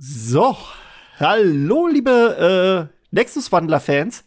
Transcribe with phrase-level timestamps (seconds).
[0.00, 0.56] So,
[1.18, 4.26] hallo liebe äh, Nexus-Wandler-Fans.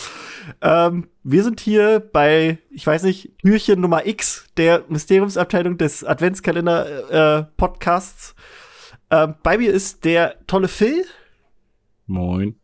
[0.60, 8.34] ähm, wir sind hier bei, ich weiß nicht, Türchen Nummer X der Mysteriumsabteilung des Adventskalender-Podcasts.
[9.10, 11.04] Äh, ähm, bei mir ist der tolle Phil.
[12.08, 12.56] Moin.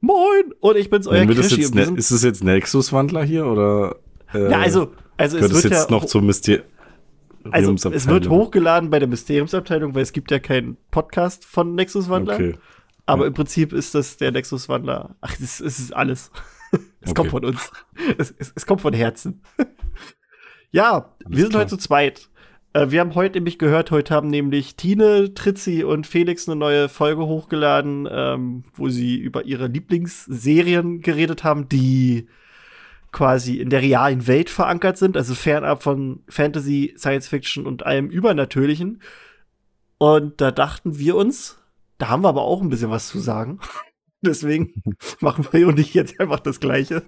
[0.00, 0.52] Moin!
[0.60, 1.60] Und ich bin's, euer Krischi.
[1.60, 3.96] Jetzt, ne ist es jetzt Nexus-Wandler hier oder?
[4.32, 6.66] Äh, ja, also, also es wird jetzt ja noch zum Mysterium.
[7.52, 12.08] Also es wird hochgeladen bei der Mysteriumsabteilung, weil es gibt ja keinen Podcast von Nexus
[12.08, 12.34] Wandler.
[12.34, 12.54] Okay.
[13.06, 13.28] Aber ja.
[13.28, 15.16] im Prinzip ist das der Nexus Wandler.
[15.20, 16.30] Ach, es, ist alles.
[17.00, 17.14] es okay.
[17.14, 17.70] kommt von uns.
[18.18, 19.42] Es, es, es kommt von Herzen.
[20.72, 21.62] ja, alles wir sind klar.
[21.62, 22.28] heute zu zweit.
[22.72, 26.88] Äh, wir haben heute nämlich gehört, heute haben nämlich Tine, Tritzi und Felix eine neue
[26.88, 32.26] Folge hochgeladen, ähm, wo sie über ihre Lieblingsserien geredet haben, die
[33.16, 38.10] quasi in der realen Welt verankert sind, also fernab von Fantasy, Science Fiction und allem
[38.10, 39.00] Übernatürlichen.
[39.96, 41.56] Und da dachten wir uns,
[41.96, 43.58] da haben wir aber auch ein bisschen was zu sagen.
[44.20, 44.82] Deswegen
[45.20, 47.04] machen wir und ich jetzt einfach das Gleiche.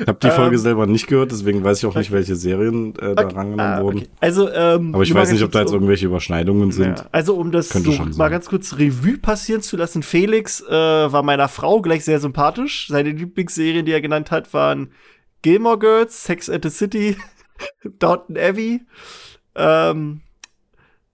[0.00, 2.94] Ich habe die Folge ähm, selber nicht gehört, deswegen weiß ich auch nicht, welche Serien
[2.96, 3.34] äh, da okay.
[3.34, 3.98] rangenommen ah, wurden.
[3.98, 4.08] Okay.
[4.20, 6.98] Also, ähm, Aber ich weiß nicht, ob da jetzt irgendwelche Überschneidungen sind.
[6.98, 7.06] Ja.
[7.10, 11.48] Also, um das so mal ganz kurz Revue passieren zu lassen, Felix äh, war meiner
[11.48, 12.86] Frau gleich sehr sympathisch.
[12.88, 14.92] Seine Lieblingsserien, die er genannt hat, waren
[15.42, 17.16] Gilmore Girls, Sex at the City,
[17.98, 18.82] Downton Abbey,
[19.56, 20.20] ähm,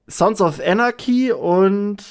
[0.06, 2.05] Sons of Anarchy und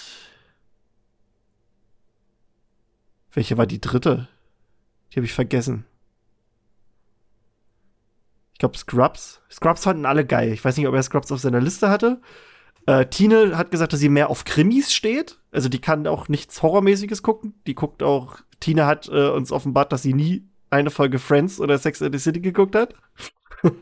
[3.34, 4.28] welche war die dritte?
[5.12, 5.86] Die habe ich vergessen.
[8.64, 9.42] Ich glaube Scrubs.
[9.52, 10.54] Scrubs fanden alle geil.
[10.54, 12.22] Ich weiß nicht, ob er Scrubs auf seiner Liste hatte.
[12.86, 15.38] Äh, Tine hat gesagt, dass sie mehr auf Krimis steht.
[15.52, 17.56] Also die kann auch nichts Horrormäßiges gucken.
[17.68, 21.78] Die guckt auch, Tine hat äh, uns offenbart, dass sie nie eine Folge Friends oder
[21.78, 22.96] Sex in the City geguckt hat.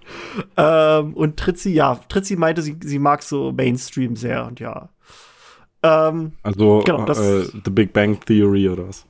[0.58, 4.90] ähm, und Tritzi, ja, Tritzi meinte, sie, sie mag so Mainstream sehr und ja.
[5.84, 9.06] Ähm, also genau, das, äh, The Big Bang Theory oder was?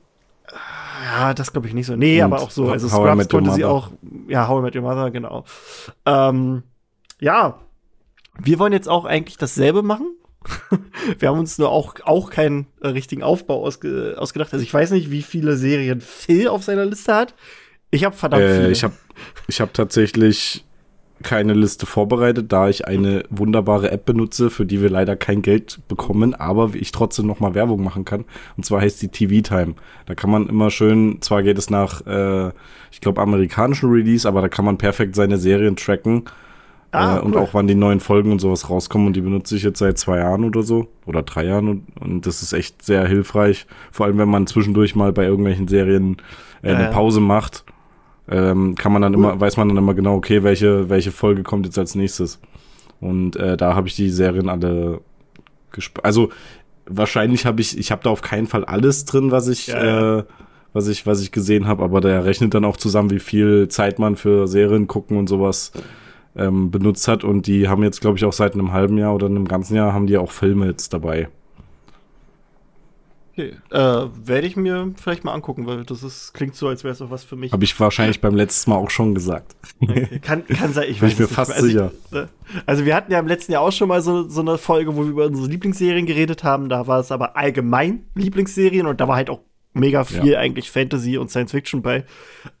[1.02, 1.96] Ja, das glaube ich nicht so.
[1.96, 2.70] Nee, und aber auch so.
[2.70, 3.90] Also Scrubs konnte sie auch.
[4.28, 5.44] Ja, How I Met Your Mother, genau.
[6.06, 6.62] Ähm,
[7.20, 7.58] ja,
[8.38, 10.14] wir wollen jetzt auch eigentlich dasselbe machen.
[11.18, 14.52] wir haben uns nur auch, auch keinen äh, richtigen Aufbau ausge ausgedacht.
[14.52, 17.34] Also ich weiß nicht, wie viele Serien Phil auf seiner Liste hat.
[17.90, 18.70] Ich habe verdammt äh, viele.
[18.70, 18.94] Ich habe
[19.46, 20.64] ich hab tatsächlich
[21.22, 25.80] keine Liste vorbereitet, da ich eine wunderbare App benutze, für die wir leider kein Geld
[25.88, 28.24] bekommen, aber ich trotzdem noch mal Werbung machen kann.
[28.56, 29.74] Und zwar heißt die TV Time.
[30.06, 32.48] Da kann man immer schön, zwar geht es nach, äh,
[32.90, 36.24] ich glaube, amerikanischen Release, aber da kann man perfekt seine Serien tracken.
[36.90, 37.24] Ah, äh, cool.
[37.24, 39.06] Und auch wann die neuen Folgen und sowas rauskommen.
[39.06, 40.88] Und die benutze ich jetzt seit zwei Jahren oder so.
[41.06, 41.68] Oder drei Jahren.
[41.68, 43.66] Und, und das ist echt sehr hilfreich.
[43.90, 46.18] Vor allem, wenn man zwischendurch mal bei irgendwelchen Serien
[46.62, 47.64] äh, eine Pause macht
[48.28, 51.66] ähm, kann man dann immer, weiß man dann immer genau, okay, welche, welche Folge kommt
[51.66, 52.40] jetzt als nächstes.
[53.00, 55.00] Und äh, da habe ich die Serien alle
[55.72, 56.04] gespielt.
[56.04, 56.30] Also
[56.86, 60.24] wahrscheinlich habe ich, ich habe da auf keinen Fall alles drin, was ich, ja, Äh,
[60.72, 63.98] was ich, was ich gesehen habe, aber der rechnet dann auch zusammen, wie viel Zeit
[63.98, 65.72] man für Serien gucken und sowas
[66.34, 67.24] ähm, benutzt hat.
[67.24, 69.92] Und die haben jetzt, glaube ich, auch seit einem halben Jahr oder einem ganzen Jahr
[69.92, 71.28] haben die auch Filme jetzt dabei.
[73.32, 73.56] Okay.
[73.70, 77.00] Äh, Werde ich mir vielleicht mal angucken, weil das ist, klingt so, als wäre es
[77.00, 77.52] auch was für mich.
[77.52, 79.56] Habe ich wahrscheinlich beim letzten Mal auch schon gesagt.
[79.80, 80.18] Okay.
[80.20, 81.92] Kann, kann sein, ich weiß Bin ich mir fast also, sicher.
[82.10, 82.18] Ich,
[82.66, 85.04] also wir hatten ja im letzten Jahr auch schon mal so, so eine Folge, wo
[85.04, 86.68] wir über unsere Lieblingsserien geredet haben.
[86.68, 89.40] Da war es aber allgemein Lieblingsserien und da war halt auch
[89.72, 90.38] mega viel ja.
[90.38, 92.04] eigentlich Fantasy und Science Fiction bei.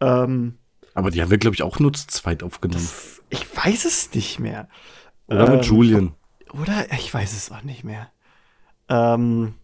[0.00, 0.58] Ähm,
[0.94, 2.82] aber die haben wir, glaube ich, auch nur zu zweit aufgenommen.
[2.82, 4.68] Das, ich weiß es nicht mehr.
[5.26, 6.14] Oder ähm, mit Julian.
[6.52, 6.86] Oder?
[6.92, 8.10] Ich weiß es auch nicht mehr.
[8.88, 9.54] Ähm,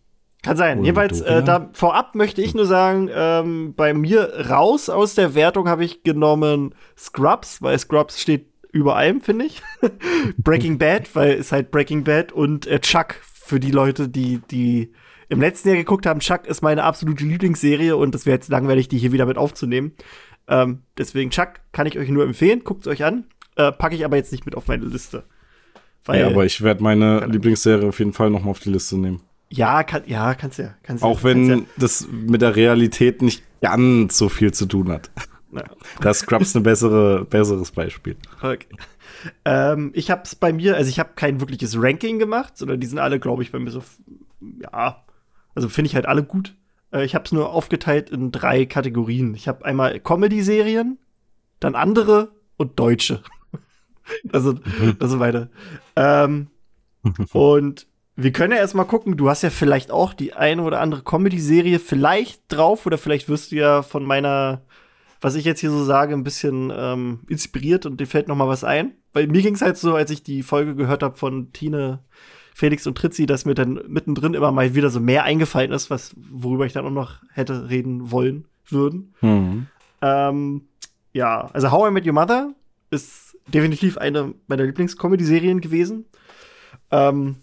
[0.43, 0.85] kann sein.
[0.85, 5.69] Jedenfalls, äh, da vorab möchte ich nur sagen, ähm, bei mir raus aus der Wertung
[5.69, 9.63] habe ich genommen Scrubs, weil Scrubs steht über allem, finde ich.
[10.39, 14.93] Breaking Bad, weil es halt Breaking Bad und äh, Chuck für die Leute, die, die
[15.29, 16.21] im letzten Jahr geguckt haben.
[16.21, 19.93] Chuck ist meine absolute Lieblingsserie und es wäre jetzt langweilig, die hier wieder mit aufzunehmen.
[20.47, 22.63] Ähm, deswegen Chuck kann ich euch nur empfehlen.
[22.65, 23.25] Guckt es euch an.
[23.57, 25.25] Äh, packe ich aber jetzt nicht mit auf meine Liste.
[26.05, 28.97] Weil, ja, aber ich werde meine Lieblingsserie auf jeden Fall noch mal auf die Liste
[28.97, 29.21] nehmen.
[29.51, 30.75] Ja, kann, ja, kannst ja.
[30.83, 31.59] Kannst Auch wenn ja.
[31.77, 35.11] das mit der Realität nicht ganz so viel zu tun hat.
[35.53, 35.65] Ja.
[36.01, 38.17] Da ist Scrubs ein bessere, besseres Beispiel.
[38.43, 38.67] Okay.
[39.47, 42.87] Ähm, ich habe es bei mir, also ich habe kein wirkliches Ranking gemacht, sondern die
[42.87, 43.83] sind alle, glaube ich, bei mir so,
[44.61, 45.03] ja,
[45.55, 46.55] also finde ich halt alle gut.
[46.93, 49.35] Äh, ich habe es nur aufgeteilt in drei Kategorien.
[49.35, 50.99] Ich habe einmal Comedy-Serien,
[51.61, 53.23] dann andere und Deutsche.
[54.33, 54.55] also,
[55.01, 55.49] also weiter.
[55.97, 56.49] Ähm,
[57.33, 57.88] und
[58.21, 61.79] wir können ja erstmal gucken, du hast ja vielleicht auch die eine oder andere Comedy-Serie
[61.79, 64.63] vielleicht drauf oder vielleicht wirst du ja von meiner,
[65.21, 68.49] was ich jetzt hier so sage, ein bisschen ähm, inspiriert und dir fällt noch mal
[68.49, 68.95] was ein.
[69.13, 72.01] Weil mir ging es halt so, als ich die Folge gehört habe von Tine,
[72.57, 76.13] Felix und Tritzi, dass mir dann mittendrin immer mal wieder so mehr eingefallen ist, was,
[76.17, 79.15] worüber ich dann auch noch hätte reden wollen würden.
[79.21, 79.69] Mhm.
[80.03, 80.63] Ähm,
[81.13, 82.53] ja, also How I Met Your Mother
[82.91, 86.07] ist definitiv eine meiner Lieblings-Comedy-Serien gewesen.
[86.91, 87.37] Ähm,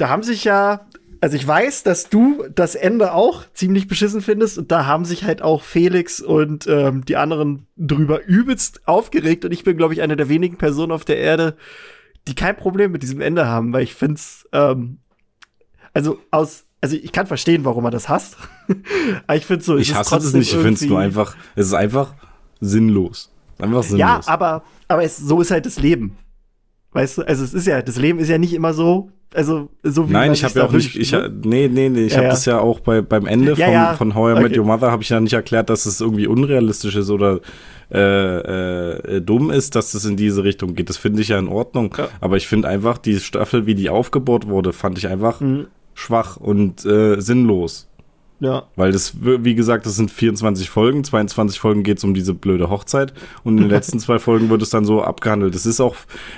[0.00, 0.86] da haben sich ja,
[1.20, 5.24] also ich weiß, dass du das Ende auch ziemlich beschissen findest und da haben sich
[5.24, 10.00] halt auch Felix und ähm, die anderen drüber übelst aufgeregt und ich bin, glaube ich,
[10.00, 11.56] eine der wenigen Personen auf der Erde,
[12.26, 14.98] die kein Problem mit diesem Ende haben, weil ich finde es, ähm,
[15.92, 18.38] also aus, also ich kann verstehen, warum man das hasst,
[19.26, 21.74] aber ich finde so, ich hasse es nicht, ich finde es nur einfach, es ist
[21.74, 22.14] einfach
[22.60, 23.30] sinnlos.
[23.58, 23.98] Einfach sinnlos.
[23.98, 26.16] Ja, aber, aber es, so ist halt das Leben.
[26.92, 30.08] Weißt du, also es ist ja, das Leben ist ja nicht immer so, also so
[30.08, 31.32] wie Nein, ich habe ja auch nicht, ich, ne?
[31.44, 32.30] nee, nee, nee, ich ja, habe ja.
[32.32, 33.94] das ja auch bei, beim Ende ja, von, ja.
[33.94, 34.42] von How I okay.
[34.42, 37.40] Met Your Mother habe ich ja nicht erklärt, dass es irgendwie unrealistisch ist oder
[37.92, 40.88] äh, äh, dumm ist, dass es in diese Richtung geht.
[40.88, 41.94] Das finde ich ja in Ordnung.
[42.20, 45.66] Aber ich finde einfach, die Staffel, wie die aufgebaut wurde, fand ich einfach mhm.
[45.94, 47.88] schwach und äh, sinnlos.
[48.40, 48.64] Ja.
[48.74, 52.70] Weil das, wie gesagt, das sind 24 Folgen, 22 Folgen geht es um diese blöde
[52.70, 53.12] Hochzeit
[53.44, 55.54] und in den letzten zwei Folgen wird es dann so abgehandelt.
[55.54, 55.94] Das ist auch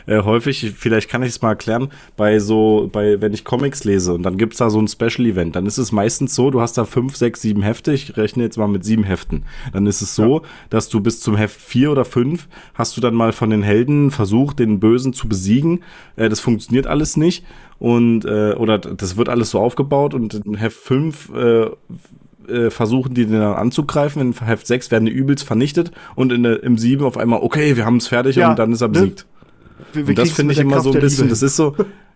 [0.07, 4.15] äh, häufig, vielleicht kann ich es mal erklären, bei so, bei, wenn ich Comics lese
[4.15, 6.77] und dann gibt es da so ein Special-Event, dann ist es meistens so, du hast
[6.77, 9.45] da fünf, sechs, sieben Hefte, ich rechne jetzt mal mit sieben Heften.
[9.73, 10.49] Dann ist es so, ja.
[10.71, 14.11] dass du bis zum Heft vier oder fünf hast du dann mal von den Helden
[14.11, 15.85] versucht, den Bösen zu besiegen.
[16.17, 17.45] Äh, das funktioniert alles nicht
[17.83, 21.67] und äh, oder das wird alles so aufgebaut und in Heft 5 äh,
[22.47, 26.45] äh, versuchen die den dann anzugreifen, in Heft 6 werden die übelst vernichtet und in,
[26.45, 28.93] im 7 auf einmal, okay, wir haben es fertig ja, und dann ist er ne?
[28.93, 29.27] besiegt.
[29.95, 30.05] Ne?
[30.05, 31.75] Und das finde ich immer Kraft so ein bisschen, das ist so,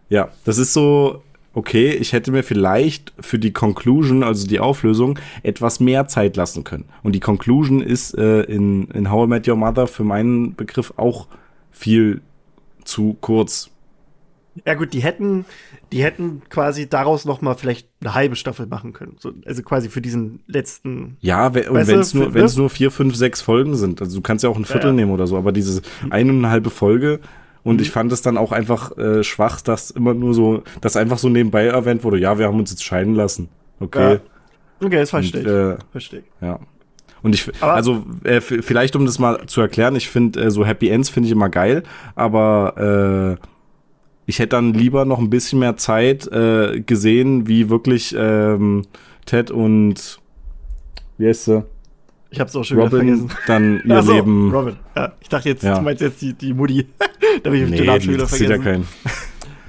[0.08, 5.18] ja, das ist so, okay, ich hätte mir vielleicht für die Conclusion, also die Auflösung,
[5.42, 6.84] etwas mehr Zeit lassen können.
[7.02, 10.94] Und die Conclusion ist äh, in, in How I Met Your Mother für meinen Begriff
[10.96, 11.26] auch
[11.72, 12.20] viel
[12.84, 13.72] zu kurz.
[14.64, 15.44] Ja gut, die hätten,
[15.92, 19.16] die hätten quasi daraus noch mal vielleicht eine halbe Staffel machen können.
[19.18, 21.16] So, also quasi für diesen letzten.
[21.20, 24.16] Ja, we und wenn es nur, wenn es nur vier, fünf, sechs Folgen sind, also
[24.16, 24.96] du kannst ja auch ein Viertel ja, ja.
[24.96, 27.20] nehmen oder so, aber diese eine und eine halbe Folge.
[27.62, 27.82] Und mhm.
[27.82, 31.28] ich fand es dann auch einfach äh, schwach, dass immer nur so, dass einfach so
[31.28, 33.48] nebenbei erwähnt wurde, ja, wir haben uns jetzt scheiden lassen.
[33.80, 34.14] Okay.
[34.14, 34.20] Ja.
[34.80, 35.46] Okay, das verstehe ich.
[35.46, 36.26] Äh, verstehe ich.
[36.40, 36.60] Ja.
[37.22, 40.64] Und ich, aber also äh, vielleicht um das mal zu erklären, ich finde äh, so
[40.64, 41.82] Happy Ends finde ich immer geil,
[42.14, 43.46] aber äh,
[44.26, 48.82] ich hätte dann lieber noch ein bisschen mehr Zeit äh, gesehen, wie wirklich ähm,
[49.24, 50.20] Ted und
[51.18, 51.64] wie heißt sie?
[52.30, 53.38] Ich hab's auch schon Robin wieder vergessen.
[53.46, 54.52] dann ihr so, Leben.
[54.52, 54.76] Robin.
[54.96, 55.76] Ja, ich dachte jetzt, ja.
[55.76, 56.86] du meinst jetzt die, die Mutti.
[57.42, 58.52] da habe ich nee, den Namen schon wieder vergessen.
[58.52, 58.88] Ja keinen.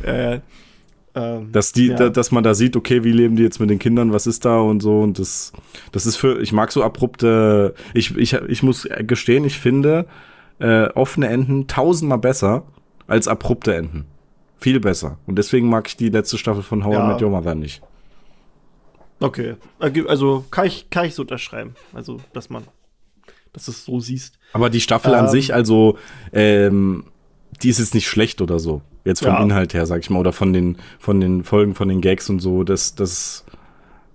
[0.06, 0.42] ja.
[1.15, 1.95] Ähm, dass die, ja.
[1.95, 4.45] da, dass man da sieht, okay, wie leben die jetzt mit den Kindern, was ist
[4.45, 5.51] da und so und das,
[5.92, 10.06] das ist für, ich mag so abrupte, ich, ich, ich muss gestehen, ich finde
[10.60, 12.65] äh, offene Enden tausendmal besser
[13.07, 14.06] als abrupte Enden.
[14.59, 15.19] Viel besser.
[15.27, 17.06] Und deswegen mag ich die letzte Staffel von How ja.
[17.06, 17.81] I Met Your Mother nicht.
[19.19, 19.56] Okay.
[19.80, 21.75] Also kann ich, kann ich so unterschreiben.
[21.94, 22.63] Also, dass man,
[23.54, 24.38] dass du es so siehst.
[24.54, 25.98] Aber die Staffel ähm, an sich, also,
[26.33, 27.06] ähm,
[27.62, 28.81] die ist jetzt nicht schlecht oder so.
[29.06, 29.42] Jetzt vom ja.
[29.42, 32.39] Inhalt her, sag ich mal, oder von den, von den Folgen, von den Gags und
[32.39, 32.63] so.
[32.63, 33.45] Das, das,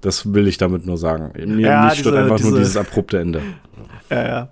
[0.00, 1.33] das will ich damit nur sagen.
[1.35, 3.43] Mir ja, nicht stört einfach diese, nur dieses abrupte Ende.
[4.11, 4.49] Ja, ja.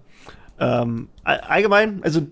[0.59, 2.23] Ähm, allgemein, also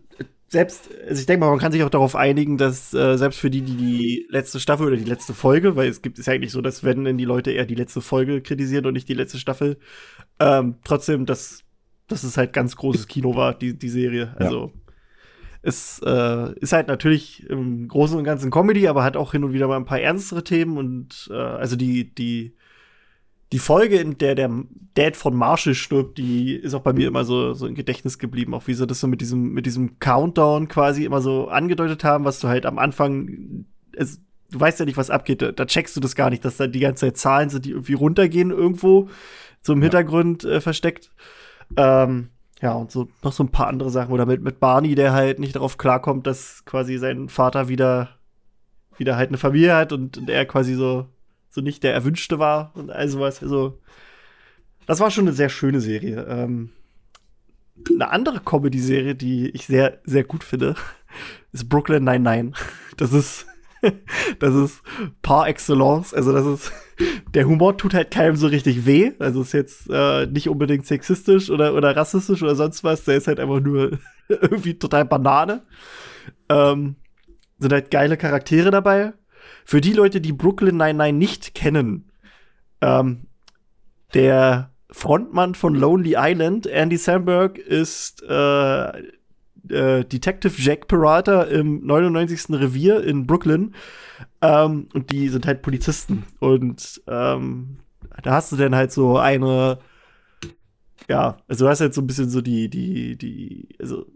[0.49, 3.51] selbst, also ich denke mal, man kann sich auch darauf einigen, dass äh, selbst für
[3.51, 6.53] die, die die letzte Staffel oder die letzte Folge, weil es gibt es ja eigentlich
[6.53, 9.39] so, dass wenn denn die Leute eher die letzte Folge kritisieren und nicht die letzte
[9.39, 9.79] Staffel,
[10.41, 11.65] ähm, trotzdem, dass,
[12.07, 14.35] dass es halt ganz großes Kino war, die, die Serie.
[14.39, 14.93] Also ja.
[15.61, 19.53] es äh, ist halt natürlich im Großen und Ganzen Comedy, aber hat auch hin und
[19.53, 22.57] wieder mal ein paar ernstere Themen und äh, also die, die
[23.53, 24.51] die Folge, in der der
[24.95, 28.53] Dad von Marshall stirbt, die ist auch bei mir immer so, so im Gedächtnis geblieben,
[28.53, 32.25] auch wie sie das so mit diesem, mit diesem Countdown quasi immer so angedeutet haben,
[32.25, 35.97] was du halt am Anfang, es, du weißt ja nicht, was abgeht, da, da checkst
[35.97, 39.09] du das gar nicht, dass da die ganze Zeit Zahlen sind, die irgendwie runtergehen irgendwo,
[39.63, 39.83] so im.
[39.83, 41.11] Hintergrund äh, versteckt.
[41.77, 44.13] Ähm, ja, und so noch so ein paar andere Sachen.
[44.13, 48.11] Oder mit, mit Barney, der halt nicht darauf klarkommt, dass quasi sein Vater wieder,
[48.97, 51.07] wieder halt eine Familie hat und, und er quasi so
[51.51, 53.43] so nicht der erwünschte war und all sowas.
[53.43, 53.79] Also,
[54.87, 56.27] das war schon eine sehr schöne Serie.
[56.29, 56.71] Ähm,
[57.89, 60.75] eine andere Comedy-Serie, die ich sehr, sehr gut finde,
[61.53, 62.55] ist Brooklyn 99.
[62.97, 63.47] Das ist,
[64.41, 64.83] das ist
[65.23, 66.13] par excellence.
[66.15, 66.73] Also, das ist,
[67.35, 69.13] der Humor tut halt keinem so richtig weh.
[69.19, 73.05] Also, ist jetzt äh, nicht unbedingt sexistisch oder, oder rassistisch oder sonst was.
[73.05, 75.63] Der ist halt einfach nur irgendwie total Banane.
[76.49, 76.97] Ähm,
[77.59, 79.13] sind halt geile Charaktere dabei.
[79.69, 82.11] Für die Leute, die Brooklyn 99 nicht kennen,
[82.81, 83.27] ähm,
[84.15, 92.59] der Frontmann von Lonely Island, Andy Samberg, ist äh, äh, Detective Jack Parata im 99.
[92.59, 93.75] Revier in Brooklyn.
[94.41, 96.25] Ähm, und die sind halt Polizisten.
[96.41, 97.81] Und ähm,
[98.23, 99.81] da hast du dann halt so eine,
[101.11, 104.07] ja, also du hast halt so ein bisschen so die, die, die, also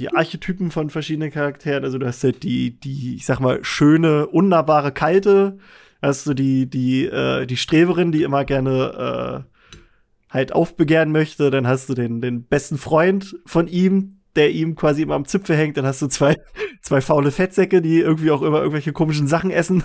[0.00, 1.84] die Archetypen von verschiedenen Charakteren.
[1.84, 5.58] Also du hast halt die, die, ich sag mal, schöne, unnahbare, kalte.
[6.00, 11.50] Hast du die, die, äh, die Streberin, die immer gerne äh, halt aufbegehren möchte.
[11.50, 15.56] Dann hast du den, den besten Freund von ihm, der ihm quasi immer am Zipfel
[15.56, 15.76] hängt.
[15.76, 16.40] Dann hast du zwei,
[16.80, 19.82] zwei faule Fettsäcke, die irgendwie auch immer irgendwelche komischen Sachen essen.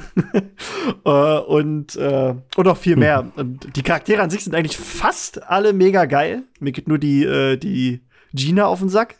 [1.05, 3.31] äh, und, äh, und noch viel mehr.
[3.36, 6.43] Und die Charaktere an sich sind eigentlich fast alle mega geil.
[6.62, 8.00] Mir geht nur die, äh, die
[8.34, 9.15] Gina auf den Sack.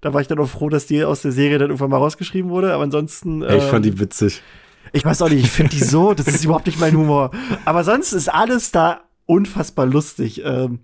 [0.00, 2.50] Da war ich dann auch froh, dass die aus der Serie dann irgendwann mal rausgeschrieben
[2.50, 2.72] wurde.
[2.72, 3.42] Aber ansonsten.
[3.42, 4.42] ich fand die ähm, witzig.
[4.92, 7.30] Ich weiß auch nicht, ich finde die so, das ist überhaupt nicht mein Humor.
[7.64, 10.42] Aber sonst ist alles da unfassbar lustig.
[10.44, 10.80] Ähm,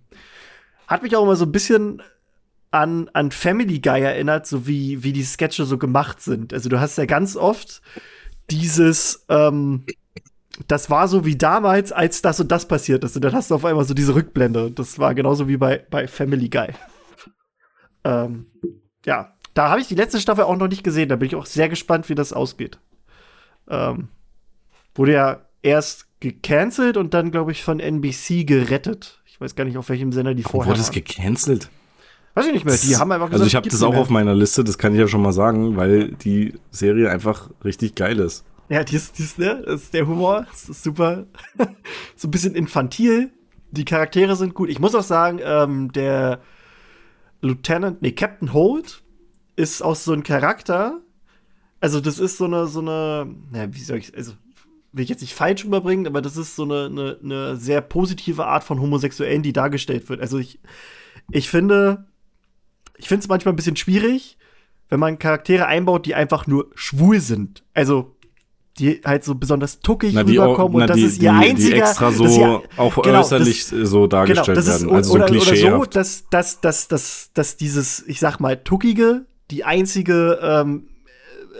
[0.87, 2.03] hat mich auch immer so ein bisschen
[2.71, 6.53] an, an Family Guy erinnert, so wie, wie die Sketche so gemacht sind.
[6.53, 7.83] Also du hast ja ganz oft
[8.51, 9.85] dieses, ähm,
[10.69, 13.17] das war so wie damals, als das und das passiert ist.
[13.17, 14.71] Und dann hast du auf einmal so diese Rückblende.
[14.71, 16.69] Das war genauso wie bei, bei Family Guy.
[18.05, 18.47] Ähm,
[19.05, 21.09] ja, da habe ich die letzte Staffel auch noch nicht gesehen.
[21.09, 22.79] Da bin ich auch sehr gespannt, wie das ausgeht.
[23.69, 24.09] Ähm,
[24.95, 29.21] wurde ja erst gecancelt und dann, glaube ich, von NBC gerettet.
[29.27, 31.69] Ich weiß gar nicht, auf welchem Sender die vorher Wurde es gecancelt?
[32.35, 32.77] Weiß ich nicht mehr.
[32.77, 34.01] Die haben einfach gesagt, Also ich habe das auch mehr.
[34.01, 37.95] auf meiner Liste, das kann ich ja schon mal sagen, weil die Serie einfach richtig
[37.95, 38.45] geil ist.
[38.69, 39.63] Ja, die ist, die ist, ne?
[39.67, 41.27] Das ist der Humor, das ist super.
[42.17, 43.31] so ein bisschen infantil.
[43.71, 44.71] Die Charaktere sind gut.
[44.71, 46.41] Ich muss auch sagen, ähm, der
[47.43, 49.03] Lieutenant, nee, Captain Holt
[49.57, 51.01] ist auch so ein Charakter.
[51.81, 54.33] Also, das ist so eine, so eine, naja, wie soll ich, also,
[54.93, 58.47] will ich jetzt nicht falsch rüberbringen, aber das ist so eine, eine, eine sehr positive
[58.47, 60.21] Art von Homosexuellen, die dargestellt wird.
[60.21, 60.61] Also, ich,
[61.31, 62.07] ich finde,
[62.97, 64.39] ich finde es manchmal ein bisschen schwierig,
[64.89, 67.65] wenn man Charaktere einbaut, die einfach nur schwul sind.
[67.75, 68.12] Also
[68.79, 71.75] die halt so besonders tuckig na, rüberkommen na, und das die, ist ihr die, einziger
[71.75, 75.29] die extra so ihr, auch genau, äußerlich das, so dargestellt genau, werden ist, also oder,
[75.29, 80.39] so oder so dass dass dass dass dass dieses ich sag mal tuckige die einzige
[80.43, 80.89] ähm,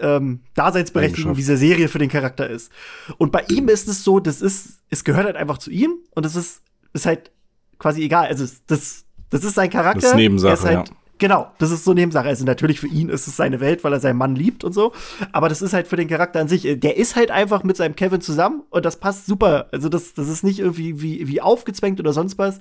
[0.01, 2.73] ähm, Daseinsberechtigung dieser Serie für den Charakter ist.
[3.19, 6.25] Und bei ihm ist es so das ist es gehört halt einfach zu ihm und
[6.25, 6.63] es ist
[6.95, 7.31] ist halt
[7.79, 8.27] quasi egal.
[8.27, 11.95] Also das das ist sein Charakter das ist Nebensache, halt, ja Genau, das ist so
[11.95, 12.27] Nebensache.
[12.27, 14.91] Also natürlich für ihn ist es seine Welt, weil er seinen Mann liebt und so.
[15.31, 17.95] Aber das ist halt für den Charakter an sich, der ist halt einfach mit seinem
[17.95, 19.69] Kevin zusammen und das passt super.
[19.71, 22.59] Also das, das ist nicht irgendwie wie, wie aufgezwängt oder sonst was.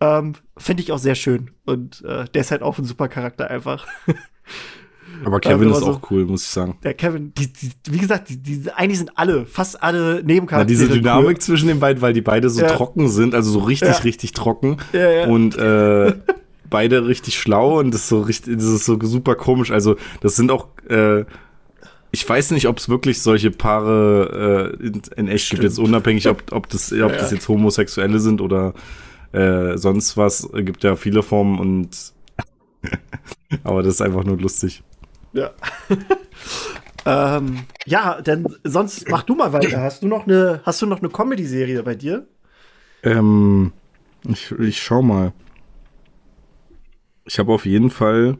[0.00, 1.52] Ähm, Finde ich auch sehr schön.
[1.66, 3.86] Und äh, der ist halt auch ein super Charakter einfach.
[5.24, 6.76] Aber Kevin ist auch cool, muss ich sagen.
[6.82, 10.66] Der Kevin, die, die, wie gesagt, die, die, eigentlich sind alle, fast alle Nebencharaktere.
[10.66, 11.38] Diese Dynamik cool.
[11.38, 12.66] zwischen den beiden, weil die beide so ja.
[12.66, 13.98] trocken sind, also so richtig, ja.
[13.98, 14.78] richtig trocken.
[14.92, 16.14] Ja, und äh,
[16.74, 19.70] beide richtig schlau und das ist so richtig, das ist so super komisch.
[19.70, 21.24] Also, das sind auch, äh,
[22.10, 25.60] ich weiß nicht, ob es wirklich solche Paare äh, in, in echt Stimmt.
[25.60, 28.74] gibt, jetzt unabhängig, ob, ob, das, ob ja, das jetzt Homosexuelle sind oder
[29.30, 30.42] äh, sonst was.
[30.52, 31.90] Es gibt ja viele Formen und
[33.62, 34.82] aber das ist einfach nur lustig.
[35.32, 35.50] Ja.
[37.06, 39.80] ähm, ja, denn sonst mach du mal weiter.
[39.80, 42.26] Hast du noch eine, hast du noch eine Comedy-Serie bei dir?
[43.04, 43.72] Ähm,
[44.26, 45.32] ich, ich schau mal.
[47.26, 48.36] Ich habe auf jeden Fall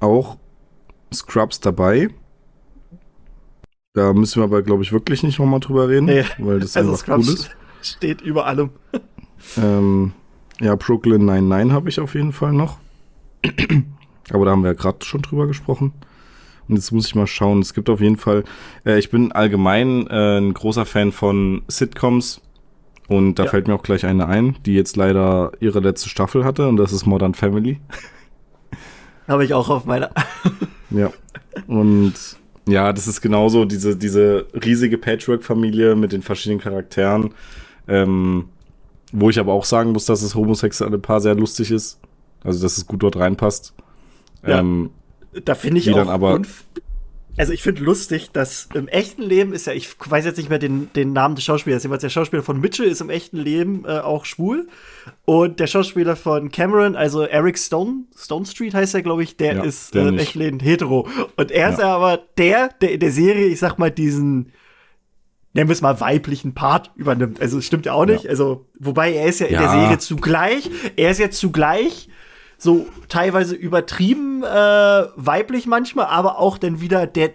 [0.00, 0.36] auch
[1.12, 2.08] Scrubs dabei.
[3.94, 6.24] Da müssen wir aber, glaube ich, wirklich nicht nochmal drüber reden, nee.
[6.38, 7.50] weil das also einfach Scrubs cool ist.
[7.82, 8.70] Steht über allem.
[9.56, 10.12] Ähm,
[10.60, 12.78] ja, Brooklyn 99 habe ich auf jeden Fall noch.
[14.30, 15.92] aber da haben wir ja gerade schon drüber gesprochen.
[16.68, 17.60] Und jetzt muss ich mal schauen.
[17.60, 18.44] Es gibt auf jeden Fall,
[18.86, 22.40] äh, ich bin allgemein äh, ein großer Fan von Sitcoms
[23.08, 23.50] und da ja.
[23.50, 26.92] fällt mir auch gleich eine ein, die jetzt leider ihre letzte Staffel hatte und das
[26.92, 27.80] ist Modern Family.
[29.28, 30.10] Habe ich auch auf meiner.
[30.90, 31.12] ja.
[31.66, 32.14] Und
[32.66, 37.34] ja, das ist genauso diese, diese riesige Patchwork-Familie mit den verschiedenen Charakteren.
[37.88, 38.48] Ähm,
[39.12, 42.00] wo ich aber auch sagen muss, dass das homosexuelle Paar sehr lustig ist.
[42.42, 43.74] Also, dass es gut dort reinpasst.
[44.46, 44.90] Ja, ähm,
[45.44, 46.40] da finde ich auch aber
[47.38, 50.58] also ich finde lustig, dass im echten Leben ist ja, ich weiß jetzt nicht mehr
[50.58, 54.00] den, den Namen des Schauspielers, jeweils der Schauspieler von Mitchell ist im echten Leben äh,
[54.00, 54.68] auch schwul.
[55.24, 59.56] Und der Schauspieler von Cameron, also Eric Stone, Stone Street heißt er, glaube ich, der
[59.56, 61.08] ja, ist der äh, im echten Leben hetero.
[61.36, 61.74] Und er ja.
[61.74, 64.52] ist aber der, der in der Serie, ich sag mal, diesen,
[65.54, 67.40] nennen wir es mal, weiblichen Part übernimmt.
[67.40, 68.24] Also stimmt ja auch nicht.
[68.24, 68.30] Ja.
[68.30, 72.08] Also, wobei er ist ja in der Serie zugleich, er ist jetzt zugleich
[72.62, 74.46] so teilweise übertrieben äh,
[75.16, 77.30] weiblich manchmal, aber auch dann wieder der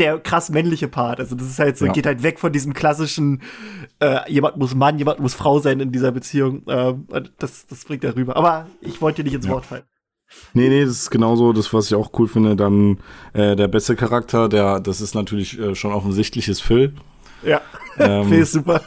[0.00, 1.20] der krass männliche Part.
[1.20, 1.92] Also das ist halt so, ja.
[1.92, 3.42] geht halt weg von diesem klassischen,
[4.00, 6.62] äh, jemand muss Mann, jemand muss Frau sein in dieser Beziehung.
[6.66, 7.06] Ähm,
[7.38, 8.36] das, das bringt er rüber.
[8.36, 9.52] Aber ich wollte dir nicht ins ja.
[9.52, 9.84] Wort fallen.
[10.52, 12.56] Nee, nee, das ist genauso das, was ich auch cool finde.
[12.56, 12.98] Dann
[13.34, 16.92] äh, der beste Charakter, der, das ist natürlich äh, schon offensichtlich, ist Phil.
[17.44, 17.60] Ja,
[17.96, 18.80] ähm, Phil ist super.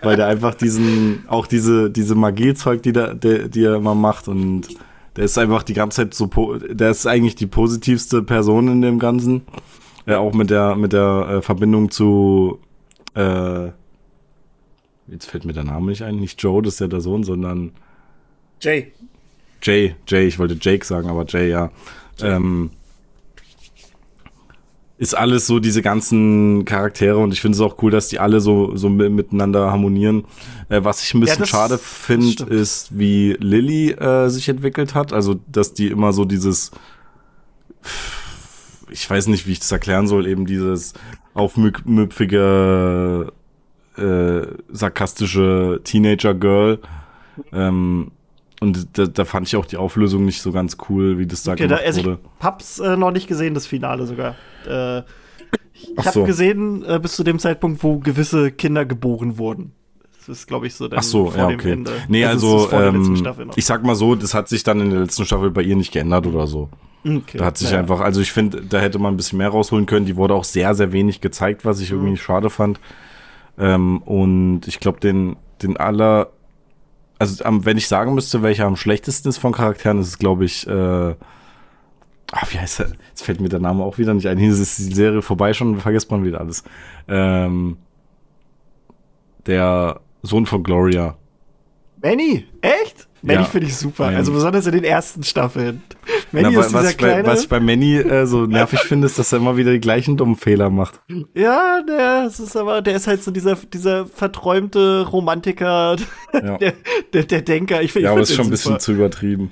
[0.00, 4.26] Weil der einfach diesen, auch diese, diese Magie-Zeug, die, der, der, die er immer macht
[4.26, 4.68] und
[5.16, 8.98] der ist einfach die ganze Zeit so, der ist eigentlich die positivste Person in dem
[8.98, 9.42] Ganzen.
[10.06, 12.58] Ja, auch mit der, mit der äh, Verbindung zu,
[13.14, 13.66] äh,
[15.08, 17.72] jetzt fällt mir der Name nicht ein, nicht Joe, das ist ja der Sohn, sondern
[18.60, 18.92] Jay.
[19.62, 21.70] Jay, Jay, ich wollte Jake sagen, aber Jay, ja.
[22.22, 22.70] Ähm,
[25.00, 28.40] ist alles so diese ganzen Charaktere und ich finde es auch cool, dass die alle
[28.40, 30.26] so, so miteinander harmonieren.
[30.68, 35.14] Äh, was ich ein bisschen ja, schade finde, ist, wie Lilly äh, sich entwickelt hat.
[35.14, 36.70] Also, dass die immer so dieses,
[38.90, 40.92] ich weiß nicht, wie ich das erklären soll, eben dieses
[41.32, 43.32] aufmüpfige,
[43.96, 46.78] äh, sarkastische Teenager-Girl.
[47.54, 48.10] Ähm,
[48.60, 51.52] und da, da, fand ich auch die Auflösung nicht so ganz cool, wie das da
[51.52, 52.18] okay, gemacht da, also wurde.
[52.38, 54.36] Ich hab's äh, noch nicht gesehen, das Finale sogar.
[54.66, 54.98] Äh,
[55.72, 56.24] ich habe so.
[56.24, 59.72] gesehen, äh, bis zu dem Zeitpunkt, wo gewisse Kinder geboren wurden.
[60.18, 61.72] Das ist, glaube ich, so dann Ach so, ja, okay.
[61.72, 61.92] Ende.
[62.08, 65.24] Nee, also, also ähm, ich sag mal so, das hat sich dann in der letzten
[65.24, 66.68] Staffel bei ihr nicht geändert oder so.
[67.02, 67.38] Okay.
[67.38, 67.80] Da hat sich naja.
[67.80, 70.04] einfach, also ich finde, da hätte man ein bisschen mehr rausholen können.
[70.04, 72.00] Die wurde auch sehr, sehr wenig gezeigt, was ich mhm.
[72.00, 72.78] irgendwie schade fand.
[73.58, 76.30] Ähm, und ich glaube, den, den aller
[77.20, 80.66] also wenn ich sagen müsste, welcher am schlechtesten ist von Charakteren, ist es, glaube ich,
[80.66, 81.14] äh,
[82.32, 82.92] ach, wie heißt er?
[83.10, 84.38] Jetzt fällt mir der Name auch wieder nicht ein.
[84.38, 86.64] Hier ist die Serie vorbei schon, vergisst man wieder alles.
[87.08, 87.76] Ähm,
[89.46, 91.18] der Sohn von Gloria.
[92.00, 92.46] Benny?
[92.62, 93.08] Echt?
[93.22, 93.44] Manny ja.
[93.44, 94.04] finde ich super.
[94.04, 94.16] Manny.
[94.16, 95.82] Also besonders in den ersten Staffeln.
[96.32, 97.22] Manny Na, ist was, dieser kleine.
[97.22, 99.80] Bei, was ich bei Manny äh, so nervig finde, ist, dass er immer wieder die
[99.80, 101.00] gleichen dummen Fehler macht.
[101.34, 105.96] Ja, der ist aber, der ist halt so dieser, dieser verträumte Romantiker,
[106.32, 106.56] ja.
[106.56, 106.72] der,
[107.12, 107.82] der, der, Denker.
[107.82, 109.50] Ich, find, ja, aber ist schon ein bisschen zu übertrieben.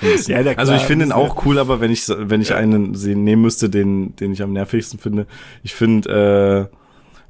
[0.00, 0.46] Bisschen.
[0.46, 3.42] Ja, also ich finde ihn auch cool, aber wenn ich wenn ich einen sehen, nehmen
[3.42, 5.26] müsste, den den ich am nervigsten finde,
[5.62, 6.77] ich finde äh,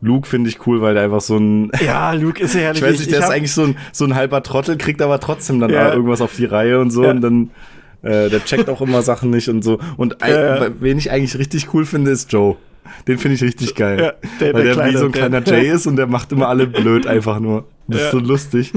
[0.00, 1.70] Luke finde ich cool, weil der einfach so ein.
[1.84, 2.82] Ja, Luke ist ja herrlich.
[2.82, 5.60] ich weiß nicht, der ist eigentlich so ein, so ein halber Trottel, kriegt aber trotzdem
[5.60, 5.92] dann ja.
[5.92, 7.10] irgendwas auf die Reihe und so ja.
[7.10, 7.50] und dann.
[8.00, 9.80] Äh, der checkt auch immer Sachen nicht und so.
[9.96, 10.70] Und ja, ja.
[10.78, 12.56] wen ich eigentlich richtig cool finde, ist Joe.
[13.06, 13.98] Den finde ich richtig geil.
[14.00, 16.30] Ja, der, weil der, der wie so ein kleiner der, Jay ist und der macht
[16.32, 17.64] immer alle blöd einfach nur.
[17.88, 18.72] Das ist so lustig.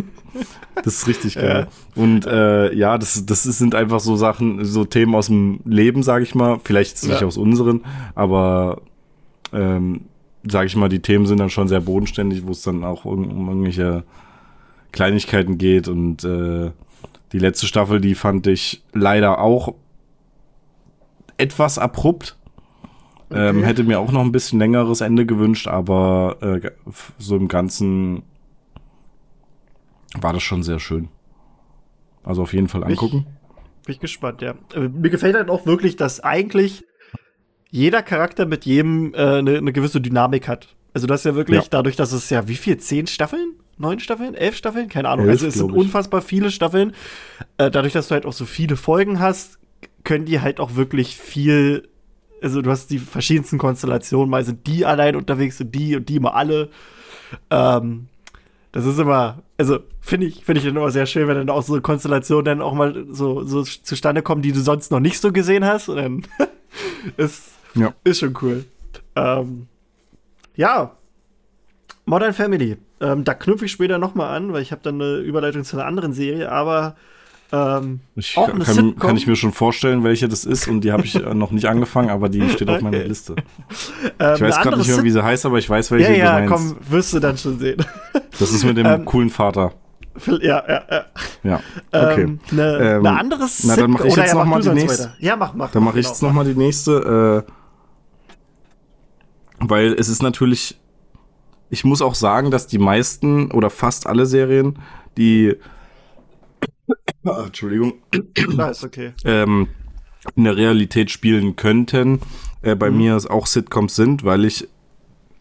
[0.76, 1.68] Das ist richtig geil.
[1.96, 6.24] Und äh, ja, das, das sind einfach so Sachen, so Themen aus dem Leben, sage
[6.24, 6.60] ich mal.
[6.64, 7.82] Vielleicht nicht aus unseren,
[8.16, 8.82] aber
[9.54, 10.02] ähm,
[10.44, 13.48] sage ich mal, die Themen sind dann schon sehr bodenständig, wo es dann auch um,
[13.48, 14.04] irgendwelche
[14.92, 15.88] Kleinigkeiten geht.
[15.88, 16.72] Und äh,
[17.32, 19.76] die letzte Staffel, die fand ich leider auch
[21.38, 22.38] etwas abrupt.
[23.30, 23.50] Okay.
[23.50, 26.72] Ähm, hätte mir auch noch ein bisschen längeres Ende gewünscht, aber äh,
[27.18, 28.24] so im Ganzen
[30.20, 31.08] war das schon sehr schön.
[32.24, 33.26] Also auf jeden Fall angucken.
[33.86, 34.56] Bin ich gespannt, ja.
[34.76, 36.84] Äh, mir gefällt halt auch wirklich, dass eigentlich
[37.72, 40.68] jeder Charakter mit jedem eine äh, ne, ne gewisse Dynamik hat.
[40.94, 41.68] Also das ist ja wirklich ja.
[41.70, 45.26] dadurch, dass es ja wie viel zehn Staffeln, neun Staffeln, elf Staffeln, keine Ahnung.
[45.26, 46.94] Elf, also es sind unfassbar viele Staffeln.
[47.58, 49.58] Äh, dadurch, dass du halt auch so viele Folgen hast,
[50.04, 51.88] können die halt auch wirklich viel.
[52.42, 54.30] Also du hast die verschiedensten Konstellationen.
[54.30, 56.70] Mal sind die allein unterwegs und die und die mal alle.
[57.50, 58.08] Ähm,
[58.74, 61.62] das ist immer, also finde ich, finde ich dann immer sehr schön, wenn dann auch
[61.62, 65.32] so Konstellationen dann auch mal so, so zustande kommen, die du sonst noch nicht so
[65.32, 65.90] gesehen hast.
[65.90, 66.26] Und dann
[67.18, 67.94] ist ja.
[68.04, 68.66] Ist schon cool.
[69.16, 69.68] Ähm,
[70.56, 70.92] ja.
[72.06, 72.78] Modern Family.
[73.00, 75.78] Ähm, da knüpfe ich später noch mal an, weil ich habe dann eine Überleitung zu
[75.78, 76.96] einer anderen Serie, aber
[77.52, 80.92] ähm, ich auch kann, kann, kann, ich mir schon vorstellen, welche das ist und die
[80.92, 83.36] habe ich noch nicht angefangen, aber die steht auf meiner Liste.
[84.20, 86.46] Ähm, ich weiß gerade nicht mehr, wie sie heißt, aber ich weiß, welche ja, ja,
[86.46, 87.84] komm, wirst du dann schon sehen.
[88.40, 89.74] Das ist mit dem ähm, coolen Vater.
[90.28, 91.06] Ja, ja, ja.
[91.44, 91.60] Ja,
[91.92, 92.22] okay.
[92.22, 95.04] Ähm, eine, ähm, eine andere Na, dann mache ich jetzt ja, noch mal die nächste.
[95.04, 95.16] Weiter.
[95.20, 95.72] Ja, mach, mach.
[95.72, 97.46] Dann mache ich genau, jetzt noch mal die nächste.
[97.48, 97.52] Äh,
[99.62, 100.80] weil es ist natürlich,
[101.69, 104.80] ich muss auch sagen, dass die meisten oder fast alle Serien,
[105.17, 105.56] die
[107.24, 107.93] ah, Entschuldigung.
[108.58, 109.13] Da ist okay.
[109.26, 109.67] Ähm,
[110.36, 112.21] in der Realität spielen könnten,
[112.62, 112.97] äh, bei mhm.
[112.97, 114.67] mir auch Sitcoms sind, weil ich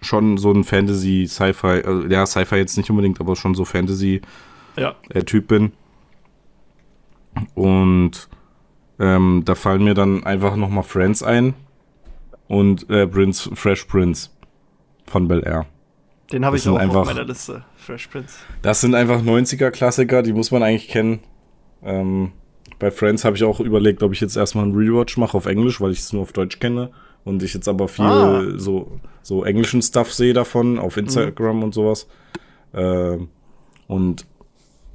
[0.00, 4.22] schon so ein Fantasy, Sci-Fi, also, ja, Sci-Fi jetzt nicht unbedingt, aber schon so Fantasy
[4.76, 4.94] ja.
[5.10, 5.72] äh, bin.
[7.54, 8.28] Und
[8.98, 11.54] ähm, da fallen mir dann einfach nochmal Friends ein,
[12.50, 14.28] und äh, Prince, Fresh Prince
[15.06, 15.66] von Bel Air.
[16.32, 18.34] Den habe ich auch einfach, auf meiner Liste, Fresh Prince.
[18.62, 21.20] Das sind einfach 90er-Klassiker, die muss man eigentlich kennen.
[21.84, 22.32] Ähm,
[22.80, 25.80] bei Friends habe ich auch überlegt, ob ich jetzt erstmal einen Rewatch mache auf Englisch,
[25.80, 26.90] weil ich es nur auf Deutsch kenne.
[27.22, 28.42] Und ich jetzt aber viel ah.
[28.56, 31.62] so, so englischen Stuff sehe davon, auf Instagram mhm.
[31.62, 32.08] und sowas.
[32.74, 33.28] Ähm,
[33.86, 34.26] und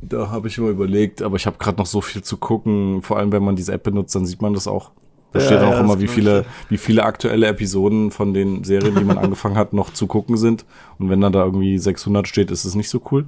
[0.01, 3.01] Da habe ich immer überlegt, aber ich habe gerade noch so viel zu gucken.
[3.01, 4.91] Vor allem, wenn man diese App benutzt, dann sieht man das auch.
[5.35, 8.95] Da ja, steht auch ja, immer, wie viele, wie viele aktuelle Episoden von den Serien,
[8.95, 10.63] die man angefangen hat, noch zu gucken sind.
[10.97, 13.25] Und wenn dann da irgendwie 600 steht, ist es nicht so cool.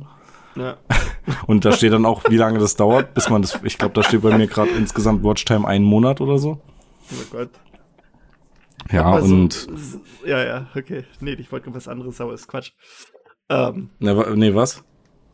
[0.56, 0.78] Ja.
[1.48, 4.04] Und da steht dann auch, wie lange das dauert, bis man das, ich glaube, da
[4.04, 6.62] steht bei mir gerade insgesamt Watchtime einen Monat oder so.
[7.12, 7.50] Oh Gott.
[8.90, 9.68] Ja, also, und.
[10.26, 11.04] Ja, ja, okay.
[11.20, 12.72] Nee, ich wollte was anderes, aber ist Quatsch.
[13.50, 14.82] Ähm, ne, nee, was?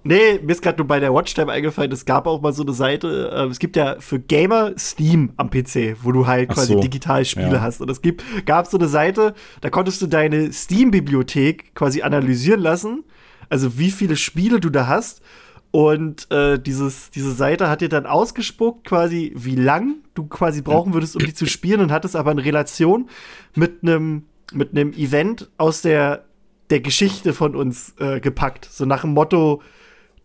[0.03, 2.73] Nee, mir ist gerade nur bei der Watchtime eingefallen, es gab auch mal so eine
[2.73, 6.79] Seite, äh, es gibt ja für Gamer Steam am PC, wo du halt quasi so,
[6.81, 7.61] digital Spiele ja.
[7.61, 7.81] hast.
[7.81, 13.03] Und es gibt, gab so eine Seite, da konntest du deine Steam-Bibliothek quasi analysieren lassen,
[13.49, 15.21] also wie viele Spiele du da hast.
[15.71, 20.93] Und äh, dieses, diese Seite hat dir dann ausgespuckt, quasi, wie lang du quasi brauchen
[20.93, 23.09] würdest, um die zu spielen, und hat es aber in Relation
[23.55, 26.25] mit einem mit einem Event aus der,
[26.69, 28.65] der Geschichte von uns äh, gepackt.
[28.65, 29.61] So nach dem Motto,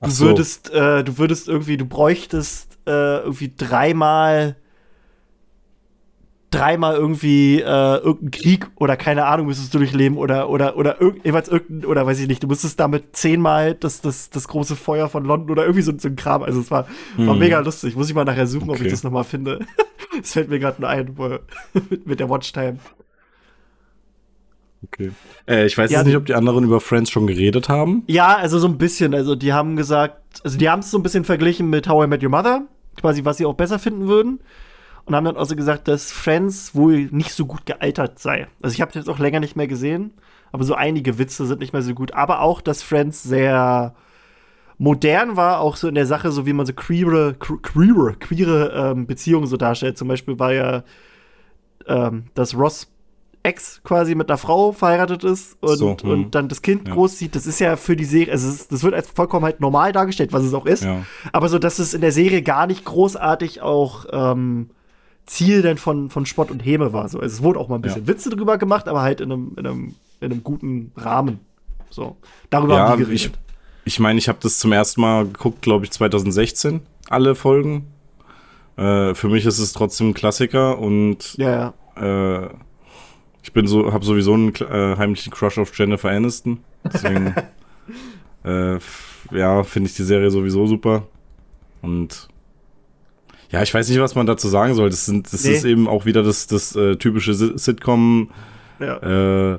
[0.00, 0.26] du so.
[0.26, 4.56] würdest, äh, du würdest irgendwie, du bräuchtest äh, irgendwie dreimal
[6.50, 11.48] dreimal irgendwie äh, irgendeinen Krieg oder keine Ahnung müsstest du durchleben oder oder oder jeweils
[11.48, 15.24] irgendein oder weiß ich nicht, du musstest damit zehnmal das, das, das große Feuer von
[15.24, 16.42] London oder irgendwie so, so ein Kram.
[16.42, 17.26] Also es war, hm.
[17.26, 17.96] war mega lustig.
[17.96, 18.78] Muss ich mal nachher suchen, okay.
[18.78, 19.60] ob ich das nochmal finde.
[20.20, 21.14] Es fällt mir gerade nur ein
[22.04, 22.78] mit der Watchtime.
[24.84, 25.10] Okay.
[25.46, 28.04] Äh, ich weiß ja, jetzt nicht, ob die anderen über Friends schon geredet haben.
[28.06, 29.14] Ja, also so ein bisschen.
[29.14, 32.08] Also die haben gesagt, also die haben es so ein bisschen verglichen mit How I
[32.08, 32.62] Met Your Mother,
[33.00, 34.40] quasi was sie auch besser finden würden.
[35.04, 38.46] Und haben dann auch so gesagt, dass Friends wohl nicht so gut gealtert sei.
[38.60, 40.12] Also ich habe jetzt auch länger nicht mehr gesehen,
[40.52, 42.12] aber so einige Witze sind nicht mehr so gut.
[42.12, 43.94] Aber auch, dass Friends sehr
[44.76, 49.06] modern war, auch so in der Sache, so wie man so queere, queere, queere ähm,
[49.06, 49.98] Beziehungen so darstellt.
[49.98, 50.84] Zum Beispiel war ja,
[51.86, 52.88] ähm, dass Ross
[53.48, 56.30] Ex quasi mit einer Frau verheiratet ist und, so, und hm.
[56.30, 56.94] dann das Kind ja.
[56.94, 59.92] großzieht, das ist ja für die Serie, also es, das wird als vollkommen halt normal
[59.92, 60.84] dargestellt, was es auch ist.
[60.84, 61.04] Ja.
[61.32, 64.70] Aber so, dass es in der Serie gar nicht großartig auch ähm,
[65.26, 67.08] Ziel dann von, von Spott und Häme war.
[67.08, 67.20] So.
[67.20, 68.08] Also es wurde auch mal ein bisschen ja.
[68.08, 71.40] Witze drüber gemacht, aber halt in einem, in einem, in einem guten Rahmen.
[71.90, 72.16] So.
[72.50, 73.38] Darüber ja, haben die geredet.
[73.84, 77.86] Ich, ich meine, ich habe das zum ersten Mal geguckt, glaube ich, 2016, alle Folgen.
[78.76, 82.44] Äh, für mich ist es trotzdem ein Klassiker und ja, ja.
[82.44, 82.48] Äh,
[83.42, 86.58] ich bin so, habe sowieso einen äh, heimlichen Crush auf Jennifer Aniston.
[86.84, 87.34] Deswegen,
[88.44, 88.78] äh,
[89.30, 91.06] ja, finde ich die Serie sowieso super.
[91.82, 92.28] Und
[93.50, 94.90] ja, ich weiß nicht, was man dazu sagen soll.
[94.90, 95.52] Das, sind, das nee.
[95.52, 98.30] ist eben auch wieder das, das äh, typische Sitcom.
[98.78, 98.96] Ja.
[98.98, 99.58] Äh,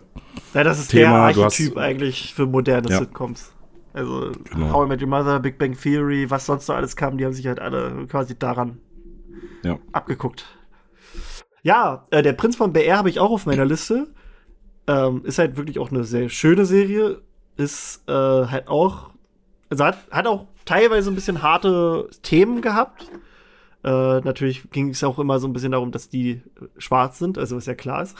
[0.53, 1.31] ja, das ist Thema.
[1.31, 2.99] der Archetyp eigentlich für moderne ja.
[2.99, 3.51] Sitcoms.
[3.93, 4.71] Also genau.
[4.71, 7.33] How I Met Your Mother, Big Bang Theory, was sonst so alles kam, die haben
[7.33, 8.77] sich halt alle quasi daran
[9.63, 9.79] ja.
[9.91, 10.45] abgeguckt.
[11.69, 14.07] Ja, äh, der Prinz von BR habe ich auch auf meiner Liste.
[14.87, 17.21] Ähm, ist halt wirklich auch eine sehr schöne Serie.
[17.57, 19.11] Ist äh, halt auch,
[19.69, 23.11] also hat, hat auch teilweise ein bisschen harte Themen gehabt.
[23.83, 26.41] Äh, natürlich ging es auch immer so ein bisschen darum, dass die
[26.79, 28.17] schwarz sind, also was ja klar ist.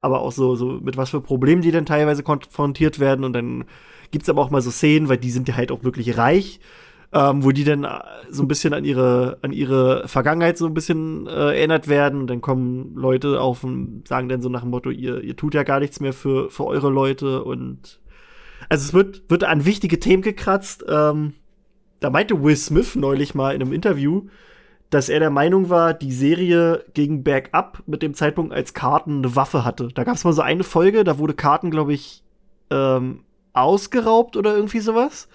[0.00, 3.24] Aber auch so, so mit was für Problemen die dann teilweise konfrontiert werden.
[3.24, 3.64] Und dann
[4.12, 6.60] gibt es aber auch mal so Szenen, weil die sind ja halt auch wirklich reich
[7.14, 10.74] ähm, wo die dann äh, so ein bisschen an ihre, an ihre Vergangenheit so ein
[10.74, 12.20] bisschen äh, erinnert werden.
[12.22, 15.54] Und dann kommen Leute auf und sagen dann so nach dem Motto, ihr, ihr tut
[15.54, 17.44] ja gar nichts mehr für, für eure Leute.
[17.44, 18.00] Und
[18.68, 20.84] also es wird, wird an wichtige Themen gekratzt.
[20.88, 21.34] Ähm,
[22.00, 24.26] da meinte Will Smith neulich mal in einem Interview,
[24.90, 29.36] dass er der Meinung war, die Serie ging bergab mit dem Zeitpunkt, als Karten eine
[29.36, 29.88] Waffe hatte.
[29.94, 32.24] Da gab es mal so eine Folge, da wurde Karten, glaube ich,
[32.70, 33.20] ähm,
[33.52, 35.28] ausgeraubt oder irgendwie sowas.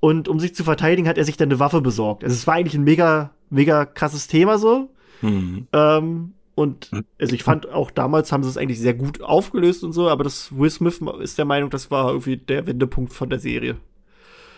[0.00, 2.22] Und um sich zu verteidigen, hat er sich dann eine Waffe besorgt.
[2.22, 4.90] Also es war eigentlich ein mega, mega krasses Thema so.
[5.22, 5.66] Mhm.
[5.72, 9.92] Ähm, und also ich fand auch damals haben sie es eigentlich sehr gut aufgelöst und
[9.92, 13.38] so, aber das Will Smith ist der Meinung, das war irgendwie der Wendepunkt von der
[13.38, 13.76] Serie.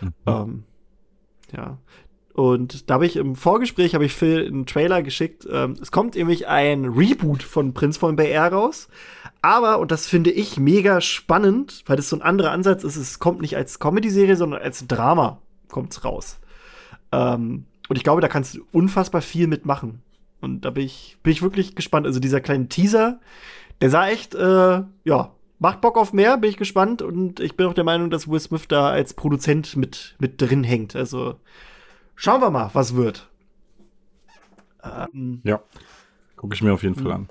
[0.01, 0.13] Mhm.
[0.27, 0.65] Ähm,
[1.57, 1.79] ja.
[2.39, 5.45] Und da habe ich im Vorgespräch, habe ich Phil einen Trailer geschickt.
[5.51, 8.89] Ähm, es kommt nämlich ein Reboot von Prinz von BR raus.
[9.43, 13.19] Aber, und das finde ich mega spannend, weil das so ein anderer Ansatz ist, es
[13.19, 16.39] kommt nicht als Comedy-Serie, sondern als Drama kommt's raus.
[17.11, 20.01] Ähm, und ich glaube, da kannst du unfassbar viel mitmachen.
[20.41, 22.07] Und da bin ich, bin ich wirklich gespannt.
[22.07, 23.19] Also dieser kleine Teaser,
[23.81, 27.03] der sah echt, äh, ja, macht Bock auf mehr, bin ich gespannt.
[27.03, 30.63] Und ich bin auch der Meinung, dass Will Smith da als Produzent mit, mit drin
[30.63, 30.95] hängt.
[30.95, 31.35] Also
[32.19, 33.29] schauen wir mal, was wird.
[34.85, 35.63] Ähm, ja,
[36.37, 37.29] gucke ich mir auf jeden Fall an.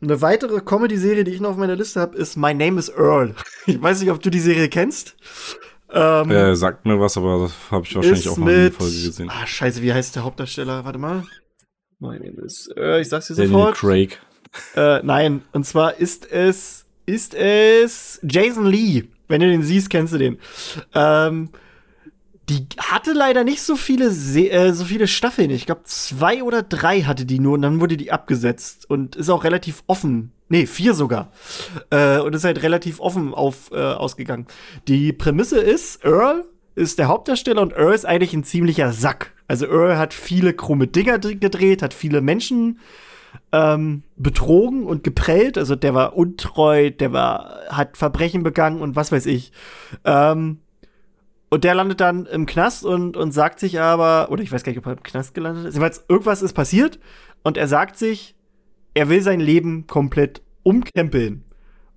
[0.00, 3.34] Eine weitere Comedy-Serie, die ich noch auf meiner Liste habe, ist My Name is Earl.
[3.66, 5.16] Ich weiß nicht, ob du die Serie kennst.
[5.90, 8.92] Ähm, äh, sagt mir was, aber das habe ich wahrscheinlich auch mal in der Folge
[8.92, 9.30] gesehen.
[9.30, 10.84] Ah, scheiße, wie heißt der Hauptdarsteller?
[10.84, 11.24] Warte mal.
[11.98, 13.82] My Name is Earl, ich sag's dir sofort.
[13.82, 14.20] Daniel Craig.
[14.76, 19.04] Äh, nein, und zwar ist es, ist es Jason Lee.
[19.28, 20.38] Wenn du den siehst, kennst du den.
[20.94, 21.48] Ähm,
[22.48, 25.50] Die hatte leider nicht so viele, Se äh, so viele Staffeln.
[25.50, 29.30] Ich glaube, zwei oder drei hatte die nur und dann wurde die abgesetzt und ist
[29.30, 30.32] auch relativ offen.
[30.48, 31.32] Nee, vier sogar.
[31.90, 34.46] Äh, und ist halt relativ offen auf, äh, ausgegangen.
[34.88, 39.32] Die Prämisse ist, Earl ist der Hauptdarsteller und Earl ist eigentlich ein ziemlicher Sack.
[39.48, 42.78] Also Earl hat viele krumme Dinger gedreht, hat viele Menschen
[43.52, 45.56] ähm, betrogen und geprellt.
[45.56, 49.52] Also der war untreu, der war, hat Verbrechen begangen und was weiß ich.
[50.04, 50.58] Ähm,
[51.50, 54.70] und der landet dann im Knast und, und sagt sich aber, oder ich weiß gar
[54.70, 55.74] nicht, ob er im Knast gelandet ist.
[55.74, 56.98] Jedenfalls, irgendwas ist passiert
[57.42, 58.34] und er sagt sich,
[58.94, 61.44] er will sein Leben komplett umkrempeln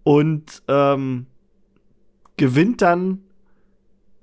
[0.04, 1.28] und ähm,
[2.38, 3.24] gewinnt dann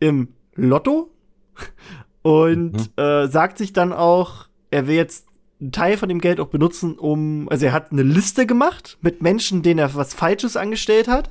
[0.00, 1.10] im Lotto
[2.22, 3.02] und mhm.
[3.02, 5.26] äh, sagt sich dann auch, er will jetzt
[5.60, 9.22] einen Teil von dem Geld auch benutzen, um, also er hat eine Liste gemacht mit
[9.22, 11.30] Menschen, denen er was Falsches angestellt hat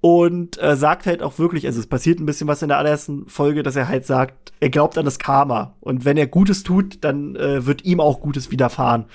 [0.00, 3.28] und äh, sagt halt auch wirklich, also es passiert ein bisschen was in der allerersten
[3.28, 7.04] Folge, dass er halt sagt, er glaubt an das Karma und wenn er Gutes tut,
[7.04, 9.06] dann äh, wird ihm auch Gutes widerfahren.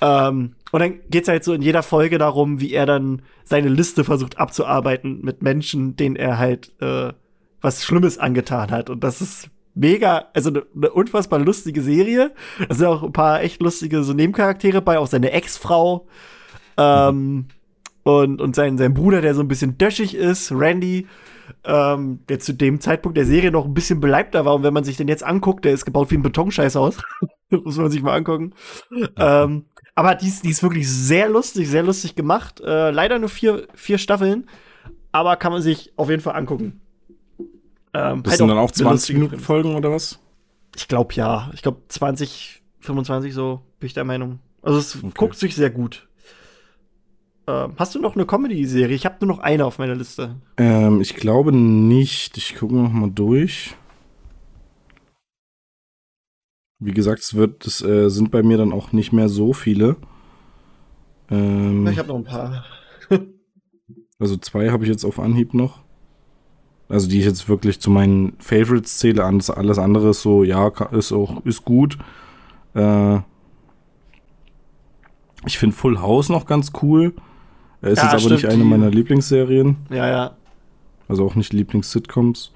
[0.00, 4.04] Ähm, und dann geht's halt so in jeder Folge darum, wie er dann seine Liste
[4.04, 7.12] versucht abzuarbeiten mit Menschen, denen er halt äh,
[7.60, 8.90] was Schlimmes angetan hat.
[8.90, 12.32] Und das ist mega, also eine ne unfassbar lustige Serie.
[12.68, 16.06] Da sind auch ein paar echt lustige so Nebencharaktere bei, auch seine Ex-Frau.
[16.76, 17.46] Ähm,
[18.06, 21.08] und, und sein, sein Bruder, der so ein bisschen döschig ist, Randy,
[21.64, 24.54] ähm, der zu dem Zeitpunkt der Serie noch ein bisschen beleibter war.
[24.54, 26.98] Und wenn man sich den jetzt anguckt, der ist gebaut wie ein Betonscheißhaus.
[27.50, 28.54] Muss man sich mal angucken.
[29.16, 29.64] ähm,
[29.96, 32.60] aber die ist, die ist wirklich sehr lustig, sehr lustig gemacht.
[32.60, 34.48] Äh, leider nur vier, vier Staffeln,
[35.10, 36.80] aber kann man sich auf jeden Fall angucken.
[37.92, 40.20] Ähm, das halt sind dann auch 20 Minuten Folgen oder was?
[40.76, 41.50] Ich glaube ja.
[41.54, 44.38] Ich glaube 20, 25 so, bin ich der Meinung.
[44.62, 45.12] Also es okay.
[45.16, 46.06] guckt sich sehr gut.
[47.48, 48.96] Ähm, hast du noch eine Comedy-Serie?
[48.96, 50.36] Ich habe nur noch eine auf meiner Liste.
[50.56, 52.36] Ähm, ich glaube nicht.
[52.36, 53.76] Ich gucke noch mal durch.
[56.78, 59.96] Wie gesagt, es wird, es äh, sind bei mir dann auch nicht mehr so viele.
[61.30, 62.64] Ähm, ich habe noch ein paar.
[64.18, 65.80] also zwei habe ich jetzt auf Anhieb noch.
[66.88, 69.24] Also die ich jetzt wirklich zu meinen Favorites zähle.
[69.24, 71.96] Alles andere ist so, ja, ist auch, ist gut.
[72.74, 73.20] Äh,
[75.46, 77.14] ich finde Full House noch ganz cool.
[77.86, 79.76] Er ist ja, jetzt aber stimmt, nicht eine meiner Lieblingsserien.
[79.90, 80.36] Ja, ja.
[81.08, 82.52] Also auch nicht Lieblings-Sitcoms.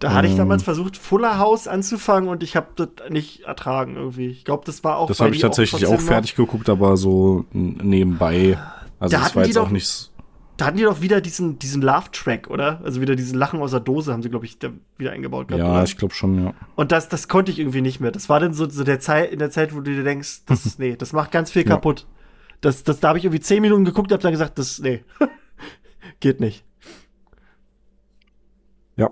[0.00, 0.38] Da hatte ich ähm.
[0.38, 4.26] damals versucht, Fuller House anzufangen und ich habe das nicht ertragen irgendwie.
[4.26, 5.06] Ich glaube, das war auch.
[5.06, 8.58] Das habe ich tatsächlich auch, auch fertig geguckt, aber so nebenbei.
[8.98, 10.10] Also da das war jetzt auch nicht.
[10.56, 12.80] Da hatten die doch wieder diesen, diesen Laugh-Track, oder?
[12.82, 14.56] Also wieder diesen Lachen aus der Dose haben sie, glaube ich,
[14.96, 15.62] wieder eingebaut gehabt.
[15.62, 15.84] Ja, oder?
[15.84, 16.54] ich glaube schon, ja.
[16.76, 18.10] Und das, das konnte ich irgendwie nicht mehr.
[18.10, 20.78] Das war dann so, so der Zeit, in der Zeit, wo du dir denkst, das,
[20.78, 21.68] nee, das macht ganz viel ja.
[21.68, 22.06] kaputt.
[22.60, 25.04] Das, das, da habe ich irgendwie zehn Minuten geguckt und habe dann gesagt, das, nee,
[26.20, 26.64] geht nicht.
[28.96, 29.10] Ja,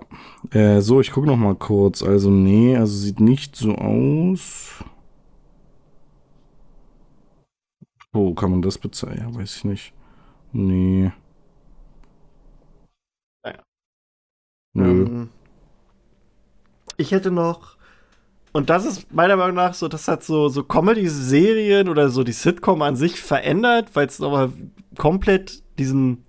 [0.51, 2.01] äh, so, ich gucke noch mal kurz.
[2.01, 4.83] Also, nee, also sieht nicht so aus.
[8.13, 9.19] Oh, kann man das bezahlen?
[9.19, 9.93] Ja, weiß ich nicht.
[10.53, 11.11] Nee.
[13.43, 13.63] Naja.
[14.73, 15.05] Nö.
[15.05, 15.29] Ähm,
[16.97, 17.77] ich hätte noch,
[18.55, 22.31] und das ist meiner Meinung nach so, das hat so, so Comedy-Serien oder so die
[22.31, 24.49] Sitcom an sich verändert, weil es nochmal
[24.97, 26.23] komplett diesen,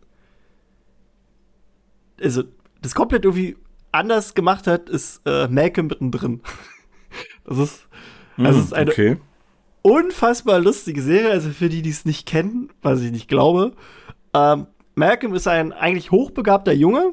[2.20, 2.42] also
[2.82, 3.56] das komplett irgendwie
[3.92, 6.42] anders gemacht hat, ist äh, Malcolm mittendrin.
[7.44, 7.86] Das ist,
[8.36, 9.16] das mm, ist eine okay.
[9.82, 11.30] unfassbar lustige Serie.
[11.30, 13.70] Also für die, die es nicht kennen, was ich nicht glaube.
[14.34, 17.12] Ähm, Malcolm ist ein eigentlich hochbegabter Junge,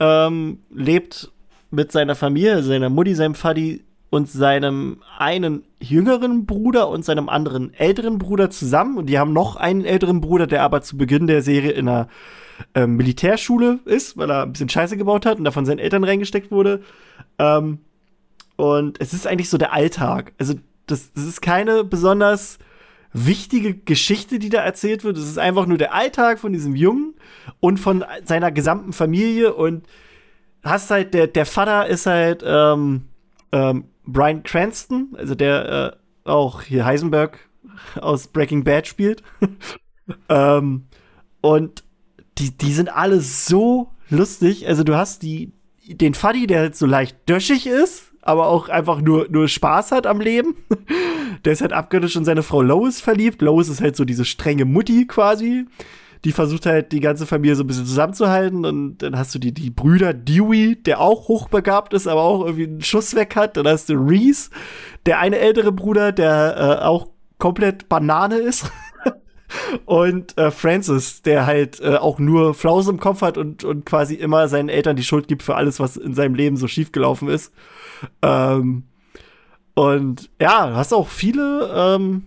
[0.00, 1.30] ähm, lebt
[1.70, 7.74] mit seiner Familie, seiner Mutti, seinem Vati und seinem einen jüngeren Bruder und seinem anderen
[7.74, 8.96] älteren Bruder zusammen.
[8.96, 12.08] Und die haben noch einen älteren Bruder, der aber zu Beginn der Serie in einer
[12.74, 16.04] ähm, Militärschule ist, weil er ein bisschen Scheiße gebaut hat und da von seinen Eltern
[16.04, 16.82] reingesteckt wurde.
[17.38, 17.80] Ähm,
[18.56, 20.32] und es ist eigentlich so der Alltag.
[20.38, 20.54] Also,
[20.86, 22.58] das, das ist keine besonders
[23.12, 25.18] wichtige Geschichte, die da erzählt wird.
[25.18, 27.14] Es ist einfach nur der Alltag von diesem Jungen
[27.60, 29.52] und von seiner gesamten Familie.
[29.54, 29.86] Und
[30.64, 33.04] hast halt, der, der Vater ist halt ähm,
[33.52, 37.38] ähm, Brian Cranston, also der äh, auch hier Heisenberg
[38.00, 39.22] aus Breaking Bad spielt.
[40.28, 40.84] ähm,
[41.40, 41.84] und
[42.38, 44.66] die, die sind alle so lustig.
[44.66, 45.52] Also du hast die,
[45.86, 50.06] den Fuddy, der halt so leicht döschig ist, aber auch einfach nur, nur Spaß hat
[50.06, 50.56] am Leben.
[51.44, 53.42] der ist halt abgöttisch in seine Frau Lois verliebt.
[53.42, 55.66] Lois ist halt so diese strenge Mutti quasi.
[56.24, 58.64] Die versucht halt die ganze Familie so ein bisschen zusammenzuhalten.
[58.64, 62.66] Und dann hast du die, die Brüder Dewey, der auch hochbegabt ist, aber auch irgendwie
[62.66, 63.56] einen Schuss weg hat.
[63.56, 64.50] Dann hast du Reese,
[65.06, 68.70] der eine ältere Bruder, der äh, auch komplett Banane ist.
[69.84, 74.14] und äh, Francis, der halt äh, auch nur Flausen im Kopf hat und, und quasi
[74.14, 77.52] immer seinen Eltern die Schuld gibt für alles, was in seinem Leben so schiefgelaufen ist.
[78.22, 78.84] Ähm,
[79.74, 82.24] und ja, hast auch viele, ähm,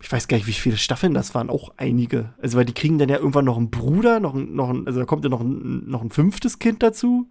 [0.00, 2.34] ich weiß gar nicht, wie viele Staffeln das waren, auch einige.
[2.40, 5.00] Also, weil die kriegen dann ja irgendwann noch einen Bruder, noch ein, noch ein, also
[5.00, 7.28] da kommt ja noch ein, noch ein fünftes Kind dazu.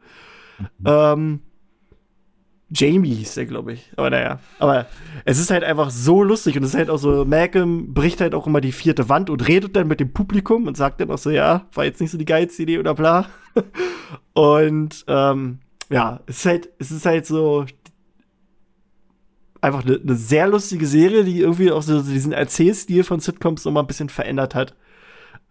[0.59, 0.85] Mhm.
[0.85, 1.39] Ähm,
[2.69, 3.91] Jamie hieß der, glaube ich.
[3.95, 4.39] Aber naja.
[4.59, 4.87] Aber
[5.23, 8.35] es ist halt einfach so lustig und es ist halt auch so, Malcolm bricht halt
[8.35, 11.17] auch immer die vierte Wand und redet dann mit dem Publikum und sagt dann auch
[11.17, 13.27] so, ja, war jetzt nicht so die geilste Idee oder bla.
[14.33, 17.65] und ähm, ja, es ist halt, es ist halt so
[19.61, 23.83] einfach eine ne sehr lustige Serie, die irgendwie auch so diesen Erzählstil von Sitcoms nochmal
[23.83, 24.75] ein bisschen verändert hat.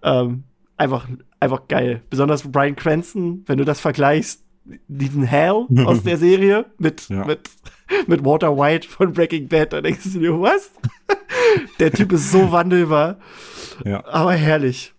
[0.02, 0.44] Ähm,
[0.76, 1.08] einfach,
[1.40, 2.02] einfach geil.
[2.10, 4.42] Besonders Brian Cranston, wenn du das vergleichst,
[4.88, 7.24] diesen Hal aus der Serie mit, ja.
[7.24, 7.50] mit,
[8.06, 9.72] mit Walter White von Breaking Bad.
[9.72, 10.70] Da denkst du dir, was?
[11.78, 13.18] der Typ ist so wandelbar.
[13.84, 14.04] Ja.
[14.06, 14.92] Aber herrlich.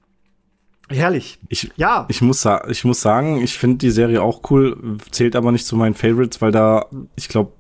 [0.90, 1.40] Herrlich.
[1.50, 2.06] Ich, ja.
[2.08, 5.76] Ich muss, ich muss sagen, ich finde die Serie auch cool, zählt aber nicht zu
[5.76, 6.86] meinen Favorites, weil da,
[7.18, 7.52] ich glaube,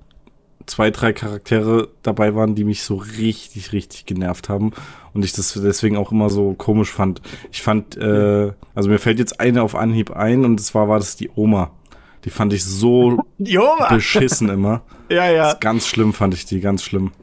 [0.67, 4.73] zwei, drei Charaktere dabei waren, die mich so richtig, richtig genervt haben
[5.13, 7.21] und ich das deswegen auch immer so komisch fand.
[7.51, 11.15] Ich fand, äh, also mir fällt jetzt eine auf Anhieb ein und zwar war das
[11.15, 11.71] die Oma.
[12.25, 13.17] Die fand ich so
[13.89, 14.81] beschissen immer.
[15.09, 15.53] Ja, ja.
[15.53, 17.13] ganz schlimm fand ich die, ganz schlimm.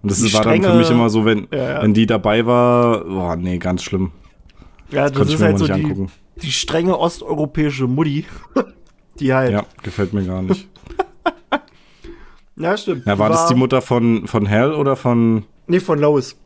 [0.00, 1.82] Und das die war dann für mich immer so, wenn, ja, ja.
[1.82, 4.12] wenn die dabei war, boah, nee, ganz schlimm.
[4.92, 6.06] Ja, das, das ist halt so die,
[6.40, 8.26] die, strenge osteuropäische Mutti.
[9.18, 9.50] die halt.
[9.50, 10.68] Ja, gefällt mir gar nicht.
[12.62, 13.06] Ja, stimmt.
[13.06, 15.44] Ja, war, war das die Mutter von, von Hell oder von.
[15.66, 16.36] Nee, von Lois.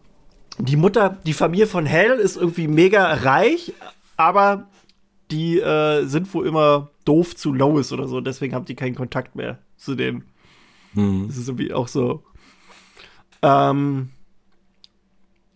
[0.59, 3.73] Die Mutter, die Familie von Hell ist irgendwie mega reich,
[4.17, 4.69] aber
[5.31, 8.21] die äh, sind wohl immer doof zu Lois oder so.
[8.21, 10.23] Deswegen haben die keinen Kontakt mehr zu dem.
[10.95, 11.27] Mhm.
[11.29, 12.23] Das ist irgendwie auch so.
[13.43, 14.11] Ähm,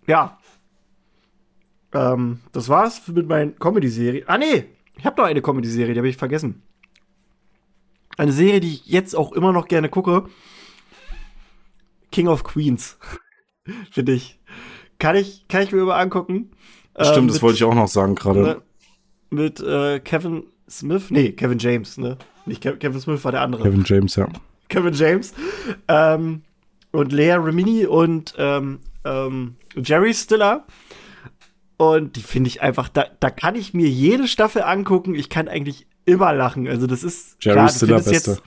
[0.06, 0.38] ja.
[1.92, 4.28] Ähm, das war's mit meinen Comedy-Serien.
[4.28, 4.64] Ah, nee.
[4.96, 6.62] Ich habe noch eine Comedy-Serie, die habe ich vergessen.
[8.20, 10.26] Eine Serie, die ich jetzt auch immer noch gerne gucke.
[12.12, 12.98] King of Queens.
[13.90, 14.38] Finde ich.
[14.98, 16.50] Kann ich, kann ich mir immer angucken.
[17.00, 18.40] Stimmt, ähm, das wollte ich auch noch sagen gerade.
[18.42, 18.62] Ne,
[19.30, 21.04] mit äh, Kevin Smith?
[21.08, 22.18] Nee, Kevin James, ne?
[22.44, 23.62] Nicht Ke Kevin Smith war der andere.
[23.62, 24.28] Kevin James, ja.
[24.68, 25.32] Kevin James.
[25.88, 26.42] Ähm,
[26.90, 30.66] und Lea Remini und ähm, ähm, Jerry Stiller.
[31.78, 35.14] Und die finde ich einfach, da, da kann ich mir jede Staffel angucken.
[35.14, 36.68] Ich kann eigentlich immer lachen.
[36.68, 37.36] Also, das ist.
[37.40, 38.10] Jerry klar, beste.
[38.10, 38.42] Jetzt,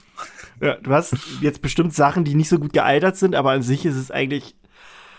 [0.60, 3.84] ja, du hast jetzt bestimmt Sachen, die nicht so gut gealtert sind, aber an sich
[3.84, 4.54] ist es eigentlich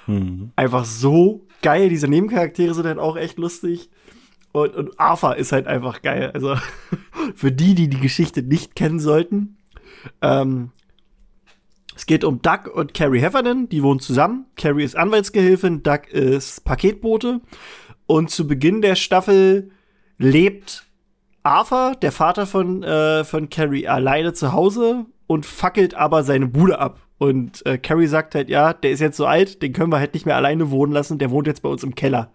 [0.07, 0.51] mhm.
[0.55, 1.89] einfach so geil.
[1.89, 3.89] Diese Nebencharaktere sind halt auch echt lustig.
[4.51, 6.31] Und, und Arthur ist halt einfach geil.
[6.33, 6.55] Also
[7.35, 9.57] für die, die die Geschichte nicht kennen sollten.
[10.21, 10.71] Ähm,
[11.95, 14.45] es geht um Doug und Carrie Heffernan, die wohnen zusammen.
[14.55, 17.41] Carrie ist Anwaltsgehilfin, Doug ist Paketbote.
[18.05, 19.71] Und zu Beginn der Staffel
[20.17, 20.84] lebt
[21.45, 26.79] Arthur, der Vater von, äh, von Carrie, alleine zu Hause und fackelt aber seine Bude
[26.79, 26.99] ab.
[27.17, 30.13] Und äh, Carrie sagt halt, ja, der ist jetzt so alt, den können wir halt
[30.13, 32.31] nicht mehr alleine wohnen lassen, der wohnt jetzt bei uns im Keller.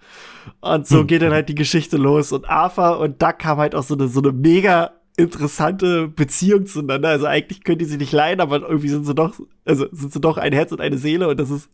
[0.61, 1.07] Und so hm.
[1.07, 2.33] geht dann halt die Geschichte los.
[2.33, 7.11] Und Arthur und Duck haben halt auch so eine, so eine mega interessante Beziehung zueinander.
[7.11, 9.35] Also eigentlich können die sich nicht leiden, aber irgendwie sind sie doch,
[9.67, 11.29] also sind sie doch ein Herz und eine Seele.
[11.29, 11.69] Und das ist,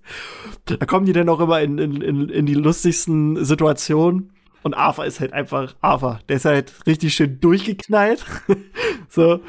[0.64, 4.33] da kommen die dann auch immer in, in, in, in die lustigsten Situationen.
[4.66, 6.18] Und Arthur ist halt einfach Arthur.
[6.29, 8.24] Der ist halt richtig schön durchgeknallt.
[9.09, 9.40] so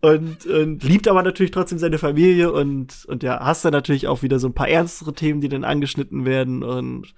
[0.00, 4.22] und, und liebt aber natürlich trotzdem seine Familie und, und ja, hast dann natürlich auch
[4.22, 7.14] wieder so ein paar ernstere Themen, die dann angeschnitten werden und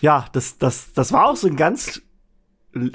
[0.00, 2.00] ja, das, das, das war auch so ein ganz,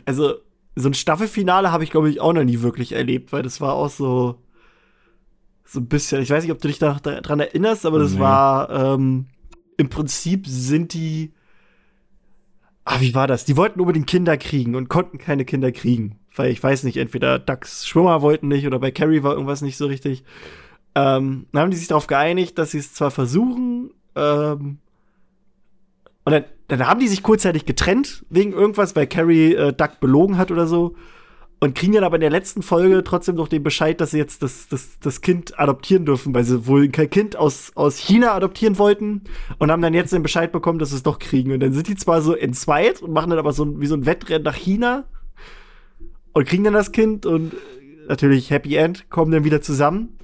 [0.05, 0.35] also
[0.75, 3.73] so ein Staffelfinale habe ich glaube ich auch noch nie wirklich erlebt, weil das war
[3.73, 4.41] auch so,
[5.65, 8.19] so ein bisschen, ich weiß nicht, ob du dich da, daran erinnerst, aber das nee.
[8.19, 9.27] war, ähm,
[9.77, 11.33] im Prinzip sind die,
[12.95, 13.45] ah, wie war das?
[13.45, 17.37] Die wollten unbedingt Kinder kriegen und konnten keine Kinder kriegen weil ich weiß nicht, entweder
[17.37, 20.23] Ducks Schwimmer wollten nicht oder bei Carrie war irgendwas nicht so richtig.
[20.95, 24.79] Ähm, dann haben die sich darauf geeinigt, dass sie es zwar versuchen, ähm,
[26.25, 30.37] und dann, dann, haben die sich kurzzeitig getrennt wegen irgendwas, weil Carrie äh, Duck belogen
[30.37, 30.95] hat oder so.
[31.61, 34.41] Und kriegen dann aber in der letzten Folge trotzdem noch den Bescheid, dass sie jetzt
[34.43, 38.77] das, das, das Kind adoptieren dürfen, weil sie wohl kein Kind aus, aus China adoptieren
[38.77, 39.23] wollten
[39.57, 41.51] und haben dann jetzt den Bescheid bekommen, dass sie es doch kriegen.
[41.51, 44.05] Und dann sind die zwar so entzweit und machen dann aber so wie so ein
[44.05, 45.03] Wettrennen nach China
[46.31, 47.53] und kriegen dann das Kind und
[48.07, 50.18] natürlich Happy End, kommen dann wieder zusammen.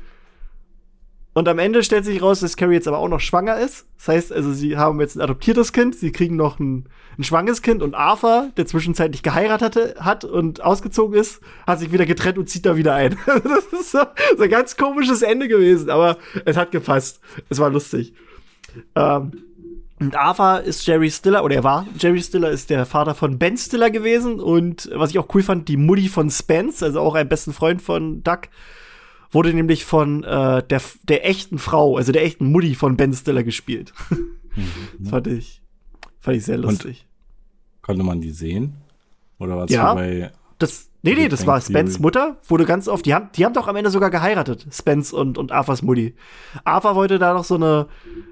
[1.38, 3.86] Und am Ende stellt sich raus, dass Carrie jetzt aber auch noch schwanger ist.
[3.98, 7.62] Das heißt, also sie haben jetzt ein adoptiertes Kind, sie kriegen noch ein, ein schwanges
[7.62, 12.38] Kind und Arthur, der zwischenzeitlich geheiratet hatte, hat und ausgezogen ist, hat sich wieder getrennt
[12.38, 13.18] und zieht da wieder ein.
[13.26, 14.00] das ist so,
[14.38, 17.20] so ein ganz komisches Ende gewesen, aber es hat gepasst.
[17.50, 18.14] Es war lustig.
[18.96, 19.34] Ähm,
[20.00, 23.58] Und Ava ist Jerry Stiller, oder er war, Jerry Stiller ist der Vater von Ben
[23.58, 24.40] Stiller gewesen.
[24.40, 27.82] Und was ich auch cool fand, die Mutti von Spence, also auch ein besten Freund
[27.82, 28.48] von Duck,
[29.36, 33.44] wurde nämlich von äh, der, der echten Frau, also der echten Mutti von Ben Stiller
[33.44, 33.94] gespielt.
[34.98, 35.62] Das fand ich,
[36.22, 37.06] fand ich sehr lustig.
[37.76, 38.78] Und konnte man die sehen?
[39.38, 43.06] Oder war es ja, bei das, Nee, nee, das war Spence Mutter, wurde ganz oft,
[43.06, 46.16] die haben, die haben doch am Ende sogar geheiratet, Spence und, und Arthurs Mutti.
[46.64, 47.88] Arthur wollte da noch so eine,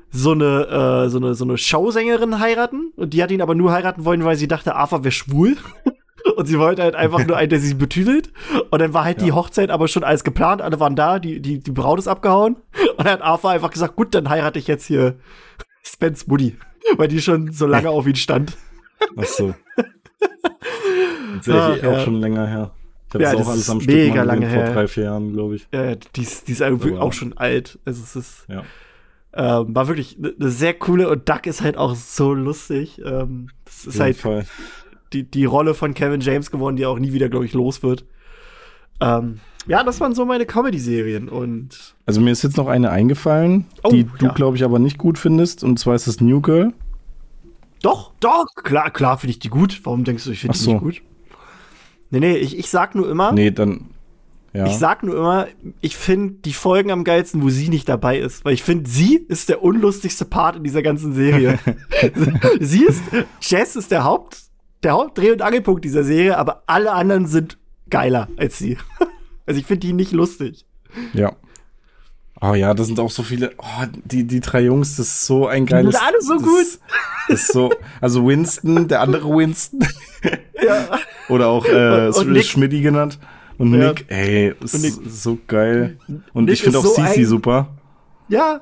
[0.09, 3.73] so eine, äh, so eine, so eine Showsängerin heiraten und die hat ihn aber nur
[3.73, 5.57] heiraten wollen, weil sie dachte, Arthur wäre schwul.
[6.35, 8.31] und sie wollte halt einfach nur einen, der sie betüdelt.
[8.69, 9.25] Und dann war halt ja.
[9.25, 12.55] die Hochzeit aber schon alles geplant, alle waren da, die, die, die Braut ist abgehauen.
[12.97, 15.15] Und dann hat Arthur einfach gesagt, gut, dann heirate ich jetzt hier
[15.83, 16.57] Spence Mutti,
[16.97, 18.57] weil die schon so lange auf ihn stand.
[19.17, 19.53] Ach so.
[21.43, 21.99] Tatsächlich auch ja.
[21.99, 22.71] schon länger her.
[23.09, 25.55] Ich habe ja, das auch alles am Stück mega lange vor drei, vier Jahren, glaube
[25.55, 25.67] ich.
[25.71, 27.77] Ja, die ist, die ist auch, auch schon alt.
[27.85, 28.63] Also es ist, ja.
[29.33, 32.99] ähm, war wirklich eine ne sehr coole und Duck ist halt auch so lustig.
[33.05, 34.45] Ähm, das ist halt Fall.
[35.13, 38.05] Die, die Rolle von Kevin James geworden, die auch nie wieder, glaube ich, los wird.
[38.99, 41.95] Ähm, ja, das waren so meine Comedy-Serien und.
[42.05, 44.33] Also mir ist jetzt noch eine eingefallen, oh, die du, ja.
[44.33, 46.73] glaube ich, aber nicht gut findest, und zwar ist das New Girl.
[47.81, 49.81] Doch, doch, klar, klar finde ich die gut.
[49.83, 51.01] Warum denkst du, ich finde die nicht gut?
[52.11, 53.31] Nee, nee, ich, ich sag nur immer.
[53.31, 53.89] Nee, dann.
[54.53, 54.67] Ja.
[54.67, 55.47] Ich sag nur immer,
[55.81, 58.45] ich finde die Folgen am geilsten, wo sie nicht dabei ist.
[58.45, 61.57] Weil ich finde, sie ist der unlustigste Part in dieser ganzen Serie.
[62.59, 63.01] sie ist,
[63.41, 64.37] Jess ist der Haupt,
[64.83, 67.57] der Hauptdreh- und Angelpunkt dieser Serie, aber alle anderen sind
[67.89, 68.77] geiler als sie.
[69.45, 70.65] also ich finde die nicht lustig.
[71.13, 71.33] Ja.
[72.41, 73.51] Oh ja, das sind auch so viele.
[73.57, 75.91] Oh, die, die drei Jungs, das ist so ein geiles.
[75.91, 76.79] Die sind alle so das, gut.
[77.29, 77.71] Das ist so.
[78.01, 79.79] Also Winston, der andere Winston.
[80.61, 80.99] ja.
[81.29, 83.17] Oder auch äh, und, und Schmidti genannt.
[83.57, 83.89] Und ja.
[83.89, 85.97] Nick, ey, ist Nick, so geil.
[86.33, 87.69] Und Nick ich finde auch so Sisi super.
[88.27, 88.61] Ja.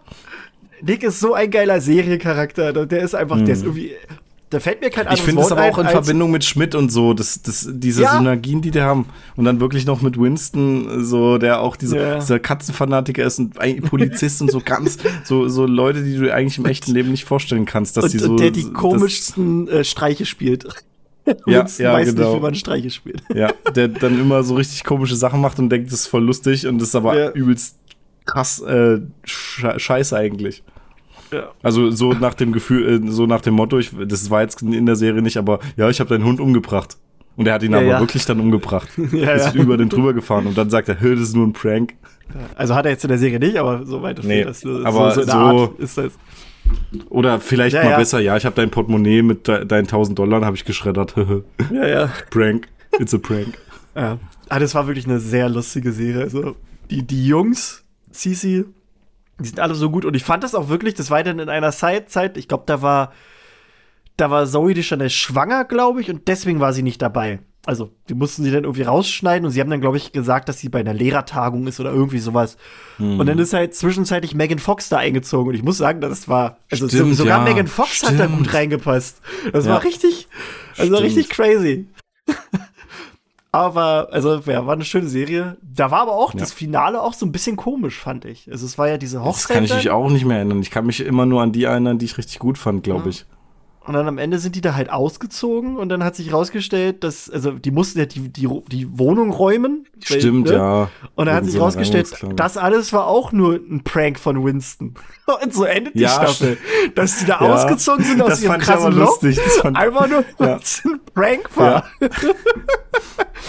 [0.83, 2.85] Nick ist so ein geiler Seriencharakter.
[2.85, 3.45] Der ist einfach, mhm.
[3.45, 3.93] der ist irgendwie
[4.51, 6.91] da fällt mir kein anderes Ich finde es aber auch in Verbindung mit Schmidt und
[6.91, 8.17] so, das, das, diese ja.
[8.17, 9.05] Synergien, die die haben.
[9.37, 12.15] Und dann wirklich noch mit Winston, so, der auch diese, ja.
[12.19, 13.55] dieser Katzenfanatiker ist und
[13.89, 17.65] Polizist und so ganz, so, so Leute, die du eigentlich im echten Leben nicht vorstellen
[17.65, 18.31] kannst, dass und, die so.
[18.31, 20.65] Und der die komischsten äh, Streiche spielt.
[21.45, 22.27] ja, ja, weiß genau.
[22.27, 23.23] nicht, wie man Streiche spielt.
[23.33, 26.67] Ja, der dann immer so richtig komische Sachen macht und denkt, das ist voll lustig
[26.67, 27.31] und das ist aber ja.
[27.31, 27.77] übelst
[28.25, 30.61] krass äh, scheiße eigentlich.
[31.31, 31.51] Ja.
[31.63, 34.85] Also so nach dem Gefühl, äh, so nach dem Motto, ich, das war jetzt in
[34.85, 36.97] der Serie nicht, aber ja, ich habe deinen Hund umgebracht.
[37.37, 37.99] Und er hat ihn ja, aber ja.
[37.99, 38.89] wirklich dann umgebracht.
[39.11, 41.93] ja, ist über den drüber gefahren und dann sagt er, das ist nur ein Prank.
[42.55, 45.23] Also hat er jetzt in der Serie nicht, aber so weit nee, das, aber so,
[45.23, 46.13] so, so ist das.
[47.09, 50.55] Oder vielleicht mal besser, ja, ich habe dein Portemonnaie mit de deinen 1000 Dollar habe
[50.55, 51.15] ich geschreddert.
[51.73, 52.11] ja, ja.
[52.29, 52.67] Prank.
[52.99, 53.57] It's a prank.
[53.95, 54.17] Ja.
[54.49, 56.23] Ah, das war wirklich eine sehr lustige Serie.
[56.23, 56.55] Also
[56.89, 58.65] die, die Jungs, Cici,
[59.41, 60.05] die sind alle so gut.
[60.05, 62.81] Und ich fand das auch wirklich, das war dann in einer Zeit, ich glaube, da
[62.81, 63.11] war,
[64.17, 67.39] da war Zoe Deschanel schwanger, glaube ich, und deswegen war sie nicht dabei.
[67.63, 70.57] Also, die mussten sie dann irgendwie rausschneiden und sie haben dann, glaube ich, gesagt, dass
[70.57, 72.57] sie bei einer Lehrertagung ist oder irgendwie sowas.
[72.97, 73.19] Hm.
[73.19, 76.57] Und dann ist halt zwischenzeitlich Megan Fox da eingezogen und ich muss sagen, das war,
[76.71, 77.43] also Stimmt, sogar ja.
[77.43, 78.13] Megan Fox Stimmt.
[78.13, 79.21] hat da gut reingepasst.
[79.53, 79.73] Das ja.
[79.73, 80.27] war richtig,
[80.77, 81.87] also richtig crazy.
[83.53, 85.57] Aber, also, ja, war eine schöne Serie.
[85.61, 86.39] Da war aber auch ja.
[86.39, 88.49] das Finale auch so ein bisschen komisch, fand ich.
[88.49, 89.33] Also, es war ja diese Hochzeit.
[89.33, 90.61] Das kann ich mich auch nicht mehr erinnern.
[90.61, 93.25] Ich kann mich immer nur an die erinnern, die ich richtig gut fand, glaube ich.
[93.83, 97.31] Und dann am Ende sind die da halt ausgezogen und dann hat sich rausgestellt, dass,
[97.31, 99.87] also die mussten ja die, die, die Wohnung räumen.
[100.03, 100.59] Stimmt, weil, ne?
[100.59, 100.89] ja.
[101.15, 104.93] Und dann hat sich rausgestellt, das alles war auch nur ein Prank von Winston.
[105.43, 106.59] Und so endet die ja, Staffel.
[106.93, 107.53] Dass die da ja.
[107.53, 109.19] ausgezogen sind aus das ihrem krassen Loch.
[109.73, 110.57] Einfach nur, ja.
[110.57, 111.85] ein Prank war.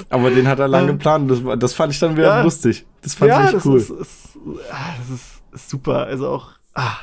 [0.08, 1.30] Aber den hat er lang ähm, geplant.
[1.30, 2.86] Das, das fand ich dann wieder lustig.
[3.02, 3.76] Das fand ich cool.
[3.76, 4.38] Ist, ist,
[4.70, 6.06] ah, das ist super.
[6.06, 6.96] Also auch, ah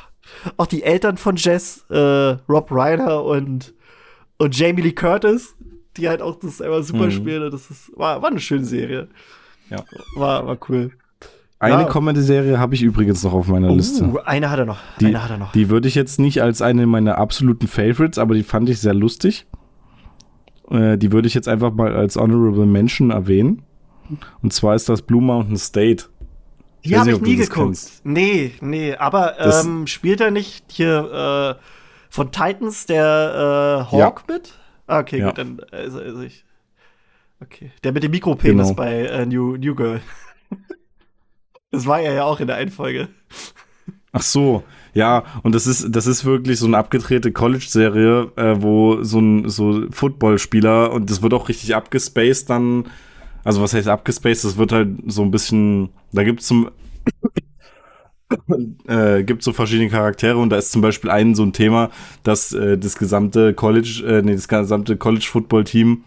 [0.56, 1.98] auch die Eltern von Jess, äh,
[2.48, 3.74] Rob Reiner und,
[4.38, 5.54] und Jamie Lee Curtis,
[5.96, 7.10] die halt auch das immer super mhm.
[7.10, 7.50] spielen.
[7.50, 9.08] Das ist, war, war eine schöne Serie.
[9.70, 9.84] Ja.
[10.16, 10.92] War, war cool.
[11.58, 11.88] Eine ja.
[11.88, 14.10] Comedy-Serie habe ich übrigens noch auf meiner uh, Liste.
[14.24, 14.78] Eine hat er noch.
[14.98, 15.52] Die, eine hat er noch.
[15.52, 18.94] Die würde ich jetzt nicht als eine meiner absoluten Favorites, aber die fand ich sehr
[18.94, 19.46] lustig.
[20.70, 23.62] Äh, die würde ich jetzt einfach mal als Honorable Mention erwähnen.
[24.42, 26.06] Und zwar ist das Blue Mountain State.
[26.84, 27.78] Die habe ich nie geguckt.
[28.04, 31.62] Nee, nee, aber ähm, spielt er nicht hier äh,
[32.08, 34.34] von Titans der äh, Hawk ja.
[34.34, 34.54] mit?
[34.86, 35.26] Ah, okay, ja.
[35.26, 36.44] gut, dann also, also ich.
[37.42, 37.70] Okay.
[37.84, 38.76] Der mit dem Mikropenis genau.
[38.76, 40.00] bei äh, New, New Girl.
[41.70, 43.08] das war er ja auch in der einen Folge.
[44.12, 49.02] Ach so, ja, und das ist, das ist wirklich so eine abgedrehte College-Serie, äh, wo
[49.04, 52.86] so ein so Footballspieler und das wird auch richtig abgespaced dann
[53.44, 54.44] also was heißt abgespaced?
[54.44, 56.70] Das wird halt so ein bisschen, da gibt es zum
[58.86, 61.90] äh, gibt so verschiedene Charaktere und da ist zum Beispiel ein so ein Thema,
[62.22, 66.04] dass äh, das gesamte College, äh, nee, das gesamte College Football Team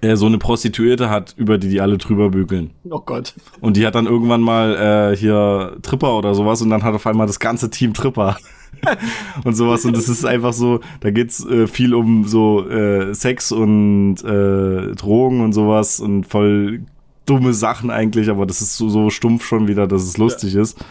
[0.00, 2.70] äh, so eine Prostituierte hat, über die die alle drüber bügeln.
[2.90, 3.34] Oh Gott.
[3.60, 7.06] Und die hat dann irgendwann mal äh, hier Tripper oder sowas und dann hat auf
[7.06, 8.36] einmal das ganze Team Tripper.
[9.44, 13.52] und sowas und das ist einfach so, da geht's äh, viel um so äh, Sex
[13.52, 16.80] und Drogen und sowas und voll
[17.26, 20.62] dumme Sachen eigentlich, aber das ist so, so stumpf schon wieder, dass es lustig ja.
[20.62, 20.84] ist.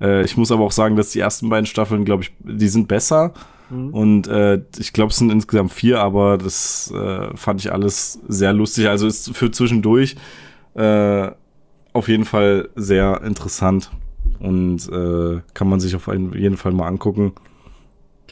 [0.00, 2.88] Äh, ich muss aber auch sagen, dass die ersten beiden Staffeln, glaube ich, die sind
[2.88, 3.32] besser.
[3.70, 3.94] Mhm.
[3.94, 8.52] Und äh, ich glaube, es sind insgesamt vier, aber das äh, fand ich alles sehr
[8.52, 8.88] lustig.
[8.88, 10.16] Also ist für zwischendurch
[10.74, 11.30] äh,
[11.92, 13.90] auf jeden Fall sehr interessant
[14.38, 17.32] und äh, kann man sich auf jeden Fall mal angucken.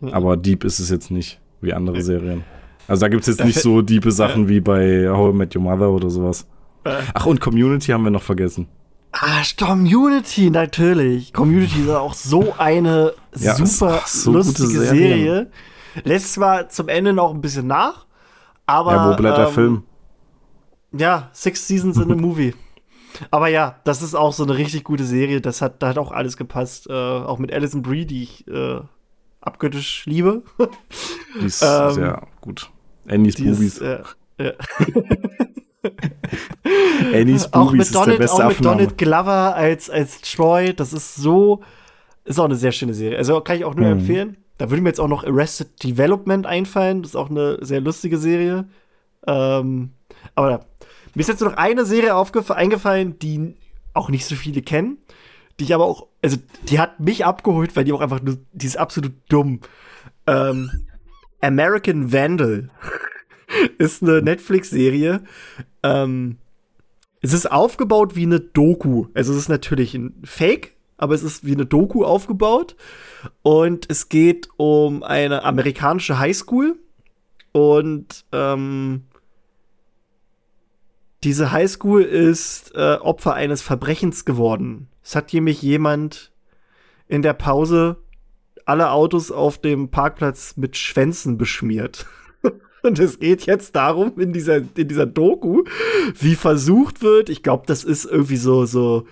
[0.00, 0.08] Mhm.
[0.08, 2.44] Aber deep ist es jetzt nicht, wie andere Serien.
[2.86, 5.62] Also da gibt es jetzt nicht so diepe Sachen wie bei How I Met Your
[5.62, 6.46] Mother oder sowas.
[7.14, 8.68] Ach, und Community haben wir noch vergessen.
[9.12, 11.32] Ah, Community, natürlich.
[11.32, 15.50] Community ist auch so eine ja, super so lustige Serie.
[16.04, 18.06] Lässt zwar zum Ende noch ein bisschen nach,
[18.66, 18.92] aber.
[18.92, 19.82] Ja, wo bleibt ähm, der Film?
[20.92, 22.54] Ja, Six Seasons in a Movie.
[23.30, 25.40] Aber ja, das ist auch so eine richtig gute Serie.
[25.40, 26.88] Das hat, da hat auch alles gepasst.
[26.88, 28.80] Äh, auch mit Alison Brie, die ich äh,
[29.40, 30.42] abgöttisch liebe.
[31.40, 32.70] Die ist ähm, sehr gut.
[33.08, 33.78] Annie's Boobies.
[33.78, 34.02] Äh,
[34.38, 34.52] ja.
[37.14, 40.74] Annie's Boobies auch mit ist Donald, der beste Auch mit Donald Glover als, als Troy,
[40.74, 41.62] das ist so,
[42.24, 43.18] ist auch eine sehr schöne Serie.
[43.18, 44.00] Also kann ich auch nur mhm.
[44.00, 44.36] empfehlen.
[44.58, 47.02] Da würde mir jetzt auch noch Arrested Development einfallen.
[47.02, 48.68] Das ist auch eine sehr lustige Serie.
[49.26, 49.92] Ähm,
[50.34, 50.66] aber
[51.14, 53.54] mir ist jetzt noch eine Serie eingefallen, die
[53.94, 54.98] auch nicht so viele kennen.
[55.58, 56.36] Die ich aber auch, also
[56.68, 59.60] die hat mich abgeholt, weil die auch einfach nur, die ist absolut dumm.
[60.26, 60.70] Ähm,
[61.40, 62.70] American Vandal.
[63.78, 65.22] ist eine Netflix-Serie.
[65.82, 66.38] Ähm,
[67.20, 69.06] es ist aufgebaut wie eine Doku.
[69.14, 72.76] Also es ist natürlich ein Fake, aber es ist wie eine Doku aufgebaut.
[73.42, 76.78] Und es geht um eine amerikanische Highschool.
[77.52, 79.04] Und ähm,
[81.24, 84.88] diese Highschool ist äh, Opfer eines Verbrechens geworden.
[85.02, 86.32] Es hat nämlich jemand
[87.08, 87.96] in der Pause
[88.64, 92.06] alle Autos auf dem Parkplatz mit Schwänzen beschmiert.
[92.88, 95.64] Und es geht jetzt darum, in dieser, in dieser Doku,
[96.18, 99.06] wie versucht wird, ich glaube, das ist irgendwie so, so,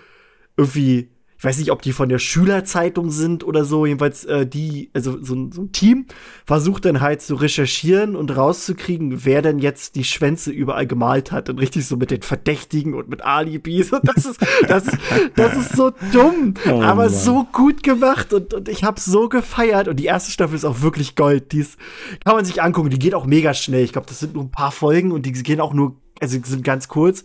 [0.57, 4.89] irgendwie ich weiß nicht, ob die von der Schülerzeitung sind oder so, jedenfalls äh, die,
[4.93, 6.07] also so, so, ein Team
[6.45, 11.49] versucht dann halt zu recherchieren und rauszukriegen, wer denn jetzt die Schwänze überall gemalt hat.
[11.49, 13.93] Und richtig so mit den Verdächtigen und mit Alibis.
[13.93, 14.85] Und das ist, das,
[15.35, 17.09] das ist so dumm, oh, aber Mann.
[17.09, 19.87] so gut gemacht und, und ich habe so gefeiert.
[19.87, 21.77] Und die erste Staffel ist auch wirklich Gold, die ist,
[22.25, 24.51] kann man sich angucken, die geht auch mega schnell, ich glaube, das sind nur ein
[24.51, 27.23] paar Folgen und die gehen auch nur also sind ganz kurz.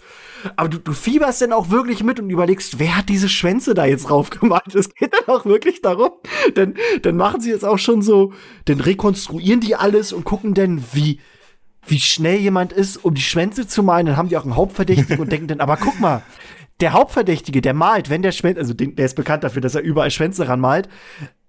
[0.56, 3.84] Aber du, du fieberst dann auch wirklich mit und überlegst, wer hat diese Schwänze da
[3.84, 4.74] jetzt drauf gemacht?
[4.74, 6.10] Es geht dann auch wirklich darum.
[6.56, 8.32] Denn dann machen sie jetzt auch schon so,
[8.64, 11.20] dann rekonstruieren die alles und gucken dann, wie,
[11.86, 14.06] wie schnell jemand ist, um die Schwänze zu malen.
[14.06, 16.22] Dann haben die auch einen Hauptverdächtigen und denken dann, aber guck mal,
[16.80, 20.10] der Hauptverdächtige, der malt, wenn der Schwänze, also der ist bekannt dafür, dass er überall
[20.10, 20.88] Schwänze ranmalt.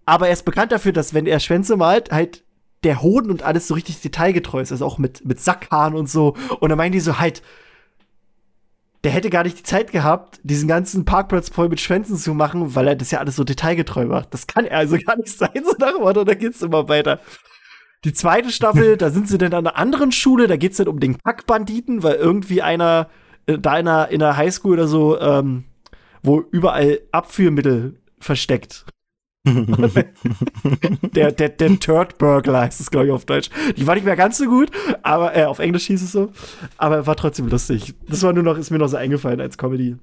[0.06, 2.44] Aber er ist bekannt dafür, dass wenn er Schwänze malt, halt
[2.84, 6.36] der Hoden und alles so richtig detailgetreu ist, also auch mit, mit Sackhaaren und so.
[6.60, 7.42] Und dann meinen die so halt,
[9.04, 12.76] der hätte gar nicht die Zeit gehabt, diesen ganzen Parkplatz voll mit Schwänzen zu machen,
[12.76, 14.34] weil er das ja alles so detailgetreu macht.
[14.34, 17.20] Das kann er also gar nicht sein, so nach dem da geht's immer weiter.
[18.06, 21.00] Die zweite Staffel, da sind sie dann an einer anderen Schule, da geht's dann um
[21.00, 23.10] den Packbanditen, weil irgendwie einer
[23.46, 25.66] äh, da in einer, in einer Highschool oder so, ähm,
[26.22, 28.86] wo überall Abführmittel versteckt.
[31.14, 33.50] der, der, der Turd Burglar heißt es, glaube ich, auf Deutsch.
[33.76, 34.72] Die war nicht mehr ganz so gut,
[35.02, 36.32] aber äh, auf Englisch hieß es so.
[36.78, 37.94] Aber war trotzdem lustig.
[38.08, 39.98] Das war nur noch, ist mir noch so eingefallen als Comedy.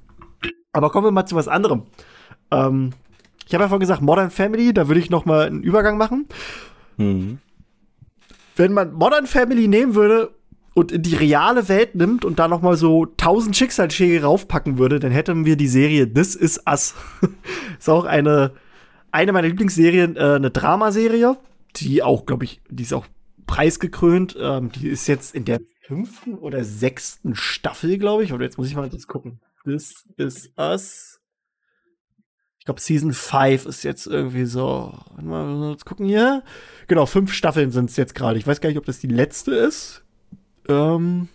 [0.73, 1.85] Aber kommen wir mal zu was anderem.
[2.51, 2.91] Ähm,
[3.47, 6.27] ich habe ja vorhin gesagt, Modern Family, da würde ich noch mal einen Übergang machen.
[6.99, 7.39] Mhm.
[8.57, 10.35] Wenn man Modern Family nehmen würde
[10.75, 15.01] und in die reale Welt nimmt und da noch mal so tausend Schicksalsschläge raufpacken würde,
[15.01, 16.95] dann hätten wir die Serie This Is Us.
[17.79, 18.53] ist auch eine
[19.13, 21.37] eine meiner Lieblingsserien, äh, eine Dramaserie,
[21.77, 23.07] die auch, glaube ich, die ist auch
[23.47, 24.37] preisgekrönt.
[24.39, 28.33] Ähm, die ist jetzt in der fünften oder sechsten Staffel, glaube ich.
[28.33, 29.41] Oder jetzt muss ich mal kurz gucken.
[29.65, 31.21] This is Us.
[32.61, 34.93] Ich glaube, Season 5 ist jetzt irgendwie so.
[35.11, 36.45] Warte mal, jetzt gucken hier.
[36.87, 38.39] Genau, fünf Staffeln sind es jetzt gerade.
[38.39, 40.05] Ich weiß gar nicht, ob das die letzte ist.
[40.69, 41.29] Ähm.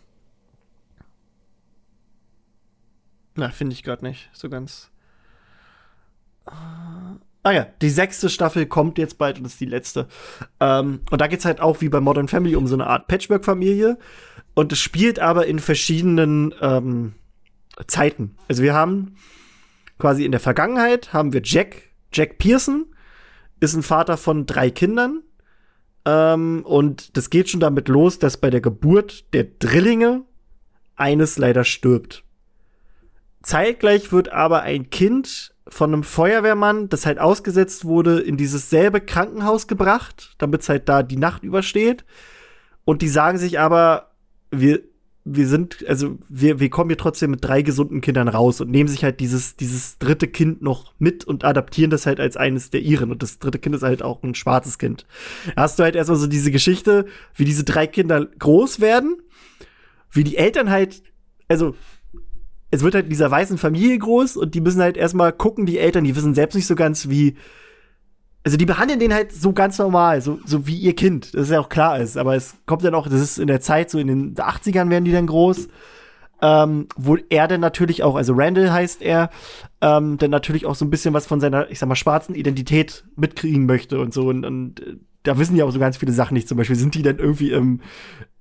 [3.36, 4.92] Na, finde ich gerade nicht so ganz.
[7.46, 10.08] Ah ja, die sechste Staffel kommt jetzt bald und ist die letzte.
[10.60, 14.00] Ähm, und da geht's halt auch wie bei Modern Family um so eine Art Patchwork-Familie.
[14.56, 17.14] Und es spielt aber in verschiedenen ähm,
[17.86, 18.36] Zeiten.
[18.48, 19.18] Also wir haben
[20.00, 22.88] quasi in der Vergangenheit haben wir Jack, Jack Pearson
[23.60, 25.22] ist ein Vater von drei Kindern.
[26.04, 30.24] Ähm, und das geht schon damit los, dass bei der Geburt der Drillinge
[30.96, 32.24] eines leider stirbt.
[33.44, 39.02] Zeitgleich wird aber ein Kind von einem Feuerwehrmann, das halt ausgesetzt wurde, in dieses selbe
[39.02, 42.06] Krankenhaus gebracht, damit es halt da die Nacht übersteht.
[42.84, 44.12] Und die sagen sich aber,
[44.52, 44.82] wir,
[45.24, 48.88] wir sind, also wir, wir kommen hier trotzdem mit drei gesunden Kindern raus und nehmen
[48.88, 52.82] sich halt dieses, dieses dritte Kind noch mit und adaptieren das halt als eines der
[52.82, 53.12] ihren.
[53.12, 55.08] Und das dritte Kind ist halt auch ein schwarzes Kind.
[55.56, 59.18] Da hast du halt erstmal so diese Geschichte, wie diese drei Kinder groß werden,
[60.12, 61.02] wie die Eltern halt,
[61.48, 61.76] also
[62.76, 65.80] es wird halt in dieser weißen Familie groß und die müssen halt erstmal gucken, die
[65.80, 67.36] Eltern, die wissen selbst nicht so ganz, wie,
[68.44, 71.52] also die behandeln den halt so ganz normal, so, so wie ihr Kind, das ist
[71.52, 72.18] ja auch klar ist.
[72.18, 75.06] Aber es kommt dann auch, das ist in der Zeit, so in den 80ern werden
[75.06, 75.68] die dann groß.
[76.42, 79.30] Ähm, wo er dann natürlich auch, also Randall heißt er,
[79.80, 83.06] ähm, dann natürlich auch so ein bisschen was von seiner, ich sag mal, schwarzen Identität
[83.16, 84.28] mitkriegen möchte und so.
[84.28, 86.50] Und, und äh, da wissen ja auch so ganz viele Sachen nicht.
[86.50, 87.80] Zum Beispiel sind die dann irgendwie im,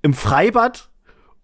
[0.01, 0.89] im Freibad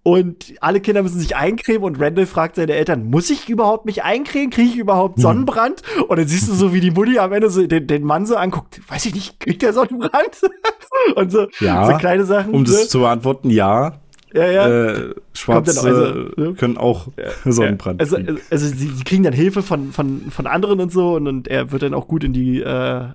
[0.03, 4.03] und alle Kinder müssen sich eincremen und Randall fragt seine Eltern, muss ich überhaupt mich
[4.03, 4.49] eincremen?
[4.49, 5.21] Kriege ich überhaupt hm.
[5.21, 5.83] Sonnenbrand?
[5.95, 6.03] Mhm.
[6.03, 8.35] Und dann siehst du so, wie die Mutti am Ende so den, den Mann so
[8.35, 10.41] anguckt, weiß ich nicht, kriegt der Sonnenbrand?
[11.15, 12.53] und so, ja, so kleine Sachen.
[12.53, 13.99] Um das zu beantworten, ja.
[14.33, 14.69] Ja, ja.
[14.69, 17.99] Äh, Schwarze also, können auch ja, Sonnenbrand.
[17.99, 21.27] Also, also, also sie, sie, kriegen dann Hilfe von, von, von anderen und so und,
[21.27, 22.65] und er wird dann auch gut in die, äh,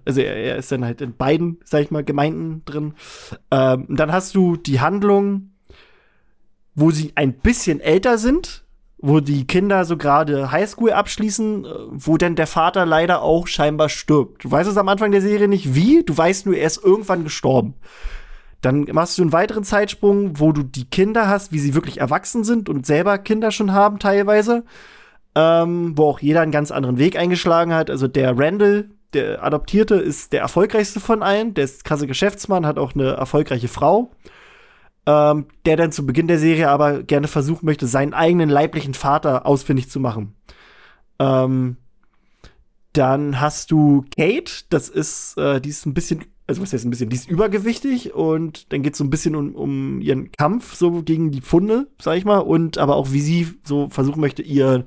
[0.05, 2.95] also er, er, ist dann halt in beiden, sag ich mal, Gemeinden drin.
[3.51, 5.51] Ähm, dann hast du die Handlung,
[6.77, 8.65] wo sie ein bisschen älter sind,
[8.99, 13.89] wo die Kinder so gerade Highschool abschließen, äh, wo denn der Vater leider auch scheinbar
[13.89, 14.45] stirbt.
[14.45, 17.25] Du weißt es am Anfang der Serie nicht wie, du weißt nur, er ist irgendwann
[17.25, 17.75] gestorben.
[18.61, 22.45] Dann machst du einen weiteren Zeitsprung, wo du die Kinder hast, wie sie wirklich erwachsen
[22.45, 24.65] sind und selber Kinder schon haben teilweise.
[25.35, 27.91] Ähm, wo auch jeder einen ganz anderen Weg eingeschlagen hat.
[27.91, 31.53] Also der Randall, der Adoptierte, ist der erfolgreichste von allen.
[31.53, 34.11] Der ist krasse Geschäftsmann, hat auch eine erfolgreiche Frau
[35.07, 39.47] ähm, der dann zu Beginn der Serie aber gerne versuchen möchte, seinen eigenen leiblichen Vater
[39.47, 40.35] ausfindig zu machen.
[41.19, 41.77] Ähm,
[42.93, 46.91] dann hast du Kate, das ist, äh, die ist ein bisschen, also was heißt ein
[46.91, 50.75] bisschen, die ist übergewichtig und dann geht es so ein bisschen um, um ihren Kampf
[50.75, 54.43] so gegen die Pfunde, sag ich mal, und aber auch wie sie so versuchen möchte,
[54.43, 54.87] ihr,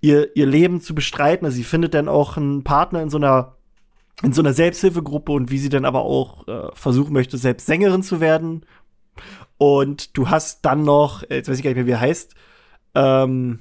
[0.00, 1.46] ihr, ihr Leben zu bestreiten.
[1.46, 3.56] Also sie findet dann auch einen Partner in so einer
[4.22, 8.02] in so einer Selbsthilfegruppe und wie sie dann aber auch äh, versuchen möchte, selbst Sängerin
[8.02, 8.64] zu werden
[9.62, 12.34] und du hast dann noch, äh, jetzt weiß ich gar nicht mehr, wie er heißt.
[12.96, 13.60] Ähm,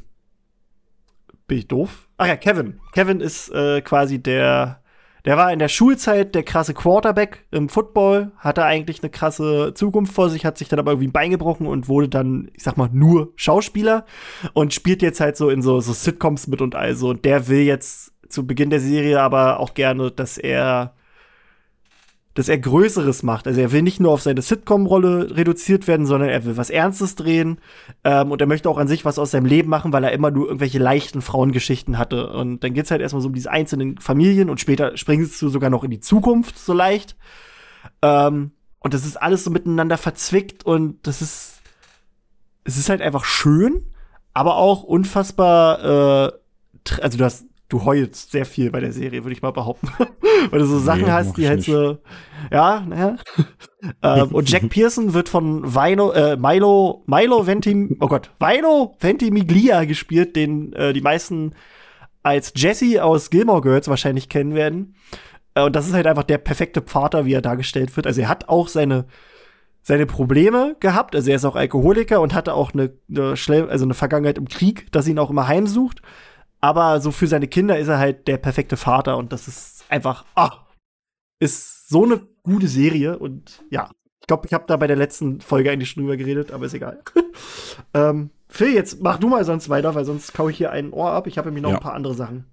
[1.46, 2.08] bin ich doof?
[2.18, 2.80] Ach ja, Kevin.
[2.92, 4.82] Kevin ist äh, quasi der,
[5.26, 10.12] der war in der Schulzeit der krasse Quarterback im Football, hatte eigentlich eine krasse Zukunft
[10.12, 12.78] vor sich, hat sich dann aber irgendwie ein Bein gebrochen und wurde dann, ich sag
[12.78, 14.08] mal, nur Schauspieler
[14.54, 17.10] und spielt jetzt halt so in so, so Sitcoms mit und also.
[17.10, 20.96] Und der will jetzt zu Beginn der Serie aber auch gerne, dass er
[22.34, 23.48] dass er Größeres macht.
[23.48, 27.16] Also er will nicht nur auf seine Sitcom-Rolle reduziert werden, sondern er will was Ernstes
[27.16, 27.60] drehen.
[28.04, 30.32] Ähm, und er möchte auch an sich was aus seinem Leben machen, weil er immer
[30.32, 32.32] nur irgendwelche leichten Frauengeschichten hatte.
[32.32, 35.70] Und dann geht's halt erstmal so um diese einzelnen Familien und später springst du sogar
[35.70, 37.18] noch in die Zukunft so leicht.
[38.02, 41.62] Ähm, und das ist alles so miteinander verzwickt und das ist,
[42.64, 43.86] es ist halt einfach schön,
[44.34, 46.32] aber auch unfassbar, äh,
[47.02, 49.88] also du hast du heulst sehr viel bei der Serie, würde ich mal behaupten.
[50.50, 51.68] Weil du so Sachen nee, hast, die halt nicht.
[51.68, 51.98] so,
[52.52, 53.16] ja, naja.
[54.04, 59.86] ähm, und Jack Pearson wird von Vino, äh, Milo, Milo Ventim, oh Gott, Vino Ventimiglia
[59.86, 61.54] gespielt, den äh, die meisten
[62.24, 64.96] als Jesse aus Gilmore Girls wahrscheinlich kennen werden.
[65.56, 68.06] Äh, und das ist halt einfach der perfekte Vater, wie er dargestellt wird.
[68.06, 69.06] Also er hat auch seine
[69.84, 71.16] seine Probleme gehabt.
[71.16, 74.92] Also er ist auch Alkoholiker und hatte auch eine, eine, also eine Vergangenheit im Krieg,
[74.92, 76.04] das ihn auch immer heimsucht.
[76.62, 80.26] Aber so für seine Kinder ist er halt der perfekte Vater und das ist einfach,
[80.36, 80.68] ah,
[81.40, 83.90] ist so eine gute Serie und ja,
[84.22, 86.76] ich glaube, ich habe da bei der letzten Folge eigentlich schon drüber geredet, aber ist
[86.76, 87.02] egal.
[87.96, 91.12] ähm, Phil, jetzt mach du mal sonst weiter, weil sonst kau ich hier ein Ohr
[91.12, 91.26] ab.
[91.26, 91.78] Ich habe nämlich noch ja.
[91.78, 92.46] ein paar andere Sachen.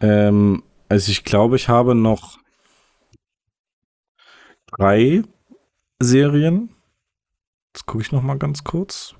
[0.00, 2.38] Ähm, also ich glaube, ich habe noch
[4.66, 5.22] drei
[5.98, 6.74] Serien.
[7.74, 9.14] Jetzt gucke ich noch mal ganz kurz.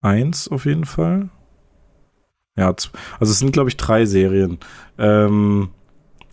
[0.00, 1.30] Eins auf jeden Fall.
[2.56, 2.90] Ja, also
[3.20, 4.58] es sind, glaube ich, drei Serien.
[4.98, 5.68] Ähm,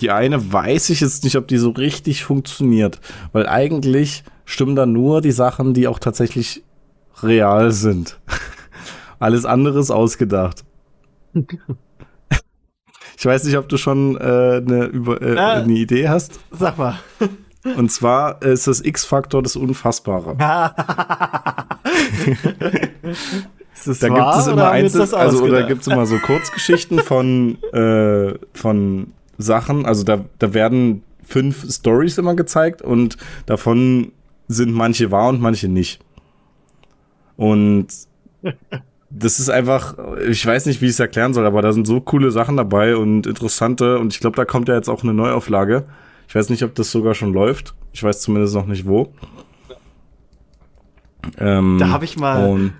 [0.02, 3.00] die eine weiß ich jetzt nicht, ob die so richtig funktioniert,
[3.32, 6.64] weil eigentlich stimmen da nur die Sachen, die auch tatsächlich
[7.22, 8.20] real sind.
[9.20, 10.64] Alles andere ist ausgedacht.
[11.34, 16.40] ich weiß nicht, ob du schon äh, eine, über, äh, ah, eine Idee hast.
[16.52, 17.00] Sag mal.
[17.78, 20.36] Und zwar ist das X-Faktor das Unfassbare.
[23.88, 28.34] Ist da gibt es immer Einzel also oder gibt es immer so Kurzgeschichten von, äh,
[28.54, 34.12] von Sachen, also da, da werden fünf Stories immer gezeigt und davon
[34.48, 36.00] sind manche wahr und manche nicht.
[37.38, 37.88] Und
[39.10, 39.96] das ist einfach,
[40.28, 42.96] ich weiß nicht, wie ich es erklären soll, aber da sind so coole Sachen dabei
[42.96, 45.86] und interessante und ich glaube, da kommt ja jetzt auch eine Neuauflage.
[46.28, 47.76] Ich weiß nicht, ob das sogar schon läuft.
[47.92, 49.14] Ich weiß zumindest noch nicht wo.
[51.38, 52.72] Ähm, da habe ich mal.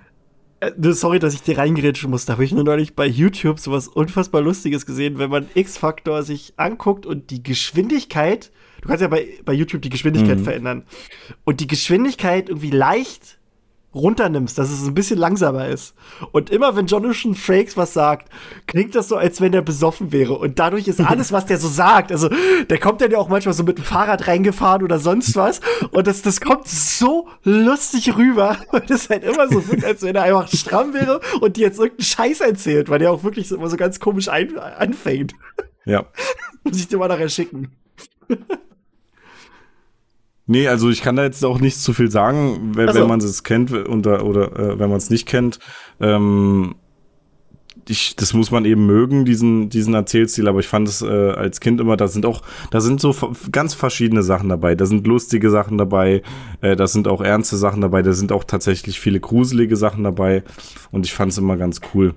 [0.64, 2.24] Äh, sorry, dass ich dir reingerätschen muss.
[2.24, 6.54] Da habe ich nur neulich bei YouTube sowas unfassbar Lustiges gesehen, wenn man X-Factor sich
[6.56, 8.50] anguckt und die Geschwindigkeit.
[8.80, 10.44] Du kannst ja bei, bei YouTube die Geschwindigkeit mhm.
[10.44, 10.84] verändern.
[11.44, 13.38] Und die Geschwindigkeit irgendwie leicht
[13.94, 15.94] runternimmst, dass es ein bisschen langsamer ist.
[16.32, 18.28] Und immer wenn Jonathan Frakes was sagt,
[18.66, 20.34] klingt das so, als wenn er besoffen wäre.
[20.34, 22.28] Und dadurch ist alles, was der so sagt, also
[22.68, 25.60] der kommt dann ja auch manchmal so mit dem Fahrrad reingefahren oder sonst was.
[25.90, 28.56] Und das, das kommt so lustig rüber.
[28.72, 31.78] Und das ist halt immer so, als wenn er einfach stramm wäre und dir jetzt
[31.78, 35.34] irgendeinen Scheiß erzählt, weil der auch wirklich so, immer so ganz komisch ein, anfängt.
[35.84, 36.06] Ja.
[36.64, 37.70] Muss ich dir mal nachher schicken.
[40.46, 43.00] Nee, also ich kann da jetzt auch nicht zu viel sagen, wenn, also.
[43.00, 45.58] wenn man es kennt oder, oder äh, wenn man es nicht kennt.
[46.00, 46.74] Ähm,
[47.88, 51.60] ich, das muss man eben mögen, diesen, diesen Erzählstil, aber ich fand es äh, als
[51.60, 53.14] Kind immer, da sind auch, da sind so
[53.52, 54.74] ganz verschiedene Sachen dabei.
[54.74, 56.22] Da sind lustige Sachen dabei,
[56.60, 60.42] äh, da sind auch ernste Sachen dabei, da sind auch tatsächlich viele gruselige Sachen dabei
[60.90, 62.14] und ich fand es immer ganz cool.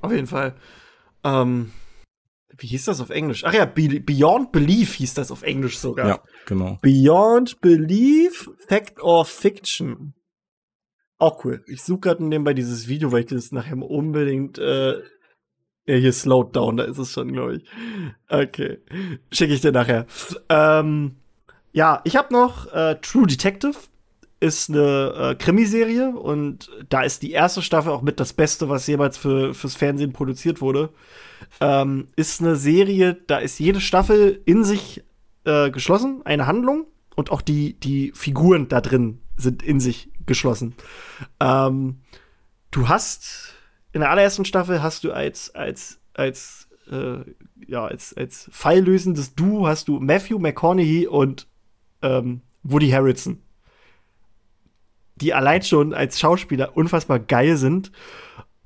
[0.00, 0.54] Auf jeden Fall.
[1.24, 1.70] Ähm,
[2.58, 3.44] wie hieß das auf Englisch?
[3.44, 6.08] Ach ja, Be Beyond Belief hieß das auf Englisch sogar.
[6.08, 6.78] Ja, genau.
[6.82, 10.14] Beyond Belief, Fact or Fiction.
[11.18, 11.64] Auch cool.
[11.66, 15.00] Ich suche gerade nebenbei dieses Video, weil ich das nachher unbedingt äh,
[15.88, 17.64] ja, hier slowed down, da ist es schon, glaube ich.
[18.28, 18.78] Okay.
[19.32, 20.06] Schicke ich dir nachher.
[20.50, 21.16] Ähm,
[21.72, 23.74] ja, ich habe noch äh, True Detective.
[24.40, 28.86] Ist eine äh, Krimiserie und da ist die erste Staffel auch mit das Beste, was
[28.86, 30.90] jemals für, fürs Fernsehen produziert wurde.
[31.60, 35.02] Ähm, ist eine Serie, da ist jede Staffel in sich
[35.44, 36.86] äh, geschlossen, eine Handlung
[37.16, 40.74] und auch die, die Figuren da drin sind in sich geschlossen.
[41.40, 42.00] Ähm,
[42.70, 43.54] du hast
[43.92, 47.18] in der allerersten Staffel hast du als, als, als, äh,
[47.66, 51.48] ja, als, als falllösendes Duo hast du Matthew McConaughey und
[52.02, 53.42] ähm, Woody Harrelson.
[55.20, 57.92] Die allein schon als Schauspieler unfassbar geil sind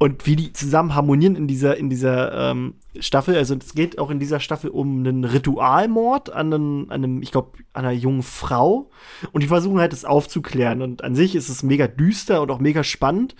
[0.02, 3.36] und wie die zusammen harmonieren in dieser, in dieser ähm, Staffel.
[3.36, 7.30] Also es geht auch in dieser Staffel um einen Ritualmord an einem, an einem ich
[7.30, 8.90] glaube, einer jungen Frau.
[9.30, 10.82] Und die versuchen halt, das aufzuklären.
[10.82, 13.36] Und an sich ist es mega düster und auch mega spannend.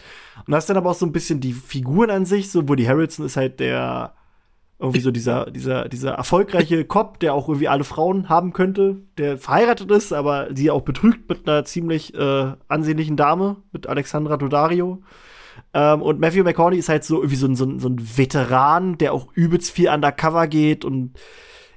[0.47, 2.87] Und hast dann aber auch so ein bisschen die Figuren an sich, so wo die
[2.87, 4.15] Harrison ist halt der
[4.83, 9.39] irgendwie so dieser, dieser, dieser erfolgreiche Cop, der auch irgendwie alle Frauen haben könnte, der
[9.39, 15.03] verheiratet ist, aber sie auch betrügt mit einer ziemlich äh, ansehnlichen Dame, mit Alexandra Dodario.
[15.73, 18.99] Ähm, und Matthew McConaughey ist halt so irgendwie so ein, so, ein, so ein Veteran,
[18.99, 21.13] der auch übelst viel undercover geht und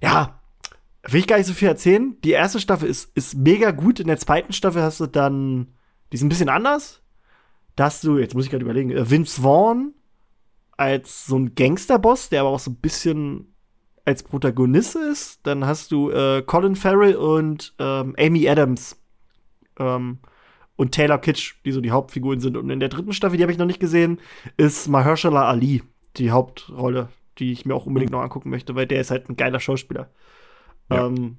[0.02, 0.40] ja,
[1.08, 2.16] will ich gar nicht so viel erzählen.
[2.24, 4.00] Die erste Staffel ist, ist mega gut.
[4.00, 5.68] In der zweiten Staffel hast du dann,
[6.12, 7.02] die ist ein bisschen anders.
[7.76, 9.94] Da hast du, jetzt muss ich gerade überlegen, äh, Vince Vaughn
[10.78, 13.56] als so ein Gangsterboss, der aber auch so ein bisschen
[14.06, 15.40] als Protagonist ist.
[15.44, 19.02] Dann hast du äh, Colin Farrell und ähm, Amy Adams.
[19.80, 20.20] Ähm,
[20.78, 22.58] und Taylor Kitsch, die so die Hauptfiguren sind.
[22.58, 24.20] Und in der dritten Staffel, die habe ich noch nicht gesehen,
[24.58, 25.84] ist Mahershala Ali
[26.18, 29.36] die Hauptrolle, die ich mir auch unbedingt noch angucken möchte, weil der ist halt ein
[29.36, 30.10] geiler Schauspieler.
[30.90, 31.08] Ja.
[31.08, 31.38] Ähm,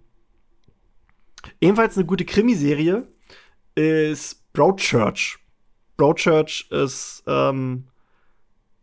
[1.61, 3.07] ebenfalls eine gute Krimiserie
[3.75, 5.39] ist Broadchurch.
[5.97, 7.85] Broadchurch ist, ähm,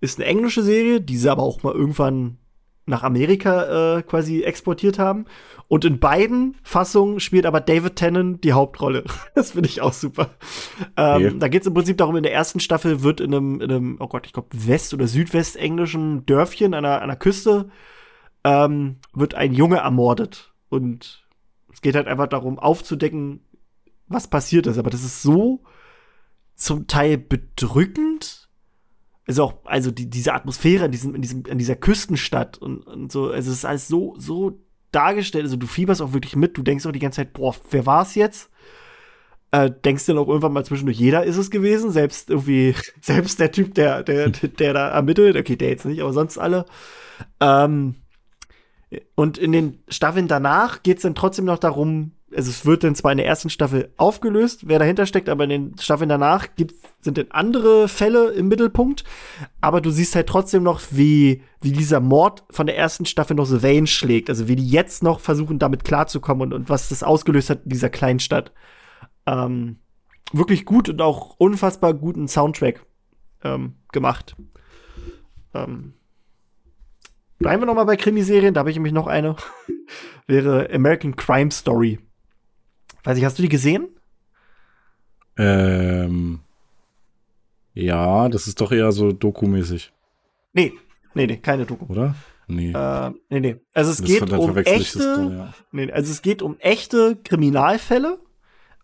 [0.03, 2.37] ist eine englische Serie, die sie aber auch mal irgendwann
[2.85, 5.25] nach Amerika äh, quasi exportiert haben.
[5.69, 9.05] Und in beiden Fassungen spielt aber David Tennant die Hauptrolle.
[9.35, 10.31] das finde ich auch super.
[10.97, 11.35] Ähm, okay.
[11.39, 13.97] Da geht es im Prinzip darum, in der ersten Staffel wird in einem, in einem
[14.01, 17.69] oh Gott, ich glaube, west- oder südwestenglischen Dörfchen an einer, Küste
[18.43, 20.53] ähm, wird ein Junge ermordet.
[20.67, 21.25] Und
[21.71, 23.39] es geht halt einfach darum, aufzudecken,
[24.09, 24.77] was passiert ist.
[24.77, 25.61] Aber das ist so
[26.55, 28.42] zum Teil bedrückend
[29.28, 33.11] also auch, also die, diese Atmosphäre in, diesem, in, diesem, in dieser Küstenstadt und, und
[33.11, 34.59] so, also es ist alles so, so
[34.91, 37.86] dargestellt, also du fieberst auch wirklich mit, du denkst auch die ganze Zeit, boah, wer
[37.86, 38.49] war es jetzt?
[39.51, 43.51] Äh, denkst dann auch irgendwann mal zwischendurch, jeder ist es gewesen, selbst irgendwie, selbst der
[43.51, 46.65] Typ, der, der, der da ermittelt, okay, der jetzt nicht, aber sonst alle.
[47.39, 47.95] Ähm,
[49.15, 52.95] und in den Staffeln danach geht es dann trotzdem noch darum, also es wird dann
[52.95, 56.47] zwar in der ersten Staffel aufgelöst, wer dahinter steckt, aber in den Staffeln danach
[57.01, 59.03] sind dann andere Fälle im Mittelpunkt.
[59.61, 63.45] Aber du siehst halt trotzdem noch, wie, wie dieser Mord von der ersten Staffel noch
[63.45, 64.29] so Wellen schlägt.
[64.29, 67.69] Also wie die jetzt noch versuchen, damit klarzukommen und, und was das ausgelöst hat in
[67.69, 68.51] dieser kleinen Stadt.
[69.25, 69.77] Ähm,
[70.31, 72.86] wirklich gut und auch unfassbar guten Soundtrack
[73.43, 74.36] ähm, gemacht.
[75.53, 75.93] Ähm,
[77.39, 79.36] bleiben wir noch mal bei Krimiserien, da habe ich nämlich noch eine.
[80.27, 81.99] Wäre American Crime Story.
[83.03, 83.89] Weiß ich, hast du die gesehen?
[85.37, 86.39] Ähm.
[87.73, 89.91] Ja, das ist doch eher so dokumäßig.
[90.53, 90.73] Nee,
[91.15, 91.85] nee, nee, keine Doku.
[91.91, 92.15] Oder?
[92.47, 92.71] Nee.
[92.71, 93.55] Äh, nee, nee.
[93.73, 95.53] Also es das geht um echte, drin, ja.
[95.71, 98.19] nee, also es geht um echte Kriminalfälle,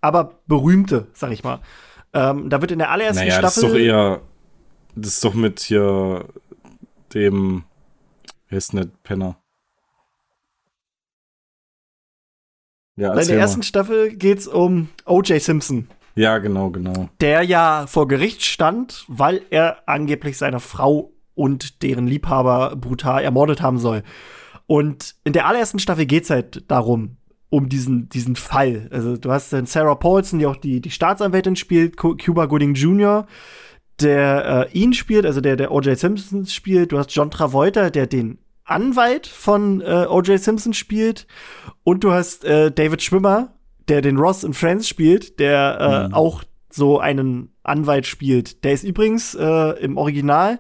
[0.02, 1.60] aber berühmte, sag ich mal.
[2.14, 3.44] Ähm, da wird in der allerersten naja, Staffel.
[3.44, 4.22] Das ist doch eher,
[4.96, 6.26] das ist doch mit hier
[7.14, 7.64] dem,
[8.48, 9.38] wer ist denn der Penner?
[13.00, 15.42] Ja, in der ersten Staffel geht's um O.J.
[15.42, 15.88] Simpson.
[16.16, 17.08] Ja, genau, genau.
[17.22, 23.62] Der ja vor Gericht stand, weil er angeblich seine Frau und deren Liebhaber brutal ermordet
[23.62, 24.04] haben soll.
[24.68, 27.16] Und in der allerersten Staffel geht's halt darum,
[27.50, 28.90] um diesen, diesen Fall.
[28.92, 33.26] Also du hast dann Sarah Paulson, die auch die, die Staatsanwältin spielt, Cuba Gooding Jr.,
[34.02, 35.98] der äh, ihn spielt, also der, der O.J.
[35.98, 36.92] Simpson spielt.
[36.92, 38.40] Du hast John Travolta, der den
[38.70, 40.40] Anwalt von äh, O.J.
[40.40, 41.28] Simpson spielt.
[41.84, 43.54] Und du hast äh, David Schwimmer,
[43.88, 46.14] der den Ross in Friends spielt, der äh, mhm.
[46.14, 48.64] auch so einen Anwalt spielt.
[48.64, 50.60] Der ist übrigens äh, im Original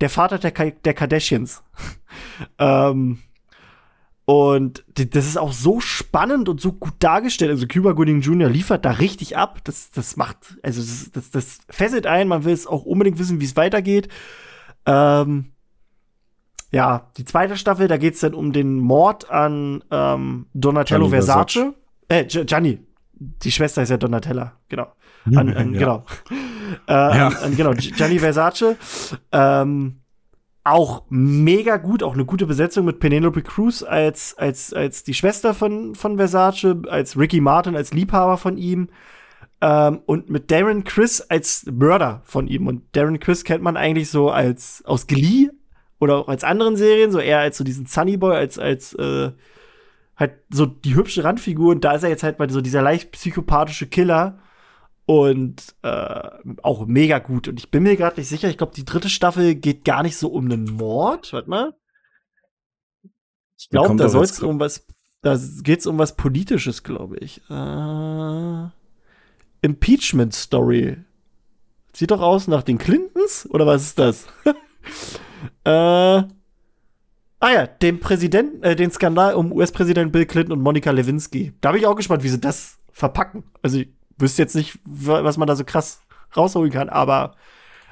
[0.00, 1.62] der Vater der, Ka der Kardashians.
[2.58, 3.18] ähm,
[4.24, 7.50] und das ist auch so spannend und so gut dargestellt.
[7.50, 8.48] Also Cuba Gooding Jr.
[8.48, 9.60] liefert da richtig ab.
[9.64, 12.28] Das, das macht, also das, das, das fesselt ein.
[12.28, 14.08] Man will es auch unbedingt wissen, wie es weitergeht.
[14.86, 15.52] Ähm,
[16.72, 21.22] ja, die zweite Staffel, da geht es dann um den Mord an ähm, Donatello Gianni
[21.22, 21.74] Versace.
[22.08, 22.40] Versace.
[22.40, 22.78] Äh, Gianni.
[23.14, 24.86] Die Schwester ist ja Donatella, genau.
[25.26, 25.78] An, an, ja.
[25.78, 26.04] Genau.
[26.88, 27.28] Äh, ja.
[27.28, 28.76] an, genau, Gianni Versace.
[29.30, 30.00] Ähm,
[30.64, 35.52] auch mega gut, auch eine gute Besetzung mit Penelope Cruz als, als, als die Schwester
[35.52, 38.88] von, von Versace, als Ricky Martin als Liebhaber von ihm.
[39.60, 42.66] Ähm, und mit Darren Chris als Mörder von ihm.
[42.66, 45.50] Und Darren Chris kennt man eigentlich so als aus Glee
[46.02, 49.30] oder auch als anderen Serien, so eher als so diesen Sunny Boy, als, als äh,
[50.16, 51.70] halt so die hübsche Randfigur.
[51.70, 54.40] Und da ist er jetzt halt mal so dieser leicht psychopathische Killer.
[55.04, 56.28] Und äh,
[56.62, 57.46] auch mega gut.
[57.46, 60.16] Und ich bin mir gerade nicht sicher, ich glaube, die dritte Staffel geht gar nicht
[60.16, 61.32] so um einen Mord.
[61.32, 61.74] Warte mal.
[63.56, 64.84] Ich glaube, da soll es um was.
[65.20, 67.40] Da geht es um was Politisches, glaube ich.
[67.48, 68.68] Äh,
[69.60, 70.96] Impeachment Story.
[71.92, 73.48] Sieht doch aus nach den Clintons?
[73.50, 74.26] Oder was ist das?
[75.64, 76.28] äh, ah
[77.40, 81.52] ja, dem Präsidenten, äh, den Skandal um US-Präsident Bill Clinton und Monika Lewinsky.
[81.60, 83.44] Da bin ich auch gespannt, wie sie das verpacken.
[83.62, 86.00] Also ich wüsste jetzt nicht, was man da so krass
[86.36, 87.34] rausholen kann, aber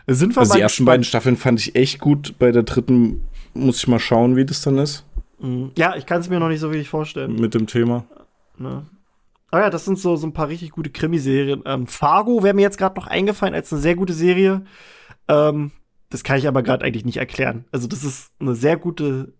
[0.07, 2.38] sind wir Also die ersten beiden Staffeln fand ich echt gut.
[2.38, 3.22] Bei der dritten
[3.55, 5.05] muss ich mal schauen, wie das dann ist.
[5.41, 5.72] Mhm.
[5.76, 7.36] Ja, ich kann es mir noch nicht so wirklich vorstellen.
[7.36, 8.05] Mit dem Thema.
[8.59, 8.86] Ne.
[9.51, 11.62] Aber ja, das sind so, so ein paar richtig gute Krimiserien.
[11.66, 14.62] Ähm, Fargo wäre mir jetzt gerade noch eingefallen als eine sehr gute Serie.
[15.28, 15.72] Ähm,
[16.11, 17.64] das kann ich aber gerade eigentlich nicht erklären.
[17.72, 19.32] Also, das ist eine sehr gute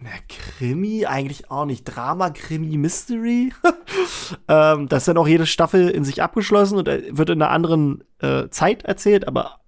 [0.00, 1.84] na, Krimi eigentlich auch nicht.
[1.84, 3.52] Drama, Krimi, Mystery.
[4.48, 8.04] ähm, das ist dann auch jede Staffel in sich abgeschlossen und wird in einer anderen
[8.20, 9.58] äh, Zeit erzählt, aber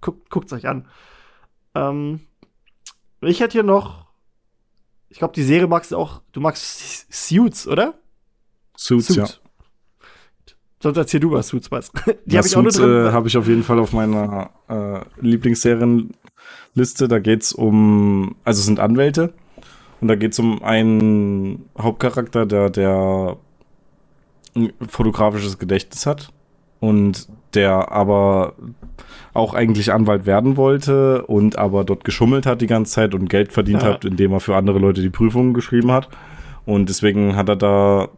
[0.00, 0.86] guckt, guckt's euch an.
[1.74, 2.20] Ähm,
[3.20, 4.06] ich hätte hier noch,
[5.08, 7.94] ich glaube, die Serie magst du auch, du magst Suits, oder?
[8.76, 9.40] Suits, Suits.
[9.42, 9.49] ja.
[10.82, 11.92] Sonst erzähl du was, Suits was.
[12.24, 13.06] Die habe ich auch nur drin.
[13.06, 17.08] Äh, habe ich auf jeden Fall auf meiner äh, Lieblingsserienliste.
[17.08, 19.34] Da geht's um, also es sind Anwälte
[20.00, 23.36] und da geht es um einen Hauptcharakter, der, der
[24.56, 26.32] ein fotografisches Gedächtnis hat
[26.80, 28.54] und der aber
[29.34, 33.52] auch eigentlich Anwalt werden wollte und aber dort geschummelt hat die ganze Zeit und Geld
[33.52, 33.88] verdient ja.
[33.88, 36.08] hat, indem er für andere Leute die Prüfungen geschrieben hat.
[36.66, 38.08] Und deswegen hat er da,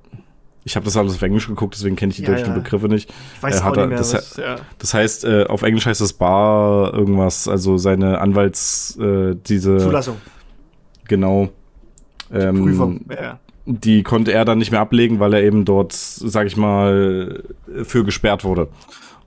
[0.64, 2.54] ich habe das alles auf Englisch geguckt, deswegen kenne ich die ja, deutschen ja.
[2.54, 3.10] Begriffe nicht.
[3.36, 4.56] Ich weiß äh, auch nicht mehr, das, was, ja.
[4.78, 10.16] das heißt, äh, auf Englisch heißt das Bar irgendwas, also seine Anwalts, äh, diese Zulassung.
[11.08, 11.48] Genau.
[12.32, 13.38] Ähm, Prüfung, ja.
[13.64, 17.44] Die konnte er dann nicht mehr ablegen, weil er eben dort, sag ich mal,
[17.84, 18.68] für gesperrt wurde.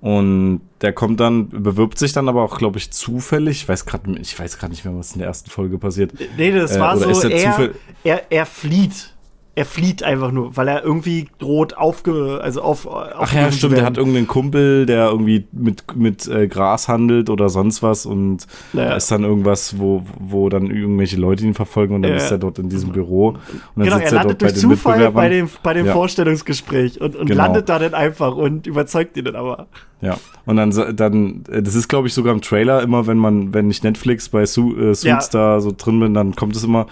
[0.01, 3.61] Und der kommt dann, bewirbt sich dann aber auch, glaube ich, zufällig.
[3.63, 6.11] Ich weiß gerade, ich weiß gerade nicht mehr, was in der ersten Folge passiert.
[6.37, 7.69] Nee, das war äh, so, er,
[8.03, 9.14] er, er flieht
[9.57, 12.87] er flieht einfach nur, weil er irgendwie droht aufge, also auf.
[12.91, 13.77] Ach ja, stimmt.
[13.77, 18.47] Der hat irgendeinen Kumpel, der irgendwie mit mit äh, Gras handelt oder sonst was und
[18.73, 18.89] naja.
[18.89, 22.17] da ist dann irgendwas, wo wo dann irgendwelche Leute ihn verfolgen und dann ja.
[22.17, 23.39] ist er dort in diesem Büro und
[23.77, 25.93] dann genau, sitzt er, landet er durch Zufall bei dem bei dem ja.
[25.93, 27.43] Vorstellungsgespräch und, und genau.
[27.43, 29.67] landet da dann einfach und überzeugt ihn dann aber.
[30.01, 33.71] Ja, und dann, dann das ist, glaube ich, sogar im Trailer immer, wenn man, wenn
[33.71, 35.19] ich Netflix bei Su äh, Suits ja.
[35.31, 36.87] da so drin bin, dann kommt es immer,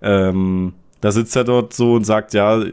[0.00, 0.72] ähm,
[1.04, 2.64] da sitzt er dort so und sagt, ja,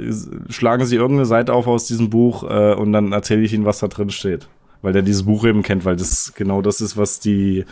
[0.48, 3.80] schlagen Sie irgendeine Seite auf aus diesem Buch äh, und dann erzähle ich Ihnen, was
[3.80, 4.48] da drin steht.
[4.82, 7.66] Weil der dieses Buch eben kennt, weil das genau das ist, was die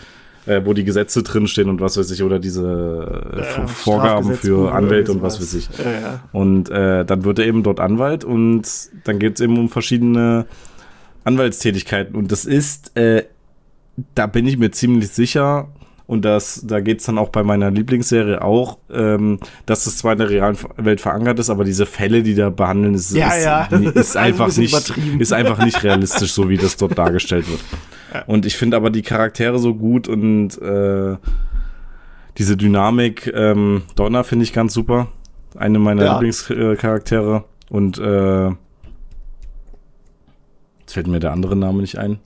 [0.47, 4.73] äh, wo die Gesetze drinstehen und was weiß ich, oder diese äh, ja, Vorgaben für
[4.73, 5.69] Anwälte und was weiß ich.
[5.77, 6.19] Ja, ja.
[6.33, 8.63] Und äh, dann wird er eben dort Anwalt und
[9.05, 10.45] dann geht es eben um verschiedene
[11.23, 12.15] Anwaltstätigkeiten.
[12.15, 13.23] Und das ist, äh,
[14.13, 15.69] da bin ich mir ziemlich sicher,
[16.09, 19.37] und das, da geht es dann auch bei meiner Lieblingsserie auch, ähm,
[19.67, 22.95] dass es zwar in der realen Welt verankert ist, aber diese Fälle, die da behandeln,
[22.95, 23.65] ist, ja, ist, ja.
[23.93, 27.59] ist einfach ein nicht, ist einfach nicht realistisch, so wie das dort dargestellt wird.
[28.11, 28.23] Ja.
[28.25, 31.15] Und ich finde aber die Charaktere so gut und äh,
[32.39, 35.09] diese Dynamik, ähm, Donna finde ich ganz super.
[35.55, 36.13] Eine meiner ja.
[36.13, 37.43] Lieblingscharaktere.
[37.69, 38.47] Und äh,
[40.79, 42.17] jetzt fällt mir der andere Name nicht ein.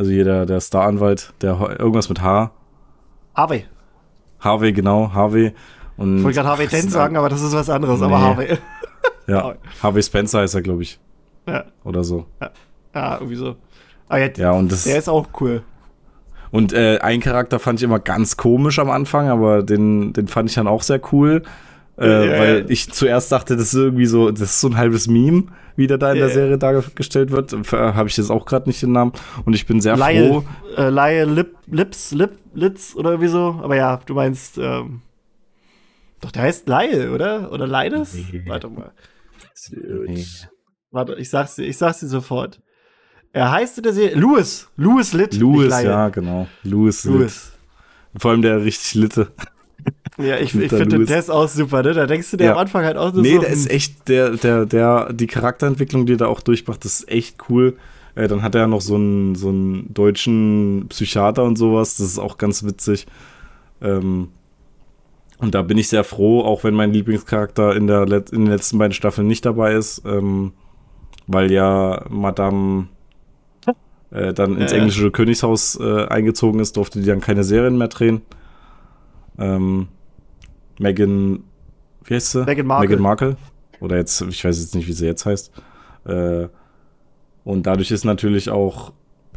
[0.00, 2.52] Also jeder, der Staranwalt, der irgendwas mit H.
[3.34, 3.66] Harvey.
[4.38, 5.52] Harvey, genau, Harvey.
[5.98, 8.06] Und, ich wollte gerade Harvey Dent sagen, aber das ist was anderes, nee.
[8.06, 8.56] aber Harvey.
[9.26, 10.98] ja, Harvey Spencer ist er, glaube ich.
[11.46, 11.66] Ja.
[11.84, 12.24] Oder so.
[12.40, 12.50] Ja,
[12.94, 13.56] ja irgendwie so.
[14.08, 15.64] Ah, ja, ja, und das, der ist auch cool.
[16.50, 20.48] Und äh, ein Charakter fand ich immer ganz komisch am Anfang, aber den, den fand
[20.48, 21.42] ich dann auch sehr cool.
[22.00, 25.06] Äh, ja, weil ich zuerst dachte, das ist irgendwie so, das ist so ein halbes
[25.06, 25.44] Meme
[25.80, 27.52] wie der da in der Serie dargestellt wird.
[27.72, 29.12] Habe ich jetzt auch gerade nicht den Namen.
[29.46, 30.44] Und ich bin sehr Laie, froh.
[30.76, 33.58] Äh, Laie Lip, Lips, Lip, Litz oder irgendwie so.
[33.62, 35.00] Aber ja, du meinst, ähm,
[36.20, 37.50] doch, der heißt Laie, oder?
[37.50, 38.12] Oder Leides?
[38.12, 38.42] Nee.
[38.46, 38.92] Warte mal.
[39.70, 40.26] Nee.
[40.90, 42.60] Warte, ich sag's dir, ich sag's dir sofort.
[43.32, 44.68] Er heißt in der Serie Louis.
[44.76, 45.34] Louis Litt.
[45.34, 46.46] Louis, ja, genau.
[46.62, 47.52] Louis, Louis.
[48.12, 48.20] Litt.
[48.20, 49.32] Vor allem der richtig Litte.
[50.22, 51.94] Ja, ich, ich finde, der ist auch super, ne?
[51.94, 52.52] Da denkst du dir ja.
[52.52, 53.20] am Anfang halt auch so.
[53.20, 57.00] Nee, der ist echt, der, der, der, die Charakterentwicklung, die er da auch durchmacht, das
[57.00, 57.76] ist echt cool.
[58.14, 62.18] Äh, dann hat er noch so einen, so einen deutschen Psychiater und sowas, das ist
[62.18, 63.06] auch ganz witzig.
[63.80, 64.28] Ähm,
[65.38, 68.78] und da bin ich sehr froh, auch wenn mein Lieblingscharakter in, der, in den letzten
[68.78, 70.52] beiden Staffeln nicht dabei ist, ähm,
[71.26, 72.88] weil ja Madame
[74.10, 78.22] äh, dann ins englische Königshaus äh, eingezogen ist, durfte die dann keine Serien mehr drehen.
[79.38, 79.88] Ähm,
[80.80, 81.44] Meghan,
[82.04, 82.44] wie heißt sie?
[82.44, 82.88] Meghan Markle.
[82.88, 83.36] Meghan Markle.
[83.80, 85.52] Oder jetzt, ich weiß jetzt nicht, wie sie jetzt heißt.
[86.06, 86.48] Äh,
[87.44, 88.92] und dadurch ist natürlich auch,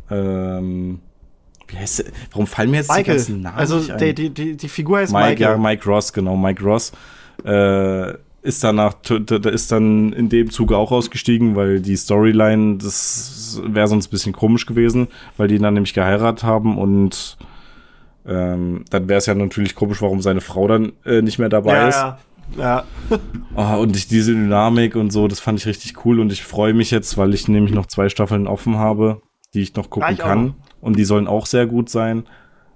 [0.09, 0.99] ähm,
[1.67, 2.03] wie heißt sie?
[2.31, 3.03] Warum fallen mir jetzt Michael.
[3.03, 5.51] die ganzen Namen Also die, die, die, die Figur heißt Mike, Michael.
[5.51, 6.91] Ja, Mike Ross, genau, Mike Ross.
[7.45, 13.61] Äh, ist danach, da ist dann in dem Zuge auch ausgestiegen, weil die Storyline, das
[13.65, 17.37] wäre sonst ein bisschen komisch gewesen, weil die dann nämlich geheiratet haben und
[18.25, 21.73] ähm, dann wäre es ja natürlich komisch, warum seine Frau dann äh, nicht mehr dabei
[21.73, 21.95] ja, ist.
[21.95, 22.19] Ja.
[22.57, 22.83] Ja.
[23.55, 26.73] oh, und ich, diese Dynamik und so, das fand ich richtig cool und ich freue
[26.73, 29.21] mich jetzt, weil ich nämlich noch zwei Staffeln offen habe,
[29.53, 30.45] die ich noch gucken ich kann.
[30.45, 30.53] Noch.
[30.81, 32.25] Und die sollen auch sehr gut sein.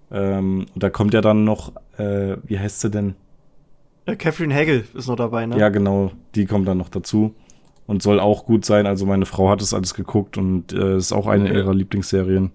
[0.10, 3.16] Ähm, und da kommt ja dann noch, äh, wie heißt sie denn?
[4.08, 5.58] Ja, Catherine Hagel ist noch dabei, ne?
[5.58, 7.36] Ja, genau, die kommt dann noch dazu
[7.88, 8.86] und soll auch gut sein.
[8.88, 11.58] Also meine Frau hat es alles geguckt und äh, ist auch eine okay.
[11.58, 12.52] ihrer Lieblingsserien.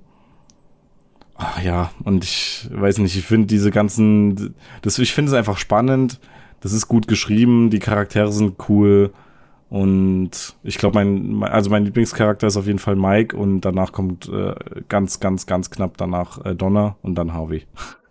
[1.35, 5.59] Ach ja, und ich weiß nicht, ich finde diese ganzen, das, ich finde es einfach
[5.59, 6.21] spannend.
[6.61, 9.13] Das ist gut geschrieben, die Charaktere sind cool.
[9.69, 14.29] Und ich glaube, mein, also mein Lieblingscharakter ist auf jeden Fall Mike und danach kommt
[14.29, 14.55] äh,
[14.89, 17.67] ganz, ganz, ganz knapp danach äh, Donna und dann Harvey.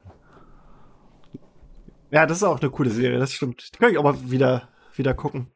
[2.13, 3.71] Ja, das ist auch eine coole Serie, das stimmt.
[3.73, 5.47] Die kann ich auch mal wieder, wieder gucken.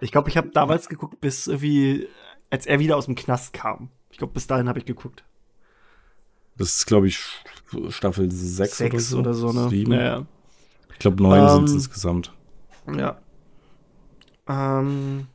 [0.00, 2.08] Ich glaube, ich habe damals geguckt, bis irgendwie,
[2.50, 3.90] als er wieder aus dem Knast kam.
[4.10, 5.24] Ich glaube, bis dahin habe ich geguckt.
[6.62, 7.18] Das ist, glaube ich,
[7.88, 9.48] Staffel 6, 6 oder so.
[9.48, 9.68] Oder so ne?
[9.68, 9.92] 7.
[9.94, 10.26] Ja, ja.
[10.92, 12.32] Ich glaube, 9 ähm, sind es insgesamt.
[12.96, 13.20] Ja.
[14.48, 15.26] Ähm,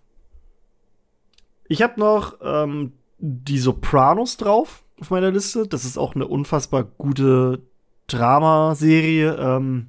[1.67, 5.67] ich habe noch ähm, die Sopranos drauf auf meiner Liste.
[5.67, 7.61] Das ist auch eine unfassbar gute
[8.07, 9.88] Dramaserie ähm,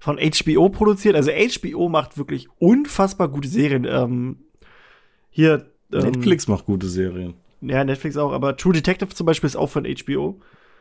[0.00, 1.14] von HBO produziert.
[1.14, 3.84] Also HBO macht wirklich unfassbar gute Serien.
[3.84, 4.38] Ähm,
[5.30, 7.34] hier ähm, Netflix macht gute Serien.
[7.60, 10.40] Ja, Netflix auch, aber True Detective zum Beispiel ist auch von HBO.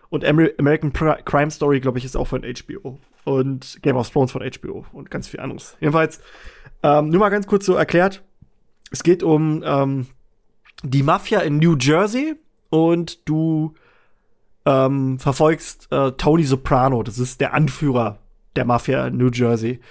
[0.09, 2.99] Und American Crime Story, glaube ich, ist auch von HBO.
[3.25, 5.75] Und Game of Thrones von HBO und ganz viel anderes.
[5.81, 6.21] Jedenfalls,
[6.81, 8.23] ähm, nur mal ganz kurz so erklärt.
[8.89, 10.07] Es geht um ähm,
[10.83, 12.35] die Mafia in New Jersey
[12.69, 13.73] und du
[14.65, 17.03] ähm, verfolgst äh, Tony Soprano.
[17.03, 18.19] Das ist der Anführer
[18.55, 19.81] der Mafia in New Jersey.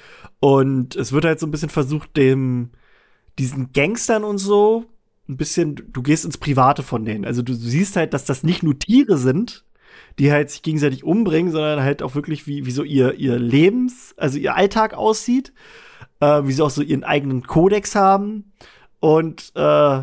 [0.41, 2.71] Und es wird halt so ein bisschen versucht, dem
[3.39, 4.87] diesen Gangstern und so
[5.29, 7.25] ein bisschen, du gehst ins Private von denen.
[7.25, 9.65] Also du siehst halt, dass das nicht nur Tiere sind,
[10.19, 14.15] die halt sich gegenseitig umbringen, sondern halt auch wirklich, wie, wie so ihr, ihr Lebens,
[14.17, 15.53] also ihr Alltag aussieht,
[16.21, 18.53] äh, wie sie auch so ihren eigenen Kodex haben
[19.01, 20.03] und äh,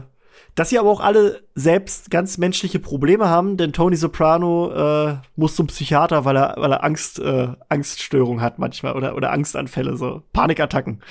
[0.56, 5.56] dass sie aber auch alle selbst ganz menschliche Probleme haben, denn Tony Soprano äh, muss
[5.56, 10.22] zum Psychiater, weil er, weil er Angst, äh, Angststörung hat manchmal oder, oder Angstanfälle, so
[10.32, 11.02] Panikattacken.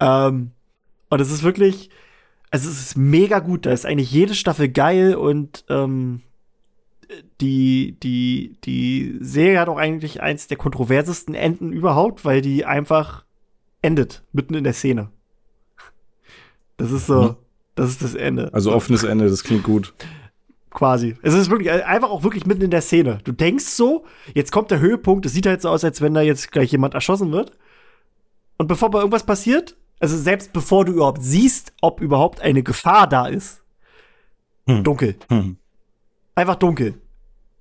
[0.00, 0.50] Ähm,
[1.08, 1.90] und es ist wirklich,
[2.50, 3.66] also es ist mega gut.
[3.66, 6.22] Da ist eigentlich jede Staffel geil und ähm,
[7.40, 13.24] die, die, die Serie hat auch eigentlich eins der kontroversesten Enden überhaupt, weil die einfach
[13.82, 15.10] endet, mitten in der Szene.
[16.76, 17.36] Das ist so, mhm.
[17.74, 18.52] das ist das Ende.
[18.52, 19.94] Also offenes Ende, das klingt gut.
[20.70, 21.16] Quasi.
[21.22, 23.18] Es ist wirklich einfach auch wirklich mitten in der Szene.
[23.24, 26.20] Du denkst so, jetzt kommt der Höhepunkt, es sieht halt so aus, als wenn da
[26.20, 27.52] jetzt gleich jemand erschossen wird.
[28.56, 33.06] Und bevor mal irgendwas passiert, also selbst bevor du überhaupt siehst, ob überhaupt eine Gefahr
[33.06, 33.62] da ist,
[34.66, 34.82] hm.
[34.82, 35.16] dunkel.
[35.28, 35.56] Hm.
[36.34, 36.94] Einfach dunkel.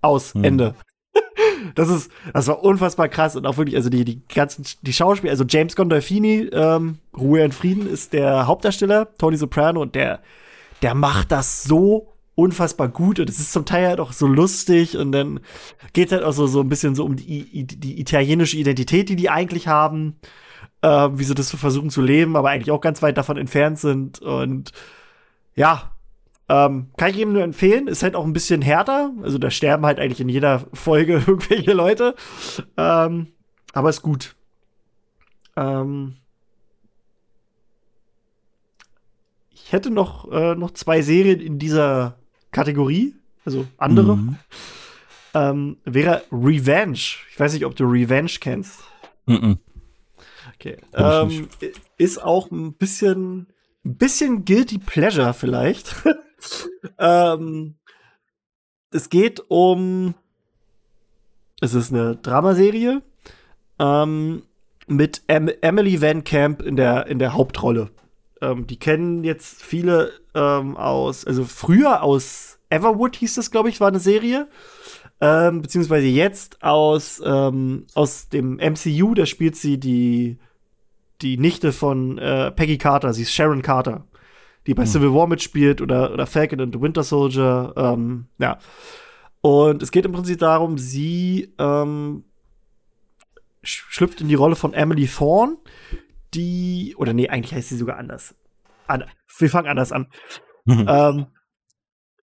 [0.01, 0.43] Aus, hm.
[0.45, 0.75] Ende.
[1.75, 5.31] das ist, das war unfassbar krass und auch wirklich, also die, die ganzen, die Schauspieler,
[5.31, 10.21] also James Gandolfini, ähm, Ruhe in Frieden, ist der Hauptdarsteller, Tony Soprano, und der,
[10.81, 14.95] der macht das so unfassbar gut und es ist zum Teil halt auch so lustig
[14.97, 15.41] und dann
[15.91, 19.17] geht es halt auch so, so ein bisschen so um die, die italienische Identität, die
[19.17, 20.15] die eigentlich haben,
[20.81, 23.79] äh, wie sie das so versuchen zu leben, aber eigentlich auch ganz weit davon entfernt
[23.79, 24.71] sind und
[25.55, 25.91] ja,
[26.49, 27.87] ähm, kann ich ihm nur empfehlen.
[27.87, 29.13] Ist halt auch ein bisschen härter.
[29.21, 32.15] Also da sterben halt eigentlich in jeder Folge irgendwelche Leute.
[32.75, 33.27] Ähm,
[33.73, 34.35] aber ist gut.
[35.55, 36.15] Ähm,
[39.51, 42.17] ich hätte noch, äh, noch zwei Serien in dieser
[42.51, 43.13] Kategorie,
[43.45, 44.17] also andere.
[44.17, 44.35] Mhm.
[45.35, 46.97] Ähm, wäre Revenge.
[47.29, 48.79] Ich weiß nicht, ob du Revenge kennst.
[49.27, 49.59] Mhm.
[50.59, 50.77] Okay.
[50.93, 51.47] Ähm,
[51.97, 53.47] ist auch ein bisschen,
[53.85, 55.95] ein bisschen Guilty Pleasure vielleicht.
[56.99, 57.75] ähm,
[58.91, 60.15] es geht um.
[61.61, 63.01] Es ist eine Dramaserie
[63.79, 64.43] ähm,
[64.87, 67.89] mit em Emily Van Camp in der, in der Hauptrolle.
[68.41, 73.79] Ähm, die kennen jetzt viele ähm, aus, also früher aus Everwood hieß das, glaube ich,
[73.79, 74.47] war eine Serie.
[75.21, 80.39] Ähm, beziehungsweise jetzt aus, ähm, aus dem MCU, da spielt sie die,
[81.21, 84.05] die Nichte von äh, Peggy Carter, sie ist Sharon Carter
[84.67, 84.89] die bei hm.
[84.89, 87.73] Civil War mitspielt oder, oder Falcon and the Winter Soldier.
[87.75, 88.59] Ähm, ja.
[89.41, 92.25] Und es geht im Prinzip darum, sie ähm,
[93.63, 95.57] schlüpft in die Rolle von Emily Thorne,
[96.33, 98.35] die, oder nee, eigentlich heißt sie sogar anders.
[98.87, 99.05] An,
[99.37, 100.07] wir fangen anders an.
[100.65, 100.85] Mhm.
[100.87, 101.25] Ähm,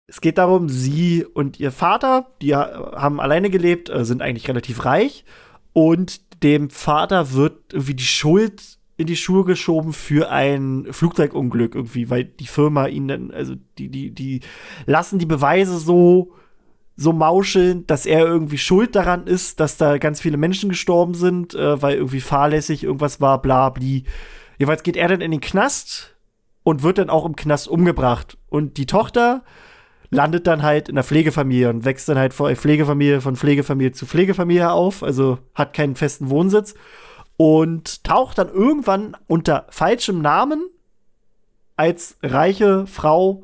[0.07, 4.85] es geht darum, sie und ihr Vater, die haben alleine gelebt, äh, sind eigentlich relativ
[4.85, 5.25] reich.
[5.73, 12.09] Und dem Vater wird irgendwie die Schuld in die Schuhe geschoben für ein Flugzeugunglück irgendwie,
[12.09, 14.39] weil die Firma ihnen, also die, die, die
[14.85, 16.33] lassen die Beweise so,
[16.95, 21.53] so mauscheln, dass er irgendwie schuld daran ist, dass da ganz viele Menschen gestorben sind,
[21.53, 24.05] äh, weil irgendwie fahrlässig irgendwas war, bla, bli.
[24.57, 26.15] Jedenfalls geht er dann in den Knast
[26.63, 28.37] und wird dann auch im Knast umgebracht.
[28.47, 29.43] Und die Tochter
[30.09, 34.05] landet dann halt in der Pflegefamilie und wächst dann halt von Pflegefamilie, von Pflegefamilie zu
[34.05, 36.75] Pflegefamilie auf, also hat keinen festen Wohnsitz
[37.37, 40.69] und taucht dann irgendwann unter falschem Namen
[41.75, 43.43] als reiche Frau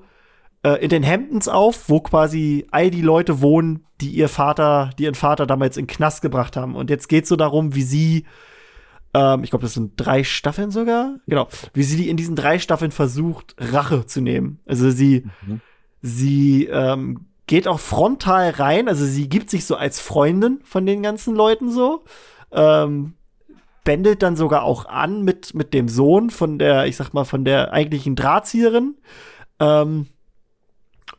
[0.64, 5.04] äh, in den Hamptons auf, wo quasi all die Leute wohnen, die ihr Vater, die
[5.04, 6.76] ihren Vater damals in Knast gebracht haben.
[6.76, 8.26] Und jetzt geht es so darum, wie sie,
[9.14, 12.60] ähm, ich glaube, das sind drei Staffeln sogar, genau, wie sie die in diesen drei
[12.60, 14.60] Staffeln versucht, Rache zu nehmen.
[14.66, 15.62] Also sie, mhm.
[16.02, 21.04] sie ähm, geht auch frontal rein, also sie gibt sich so als Freundin von den
[21.04, 22.06] ganzen Leuten so.
[22.54, 23.14] Ähm,
[23.84, 27.46] bändelt dann sogar auch an mit, mit dem Sohn von der, ich sag mal, von
[27.46, 28.96] der eigentlichen Drahtzieherin.
[29.60, 30.08] Ähm,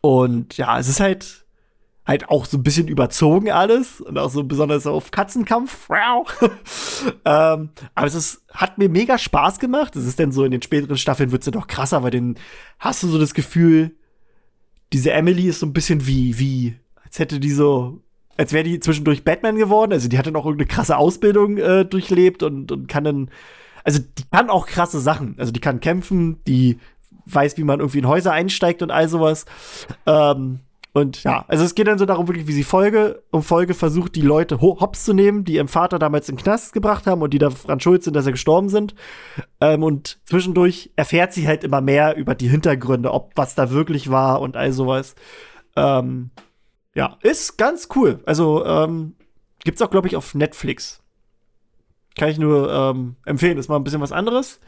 [0.01, 1.45] und ja, es ist halt,
[2.07, 5.89] halt auch so ein bisschen überzogen alles und auch so besonders auf Katzenkampf.
[7.25, 9.97] ähm, aber es ist, hat mir mega Spaß gemacht.
[9.97, 12.37] Es ist dann so in den späteren Staffeln wird es ja noch krasser, weil dann
[12.79, 13.97] hast du so das Gefühl,
[14.93, 18.02] diese Emily ist so ein bisschen wie, wie, als hätte die so
[18.37, 19.93] als wäre die zwischendurch Batman geworden.
[19.93, 23.31] Also die hat dann auch irgendeine krasse Ausbildung äh, durchlebt und, und kann dann,
[23.85, 25.35] also die kann auch krasse Sachen.
[25.39, 26.79] Also die kann kämpfen, die
[27.27, 29.45] weiß, wie man irgendwie in Häuser einsteigt und all sowas.
[30.07, 30.61] Ähm,
[30.95, 34.15] und ja, also es geht dann so darum, wirklich, wie sie Folge um Folge versucht,
[34.15, 37.33] die Leute hops zu nehmen, die ihrem Vater damals in den Knast gebracht haben und
[37.33, 38.95] die daran schuld sind, dass sie gestorben sind.
[39.61, 44.11] Ähm, und zwischendurch erfährt sie halt immer mehr über die Hintergründe, ob was da wirklich
[44.11, 45.15] war und all sowas.
[45.77, 46.31] Ähm,
[46.95, 48.21] ja, ist ganz cool.
[48.27, 49.15] Also ähm,
[49.65, 51.03] gibt's auch, glaube ich, auf Netflix.
[52.17, 53.59] Kann ich nur ähm, empfehlen.
[53.59, 54.61] Ist mal ein bisschen was anderes.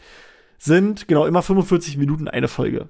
[0.58, 2.88] Sind genau immer 45 Minuten eine Folge.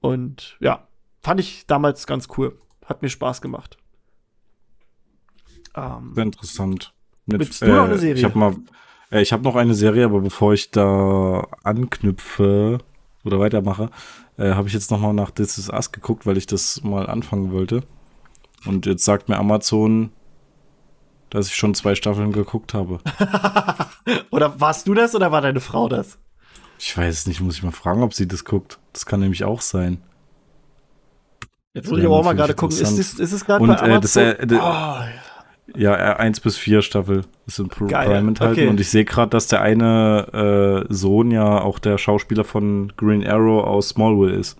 [0.00, 0.86] Und ja,
[1.22, 2.58] fand ich damals ganz cool.
[2.84, 3.78] Hat mir Spaß gemacht.
[5.74, 6.92] Ähm, Sehr interessant.
[7.26, 8.16] Mit, willst du äh, noch eine Serie?
[8.16, 8.56] Ich habe mal,
[9.10, 12.78] äh, ich habe noch eine Serie, aber bevor ich da anknüpfe
[13.24, 13.90] oder weitermache,
[14.36, 17.06] äh, habe ich jetzt noch mal nach This Is Us geguckt, weil ich das mal
[17.06, 17.82] anfangen wollte.
[18.66, 20.10] Und jetzt sagt mir Amazon,
[21.30, 23.00] dass ich schon zwei Staffeln geguckt habe.
[24.30, 26.18] oder warst du das oder war deine Frau das?
[26.78, 28.78] Ich weiß nicht, muss ich mal fragen, ob sie das guckt.
[28.92, 30.02] Das kann nämlich auch sein.
[31.74, 34.22] Jetzt muss ich aber auch mal gerade gucken, ist, ist, ist es gerade bei Amazon?
[34.22, 38.06] Äh, das, äh, oh, ja, R1 bis 4 Staffel ist in Geil.
[38.06, 38.52] Prime enthalten.
[38.54, 38.68] Okay.
[38.68, 43.26] Und ich sehe gerade, dass der eine äh, Sohn ja auch der Schauspieler von Green
[43.26, 44.56] Arrow aus Smallville ist.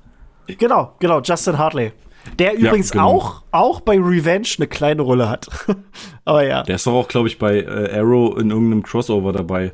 [0.46, 1.92] Genau, genau, Justin Hartley.
[2.38, 3.08] Der übrigens genau.
[3.08, 5.48] auch, auch bei Revenge eine kleine Rolle hat.
[6.24, 6.62] Aber ja.
[6.62, 9.72] Der ist doch auch, glaube ich, bei äh, Arrow in irgendeinem Crossover dabei.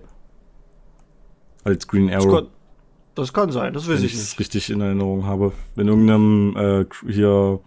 [1.65, 2.25] Als Green Arrow.
[2.25, 2.47] Das kann,
[3.15, 4.23] das kann sein, das weiß Wenn ich nicht.
[4.23, 5.53] es richtig in Erinnerung habe.
[5.77, 7.61] In irgendeinem äh, hier.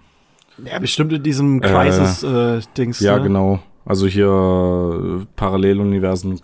[0.63, 3.01] Ja, bestimmt in diesem äh, Crisis-Dings.
[3.01, 3.23] Äh, ja, ne?
[3.23, 3.59] genau.
[3.85, 6.41] Also hier äh, Paralleluniversen,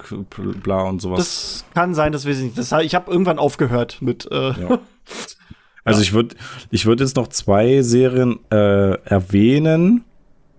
[0.64, 1.18] bla und sowas.
[1.18, 2.57] Das kann sein, das weiß ich nicht.
[2.57, 4.30] Das, ich habe irgendwann aufgehört mit.
[4.31, 4.80] Äh, ja.
[5.84, 6.35] Also ich würde
[6.72, 10.03] ich würd jetzt noch zwei Serien äh, erwähnen.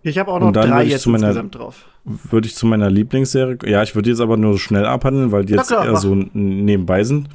[0.02, 1.86] Ich habe auch noch drei jetzt meiner, insgesamt drauf.
[2.04, 5.54] Würde ich zu meiner Lieblingsserie, ja, ich würde jetzt aber nur schnell abhandeln, weil die
[5.54, 6.00] jetzt klar, eher mach.
[6.00, 7.28] so nebenbei sind.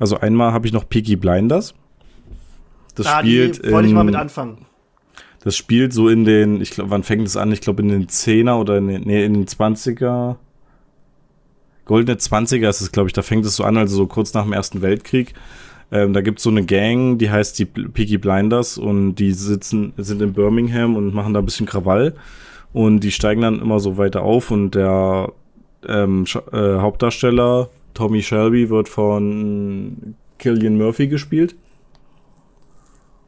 [0.00, 1.74] Also einmal habe ich noch Peaky Blinders.
[2.96, 4.66] Das ah, spielt die wollte ich mal mit anfangen.
[5.44, 7.52] Das spielt so in den, ich glaube, wann fängt es an?
[7.52, 10.36] Ich glaube in den 10er oder in den, nee, in den 20er.
[11.84, 14.42] Goldene 20er ist es, glaube ich, da fängt es so an, also so kurz nach
[14.42, 15.34] dem Ersten Weltkrieg.
[15.92, 19.92] Ähm, da gibt es so eine Gang, die heißt die Peaky Blinders und die sitzen,
[19.96, 22.14] sind in Birmingham und machen da ein bisschen Krawall.
[22.72, 25.32] Und die steigen dann immer so weiter auf und der
[25.86, 31.54] ähm, äh, Hauptdarsteller Tommy Shelby wird von Killian Murphy gespielt.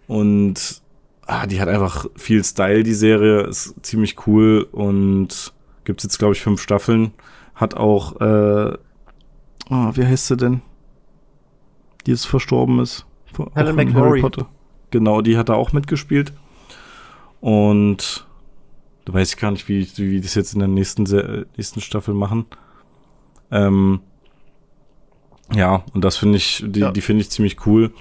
[0.06, 0.82] Und
[1.26, 3.42] ah, die hat einfach viel Style, die Serie.
[3.42, 5.52] Ist ziemlich cool und
[5.84, 7.12] gibt es jetzt, glaube ich, fünf Staffeln.
[7.54, 8.76] Hat auch, äh,
[9.70, 10.62] oh, wie heißt sie denn?
[12.08, 13.04] Die jetzt verstorben ist.
[13.54, 14.24] Helen McMurray.
[14.90, 16.32] Genau, die hat da auch mitgespielt.
[17.40, 18.26] Und
[19.04, 21.02] da weiß ich gar nicht, wie, wie die das jetzt in der nächsten,
[21.56, 22.46] nächsten Staffel machen.
[23.50, 24.00] Ähm,
[25.54, 26.90] ja, und das finde ich, die, ja.
[26.90, 27.92] die finde ich ziemlich cool.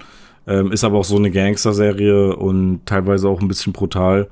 [0.46, 4.30] Ähm, ist aber auch so eine Gangster-Serie und teilweise auch ein bisschen brutal.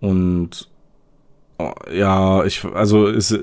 [0.00, 0.70] Und
[1.58, 3.36] oh, ja, ich, also ist,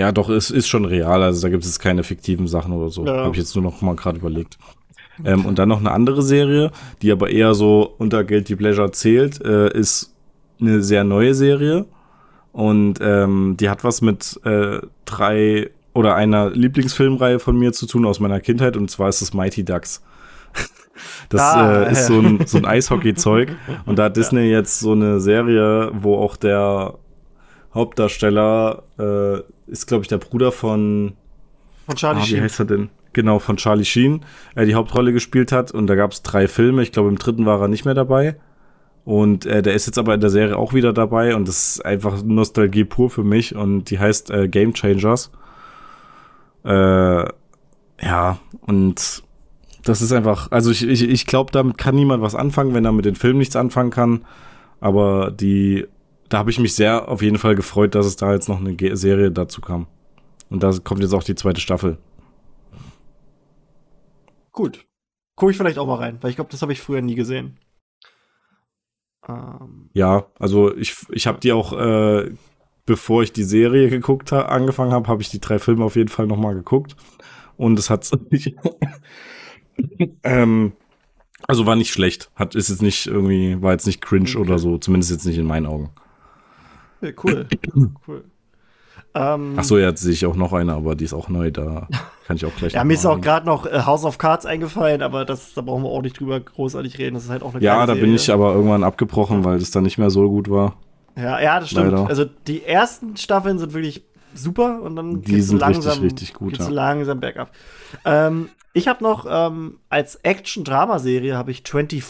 [0.00, 1.22] ja, doch, es ist schon real.
[1.22, 3.04] Also da gibt es keine fiktiven Sachen oder so.
[3.04, 3.18] Ja.
[3.18, 4.56] Habe ich jetzt nur noch mal gerade überlegt.
[5.26, 6.70] Ähm, und dann noch eine andere Serie,
[7.02, 10.14] die aber eher so unter Guilty Pleasure zählt, äh, ist
[10.58, 11.84] eine sehr neue Serie.
[12.52, 18.06] Und ähm, die hat was mit äh, drei oder einer Lieblingsfilmreihe von mir zu tun
[18.06, 18.78] aus meiner Kindheit.
[18.78, 20.02] Und zwar ist es Mighty Ducks.
[21.30, 23.56] Das ah, äh, ist so ein, so ein Eishockey-Zeug.
[23.86, 24.58] Und da hat Disney ja.
[24.58, 26.98] jetzt so eine Serie, wo auch der
[27.72, 31.12] Hauptdarsteller äh, ist, glaube ich, der Bruder von.
[31.86, 32.38] Von Charlie ah, Sheen.
[32.38, 32.90] Wie heißt er denn?
[33.12, 34.24] Genau, von Charlie Sheen,
[34.54, 35.72] er die Hauptrolle gespielt hat.
[35.72, 36.82] Und da gab es drei Filme.
[36.82, 38.36] Ich glaube, im dritten war er nicht mehr dabei.
[39.04, 41.34] Und äh, der ist jetzt aber in der Serie auch wieder dabei.
[41.34, 43.56] Und das ist einfach Nostalgie pur für mich.
[43.56, 45.32] Und die heißt äh, Game Changers.
[46.64, 47.24] Äh,
[48.02, 49.22] ja, und
[49.84, 52.92] das ist einfach, also ich, ich, ich glaube, damit kann niemand was anfangen, wenn er
[52.92, 54.24] mit den Filmen nichts anfangen kann.
[54.80, 55.86] Aber die
[56.30, 58.96] da habe ich mich sehr auf jeden Fall gefreut, dass es da jetzt noch eine
[58.96, 59.86] Serie dazu kam.
[60.48, 61.98] Und da kommt jetzt auch die zweite Staffel.
[64.52, 64.86] Gut.
[65.34, 67.58] Gucke ich vielleicht auch mal rein, weil ich glaube, das habe ich früher nie gesehen.
[69.28, 69.90] Ähm.
[69.92, 72.30] Ja, also ich, ich habe die auch, äh,
[72.86, 76.08] bevor ich die Serie geguckt habe, angefangen habe, habe ich die drei Filme auf jeden
[76.08, 76.94] Fall noch mal geguckt.
[77.56, 78.08] Und es hat
[80.22, 80.72] ähm,
[81.48, 82.30] also war nicht schlecht.
[82.36, 84.38] Hat, ist jetzt nicht irgendwie, war jetzt nicht cringe okay.
[84.38, 85.90] oder so, zumindest jetzt nicht in meinen Augen.
[87.00, 87.46] Ja, cool.
[88.08, 88.24] cool.
[89.12, 91.88] Ähm, Ach so, jetzt sehe ich auch noch eine, aber die ist auch neu, da
[92.26, 92.72] kann ich auch gleich.
[92.74, 95.82] ja, mir ist auch gerade noch äh, House of Cards eingefallen, aber das, da brauchen
[95.82, 97.14] wir auch nicht drüber großartig reden.
[97.14, 98.02] Das ist halt auch eine Ja, da Serie.
[98.02, 100.76] bin ich aber irgendwann abgebrochen, weil das dann nicht mehr so gut war.
[101.16, 101.90] Ja, ja, das stimmt.
[101.90, 102.06] Leider.
[102.06, 106.68] Also die ersten Staffeln sind wirklich super und dann die sind langsam, richtig, richtig ja.
[106.68, 107.50] langsam bergab.
[108.04, 112.04] Ähm, ich habe noch ähm, als Action-Drama-Serie habe ich 24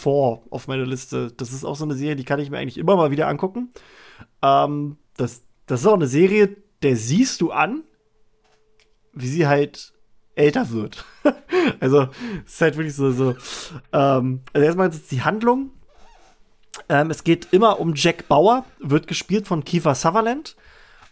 [0.50, 1.32] auf meiner Liste.
[1.34, 3.70] Das ist auch so eine Serie, die kann ich mir eigentlich immer mal wieder angucken.
[4.42, 7.82] Ähm, das, das ist auch eine Serie, der siehst du an,
[9.12, 9.92] wie sie halt
[10.34, 11.04] älter wird.
[11.80, 12.08] also,
[12.46, 13.34] es ist halt wirklich so, so
[13.92, 15.70] ähm, also erstmal ist die Handlung.
[16.88, 20.56] Ähm, es geht immer um Jack Bauer, wird gespielt von Kiefer Sutherland.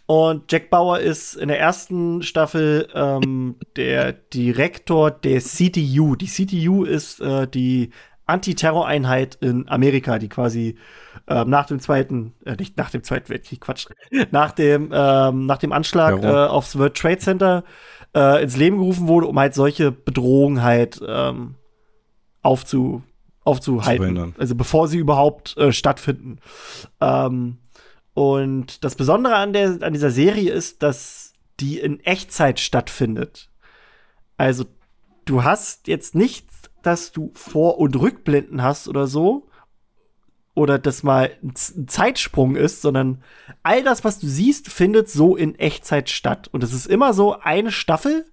[0.05, 6.15] Und Jack Bauer ist in der ersten Staffel ähm, der Direktor der CTU.
[6.15, 7.91] Die CTU ist äh, die
[8.25, 10.77] Antiterror-Einheit in Amerika, die quasi
[11.29, 13.87] äh, nach dem zweiten, äh, nicht nach dem zweiten Weltkrieg, Quatsch,
[14.31, 17.63] nach dem, ähm, nach dem Anschlag äh, aufs World Trade Center
[18.15, 21.55] äh, ins Leben gerufen wurde, um halt solche Bedrohungen halt ähm,
[22.41, 23.03] aufzu,
[23.43, 24.35] aufzuhalten.
[24.37, 26.39] Also bevor sie überhaupt äh, stattfinden.
[26.99, 27.57] Ähm,
[28.13, 33.49] und das Besondere an, der, an dieser Serie ist, dass die in Echtzeit stattfindet.
[34.37, 34.65] Also
[35.25, 36.49] du hast jetzt nicht
[36.81, 39.48] dass du Vor- und Rückblenden hast oder so
[40.55, 41.53] oder das mal ein
[41.87, 43.23] Zeitsprung ist, sondern
[43.63, 46.49] all das, was du siehst, findet so in Echtzeit statt.
[46.51, 48.25] Und es ist immer so, eine Staffel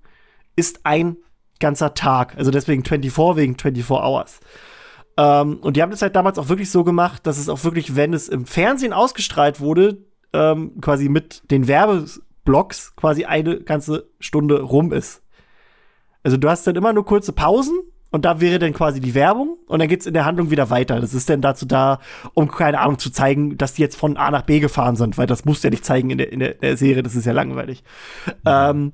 [0.57, 1.17] ist ein
[1.61, 2.37] ganzer Tag.
[2.37, 4.41] Also deswegen 24 wegen 24 Hours.
[5.17, 7.97] Ähm, und die haben das halt damals auch wirklich so gemacht, dass es auch wirklich,
[7.97, 14.61] wenn es im Fernsehen ausgestrahlt wurde, ähm, quasi mit den Werbeblocks quasi eine ganze Stunde
[14.63, 15.23] rum ist.
[16.23, 17.79] Also du hast dann immer nur kurze Pausen
[18.11, 21.01] und da wäre dann quasi die Werbung und dann geht's in der Handlung wieder weiter.
[21.01, 22.01] Das ist dann dazu da,
[22.35, 25.27] um keine Ahnung zu zeigen, dass die jetzt von A nach B gefahren sind, weil
[25.27, 27.33] das musst du ja nicht zeigen in der, in der, der Serie, das ist ja
[27.33, 27.83] langweilig.
[28.47, 28.93] Ähm,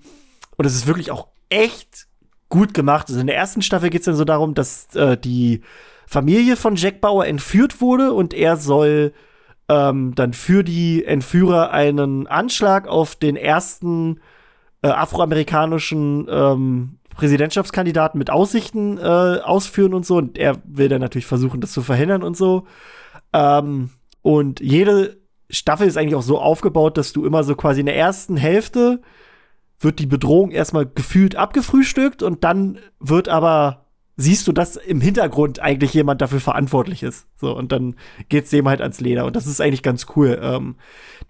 [0.56, 2.06] und es ist wirklich auch echt
[2.48, 3.08] gut gemacht.
[3.08, 5.62] Also in der ersten Staffel geht's dann so darum, dass äh, die
[6.06, 9.12] Familie von Jack Bauer entführt wurde und er soll
[9.68, 14.20] ähm, dann für die Entführer einen Anschlag auf den ersten
[14.82, 20.16] äh, afroamerikanischen ähm, Präsidentschaftskandidaten mit Aussichten äh, ausführen und so.
[20.16, 22.66] Und er will dann natürlich versuchen, das zu verhindern und so.
[23.32, 23.90] Ähm,
[24.22, 25.18] und jede
[25.50, 29.02] Staffel ist eigentlich auch so aufgebaut, dass du immer so quasi in der ersten Hälfte
[29.78, 33.81] wird die Bedrohung erstmal gefühlt abgefrühstückt und dann wird aber
[34.22, 37.26] siehst du, dass im Hintergrund eigentlich jemand dafür verantwortlich ist.
[37.36, 37.96] So, und dann
[38.28, 39.26] geht's dem halt ans Leder.
[39.26, 40.38] Und das ist eigentlich ganz cool.
[40.42, 40.76] Ähm,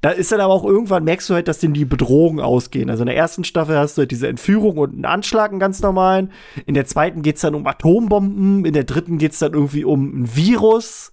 [0.00, 2.90] da ist dann aber auch irgendwann, merkst du halt, dass denen die Bedrohungen ausgehen.
[2.90, 5.80] Also in der ersten Staffel hast du halt diese Entführung und einen Anschlag, einen ganz
[5.80, 6.32] normalen.
[6.66, 8.64] In der zweiten geht's dann um Atombomben.
[8.64, 11.12] In der dritten geht's dann irgendwie um ein Virus.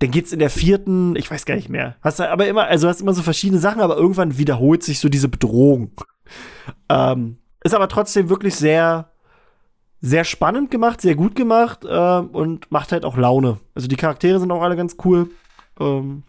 [0.00, 1.96] Dann geht's in der vierten, ich weiß gar nicht mehr.
[2.02, 5.08] Hast du aber immer, also hast immer so verschiedene Sachen, aber irgendwann wiederholt sich so
[5.08, 5.92] diese Bedrohung.
[6.88, 9.10] Ähm, ist aber trotzdem wirklich sehr,
[10.00, 13.58] sehr spannend gemacht, sehr gut gemacht äh, und macht halt auch Laune.
[13.74, 15.30] Also die Charaktere sind auch alle ganz cool.
[15.80, 16.22] Ähm,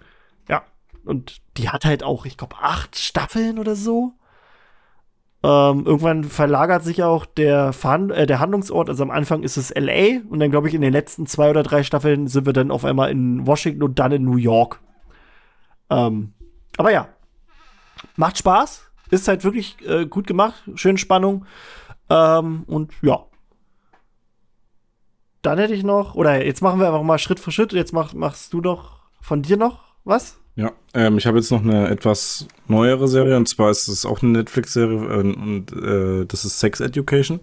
[0.47, 0.63] ja,
[1.05, 4.13] und die hat halt auch, ich glaube, acht Staffeln oder so.
[5.41, 8.89] Ähm, irgendwann verlagert sich auch der, Verhand äh, der Handlungsort.
[8.89, 11.63] Also am Anfang ist es LA und dann, glaube ich, in den letzten zwei oder
[11.63, 14.81] drei Staffeln sind wir dann auf einmal in Washington und dann in New York.
[15.89, 16.33] Ähm,
[16.77, 17.07] aber ja,
[18.15, 18.85] macht Spaß.
[19.11, 20.63] Ist halt wirklich äh, gut gemacht.
[20.75, 21.45] Schöne Spannung.
[22.09, 23.25] Ähm, und ja,
[25.41, 27.73] dann hätte ich noch, oder jetzt machen wir einfach mal Schritt für Schritt.
[27.73, 30.37] Jetzt mach, machst du doch von dir noch was?
[30.55, 34.21] Ja, ähm, ich habe jetzt noch eine etwas neuere Serie und zwar ist es auch
[34.21, 37.39] eine Netflix-Serie äh, und äh, das ist Sex Education.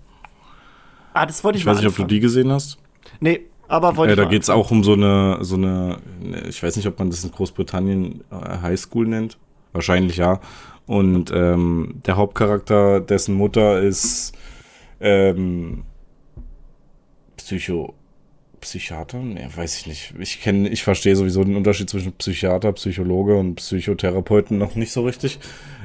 [1.15, 2.05] Ah, das wollte ich Ich weiß nicht, anfangen.
[2.05, 2.79] ob du die gesehen hast.
[3.21, 4.23] Nee, aber wollte äh, ich.
[4.23, 5.99] Da geht es auch um so eine, so eine,
[6.47, 9.39] ich weiß nicht, ob man das in Großbritannien äh, Highschool nennt.
[9.73, 10.41] Wahrscheinlich ja.
[10.87, 14.35] Und ähm, der Hauptcharakter, dessen Mutter ist
[15.01, 15.85] ähm,
[17.47, 17.95] Psycho.
[18.61, 19.19] Psychiater?
[19.19, 20.15] Nee, weiß ich nicht.
[20.19, 25.05] Ich kenne, ich verstehe sowieso den Unterschied zwischen Psychiater, Psychologe und Psychotherapeuten noch nicht so
[25.05, 25.39] richtig.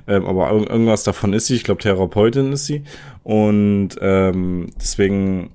[0.07, 1.55] Ähm, aber irgendwas davon ist sie.
[1.55, 2.81] Ich glaube, Therapeutin ist sie.
[3.23, 5.51] Und ähm, deswegen,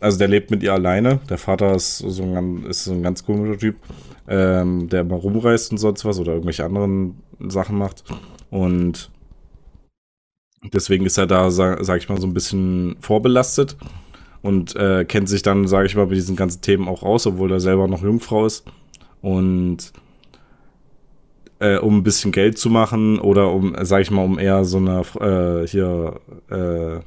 [0.00, 1.20] also der lebt mit ihr alleine.
[1.30, 3.76] Der Vater ist so ein, ist so ein ganz komischer Typ,
[4.26, 8.02] ähm, der immer rumreist und sonst was oder irgendwelche anderen Sachen macht.
[8.50, 9.12] Und
[10.72, 13.76] deswegen ist er da, sag, sag ich mal, so ein bisschen vorbelastet
[14.44, 17.50] und äh, kennt sich dann, sage ich mal, bei diesen ganzen Themen auch aus, obwohl
[17.50, 18.66] er selber noch Jungfrau ist.
[19.22, 19.90] Und
[21.60, 24.76] äh, um ein bisschen Geld zu machen oder um, sage ich mal, um eher so
[24.76, 27.00] eine äh, hier äh,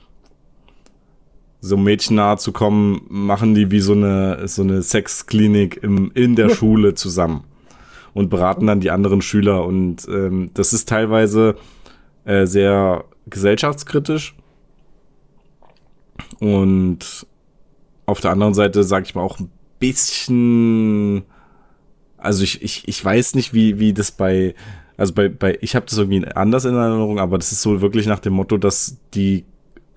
[1.61, 6.35] so Mädchen nahe zu kommen, machen die wie so eine so eine Sexklinik im, in
[6.35, 7.43] der Schule zusammen
[8.15, 9.63] und beraten dann die anderen Schüler.
[9.63, 11.55] Und ähm, das ist teilweise
[12.25, 14.33] äh, sehr gesellschaftskritisch
[16.39, 17.27] und
[18.05, 19.49] auf der anderen Seite, sage ich mal, auch ein
[19.79, 21.23] bisschen.
[22.17, 24.55] Also ich, ich, ich weiß nicht, wie, wie das bei.
[24.97, 28.07] Also bei, bei ich habe das irgendwie anders in Erinnerung, aber das ist so wirklich
[28.07, 29.45] nach dem Motto, dass die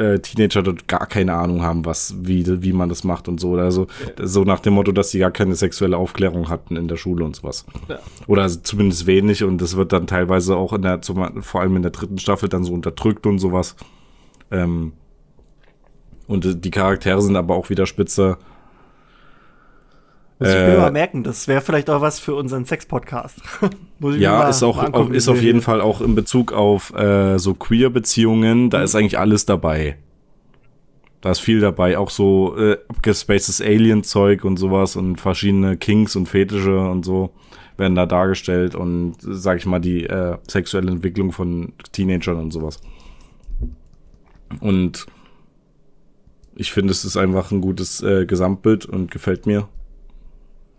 [0.01, 3.55] äh, Teenager dort gar keine Ahnung haben, was, wie, wie man das macht und so.
[3.57, 3.87] Also
[4.21, 7.37] so nach dem Motto, dass sie gar keine sexuelle Aufklärung hatten in der Schule und
[7.37, 7.67] sowas.
[7.89, 7.99] Ja.
[8.27, 11.91] Oder zumindest wenig und das wird dann teilweise auch in der, vor allem in der
[11.91, 13.77] dritten Staffel dann so unterdrückt und sowas.
[14.51, 14.93] Ähm,
[16.31, 18.39] und die Charaktere sind aber auch wieder spitze.
[20.39, 23.43] Muss ich mir äh, mal merken, das wäre vielleicht auch was für unseren Sex-Podcast.
[24.01, 28.71] ja, ist auch angucken, ist auf jeden Fall auch in Bezug auf äh, so Queer-Beziehungen,
[28.71, 28.85] da mhm.
[28.85, 29.97] ist eigentlich alles dabei.
[31.21, 36.27] Da ist viel dabei, auch so äh, abgespacedes Alien-Zeug und sowas und verschiedene Kings und
[36.27, 37.31] Fetische und so
[37.77, 42.81] werden da dargestellt und sag ich mal die äh, sexuelle Entwicklung von Teenagern und sowas.
[44.61, 45.07] Und
[46.55, 49.69] ich finde, es ist einfach ein gutes äh, Gesamtbild und gefällt mir.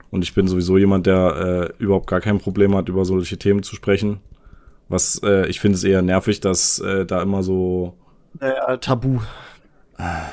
[0.09, 3.63] Und ich bin sowieso jemand, der äh, überhaupt gar kein Problem hat, über solche Themen
[3.63, 4.19] zu sprechen.
[4.89, 7.95] Was äh, ich finde es eher nervig, dass äh, da immer so.
[8.39, 9.19] Naja, Tabu.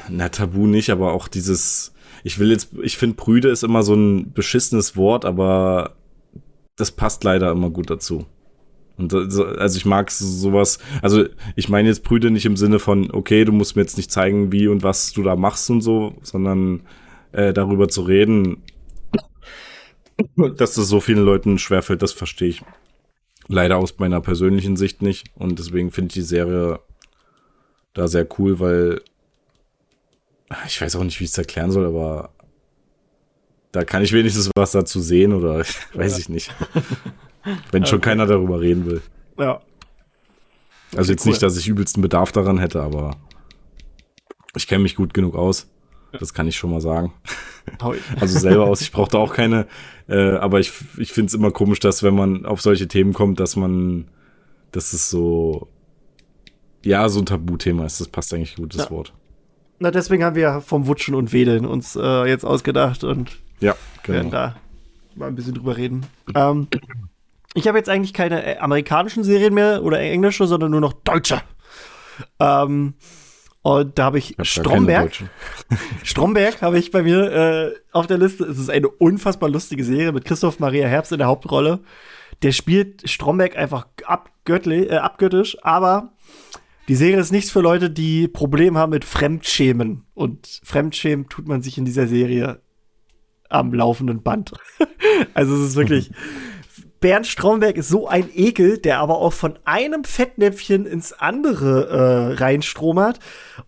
[0.09, 1.95] Na, Tabu nicht, aber auch dieses.
[2.25, 5.95] Ich will jetzt, ich finde, Brüde ist immer so ein beschissenes Wort, aber
[6.75, 8.27] das passt leider immer gut dazu.
[8.99, 13.45] Und also ich mag sowas, also ich meine jetzt Brüder nicht im Sinne von, okay,
[13.45, 16.83] du musst mir jetzt nicht zeigen, wie und was du da machst und so, sondern
[17.33, 18.63] äh, darüber zu reden,
[20.37, 22.63] dass das so vielen Leuten schwerfällt, das verstehe ich
[23.47, 25.27] leider aus meiner persönlichen Sicht nicht.
[25.37, 26.81] Und deswegen finde ich die Serie
[27.95, 29.01] da sehr cool, weil
[30.67, 32.31] ich weiß auch nicht, wie ich es erklären soll, aber
[33.71, 35.59] da kann ich wenigstens was dazu sehen oder
[35.95, 36.19] weiß ja.
[36.19, 36.55] ich nicht.
[37.71, 38.11] Wenn schon okay.
[38.11, 39.03] keiner darüber reden will.
[39.39, 39.61] Ja.
[40.97, 41.31] Also jetzt cool.
[41.31, 43.17] nicht, dass ich übelsten Bedarf daran hätte, aber
[44.57, 45.69] ich kenne mich gut genug aus.
[46.19, 47.13] Das kann ich schon mal sagen.
[48.21, 49.67] also selber aus, ich brauche da auch keine,
[50.09, 53.41] äh, aber ich, ich finde es immer komisch, dass wenn man auf solche Themen kommt,
[53.41, 54.09] dass man,
[54.73, 55.69] dass es so,
[56.83, 58.01] ja, so ein Tabuthema ist.
[58.01, 58.91] Das passt eigentlich gut, das ja.
[58.91, 59.13] Wort.
[59.81, 64.17] Na, deswegen haben wir vom Wutschen und Wedeln uns äh, jetzt ausgedacht und ja, genau.
[64.17, 64.57] werden da
[65.15, 66.07] mal ein bisschen drüber reden.
[66.35, 66.69] Ähm,
[67.59, 71.43] ich habe jetzt eigentlich keine äh, amerikanischen Serien mehr oder englische, sondern nur noch deutsche.
[72.39, 72.95] Ähm,
[73.63, 75.13] und da habe ich, ich Stromberg.
[76.05, 78.45] Stromberg habe ich bei mir äh, auf der Liste.
[78.45, 81.81] Es ist eine unfassbar lustige Serie mit Christoph Maria Herbst in der Hauptrolle.
[82.43, 86.13] Der spielt Stromberg einfach abgöttlich, äh, abgöttisch, aber
[86.87, 90.05] die Serie ist nichts für Leute, die Probleme haben mit Fremdschämen.
[90.15, 92.61] Und Fremdschämen tut man sich in dieser Serie
[93.49, 94.53] am laufenden Band.
[95.35, 96.13] also es ist wirklich.
[97.01, 102.35] Bernd Stromberg ist so ein Ekel, der aber auch von einem Fettnäpfchen ins andere äh,
[102.43, 103.21] reinstromert.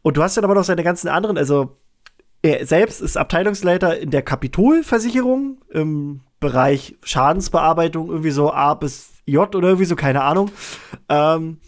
[0.02, 1.76] Und du hast dann aber noch seine ganzen anderen, also
[2.42, 9.54] er selbst ist Abteilungsleiter in der Kapitolversicherung im Bereich Schadensbearbeitung, irgendwie so A bis J
[9.54, 10.50] oder irgendwie so, keine Ahnung.
[11.08, 11.58] Ähm,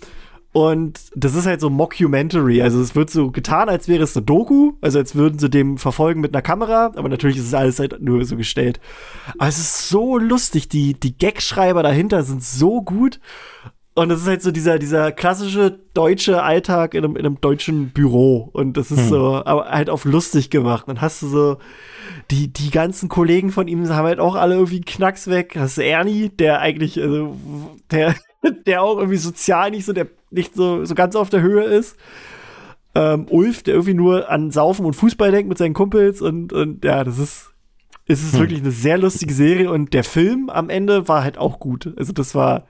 [0.52, 2.60] und das ist halt so Mockumentary.
[2.60, 4.72] Also es wird so getan, als wäre es eine Doku.
[4.82, 6.92] Also als würden sie dem verfolgen mit einer Kamera.
[6.94, 8.78] Aber natürlich ist es alles halt nur so gestellt.
[9.38, 10.68] Aber es ist so lustig.
[10.68, 13.18] Die, die Gagschreiber dahinter sind so gut.
[13.94, 17.90] Und es ist halt so dieser, dieser klassische deutsche Alltag in einem, in einem deutschen
[17.90, 18.50] Büro.
[18.52, 19.08] Und das ist hm.
[19.08, 20.86] so, aber halt auf lustig gemacht.
[20.86, 21.58] Dann hast du so,
[22.30, 25.56] die, die ganzen Kollegen von ihm haben halt auch alle irgendwie Knacks weg.
[25.56, 27.36] Hast du Ernie, der eigentlich, also,
[27.90, 28.14] der,
[28.66, 31.96] der auch irgendwie sozial nicht so, der nicht so, so ganz auf der Höhe ist.
[32.94, 36.84] Ähm, Ulf, der irgendwie nur an Saufen und Fußball denkt mit seinen Kumpels und, und
[36.84, 37.52] ja, das ist,
[38.06, 38.40] es ist hm.
[38.40, 41.94] wirklich eine sehr lustige Serie und der Film am Ende war halt auch gut.
[41.96, 42.66] Also das war,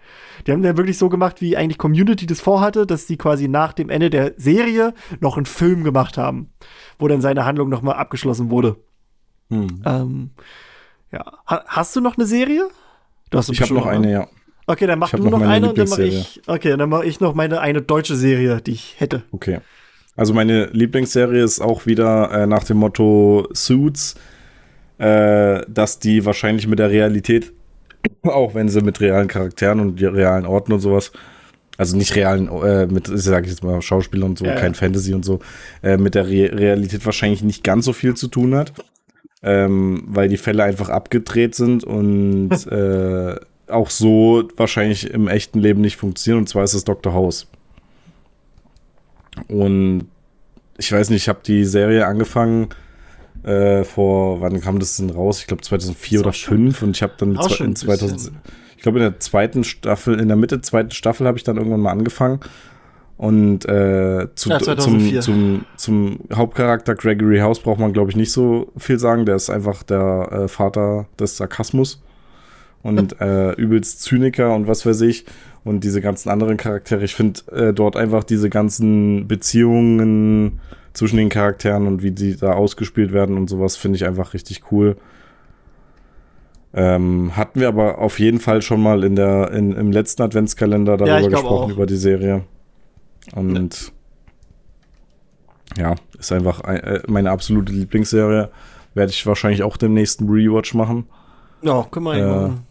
[0.47, 3.73] die haben ja wirklich so gemacht, wie eigentlich Community das vorhatte, dass die quasi nach
[3.73, 6.51] dem Ende der Serie noch einen Film gemacht haben,
[7.01, 8.77] wo dann seine Handlung nochmal abgeschlossen wurde.
[9.51, 9.83] Hm.
[9.85, 10.31] Ähm,
[11.11, 11.25] ja.
[11.49, 12.69] Ha hast du noch eine Serie?
[13.31, 14.29] Du hast ich habe noch eine, ja.
[14.67, 16.41] Okay, dann mach du noch, noch eine und dann mache ich.
[16.47, 19.23] Okay, dann mache ich noch meine eine deutsche Serie, die ich hätte.
[19.33, 19.61] Okay.
[20.17, 24.15] Also meine Lieblingsserie ist auch wieder äh, nach dem Motto Suits,
[24.99, 27.53] äh, dass die wahrscheinlich mit der Realität,
[28.23, 31.13] auch wenn sie mit realen Charakteren und realen Orten und sowas,
[31.79, 34.79] also nicht realen, äh, mit, sag ich jetzt mal, Schauspieler und so, ja, kein ja.
[34.79, 35.41] Fantasy und so,
[35.83, 38.73] äh, mit der Re Realität wahrscheinlich nicht ganz so viel zu tun hat.
[39.45, 43.35] Ähm, weil die Fälle einfach abgedreht sind und äh,
[43.73, 46.43] auch so wahrscheinlich im echten Leben nicht funktionieren.
[46.43, 47.13] Und zwar ist es Dr.
[47.13, 47.47] House.
[49.49, 50.09] Und
[50.79, 52.69] ich weiß nicht, ich habe die Serie angefangen
[53.45, 55.41] äh, vor, wann kam das denn raus?
[55.41, 58.33] Ich glaube 2004 oder 2005 und ich habe dann zwei, in 2000,
[58.77, 61.81] ich glaube in der zweiten Staffel, in der Mitte zweiten Staffel habe ich dann irgendwann
[61.81, 62.41] mal angefangen
[63.17, 68.33] und äh, zu, ja, zum, zum, zum Hauptcharakter Gregory House braucht man glaube ich nicht
[68.33, 72.03] so viel sagen, der ist einfach der äh, Vater des Sarkasmus
[72.83, 75.25] und äh, übelst Zyniker und was weiß ich.
[75.65, 77.05] Und diese ganzen anderen Charaktere.
[77.05, 80.61] Ich finde äh, dort einfach diese ganzen Beziehungen
[80.93, 84.65] zwischen den Charakteren und wie die da ausgespielt werden und sowas, finde ich einfach richtig
[84.73, 84.97] cool.
[86.75, 90.97] Ähm, hatten wir aber auf jeden Fall schon mal in der, in, im letzten Adventskalender
[90.97, 91.77] darüber ja, gesprochen, auch.
[91.77, 92.45] über die Serie.
[93.35, 93.93] Und
[95.77, 98.51] ja, ja ist einfach ein, äh, meine absolute Lieblingsserie.
[98.95, 101.07] Werde ich wahrscheinlich auch den nächsten Rewatch machen.
[101.63, 102.67] Ja, können wir äh, machen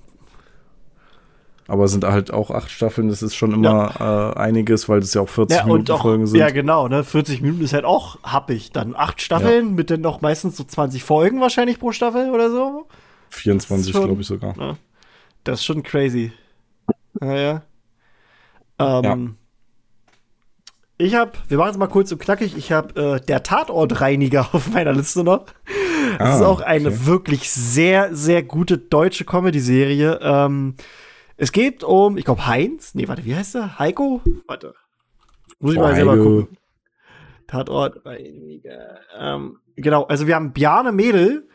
[1.71, 4.31] aber sind halt auch acht Staffeln, das ist schon immer ja.
[4.31, 6.37] äh, einiges, weil das ja auch 40 ja, Minuten auch, Folgen sind.
[6.37, 7.05] Ja, genau, ne?
[7.05, 8.73] 40 Minuten ist halt auch happig.
[8.73, 9.71] Dann acht Staffeln ja.
[9.71, 12.87] mit dann noch meistens so 20 Folgen wahrscheinlich pro Staffel oder so.
[13.29, 14.53] 24, glaube ich sogar.
[14.59, 14.75] Ja.
[15.45, 16.33] Das ist schon crazy.
[17.19, 17.61] Naja.
[18.77, 19.37] Ähm.
[20.97, 24.73] Ich habe, wir machen es mal kurz und knackig, ich habe äh, der Tatortreiniger auf
[24.73, 25.45] meiner Liste noch.
[26.19, 27.05] Das ah, ist auch eine okay.
[27.05, 30.19] wirklich sehr, sehr gute deutsche Comedy-Serie.
[30.21, 30.75] Ähm,
[31.41, 32.93] es geht um, ich glaube, Heinz.
[32.93, 33.79] Nee, warte, wie heißt er?
[33.79, 34.21] Heiko?
[34.45, 34.75] Warte.
[35.59, 36.55] Muss ich mal selber gucken.
[37.47, 37.99] Tatort.
[38.05, 41.49] Ähm, genau, also wir haben Bjarne Mädel,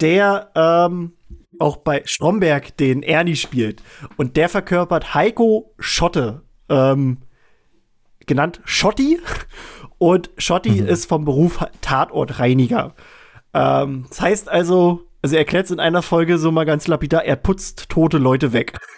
[0.00, 1.12] der ähm,
[1.60, 3.84] auch bei Stromberg den Ernie spielt.
[4.16, 7.18] Und der verkörpert Heiko Schotte, ähm,
[8.26, 9.20] genannt Schotti.
[9.98, 10.88] Und Schotti mhm.
[10.88, 12.96] ist vom Beruf Tatortreiniger.
[13.54, 17.24] Ähm, das heißt also, also er erklärt es in einer Folge so mal ganz lapidar,
[17.24, 18.78] er putzt tote Leute weg.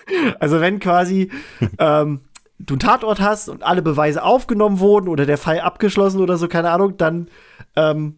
[0.41, 1.31] Also wenn quasi
[1.79, 2.21] ähm,
[2.59, 6.49] du einen Tatort hast und alle Beweise aufgenommen wurden oder der Fall abgeschlossen oder so,
[6.49, 7.29] keine Ahnung, dann
[7.77, 8.17] ähm,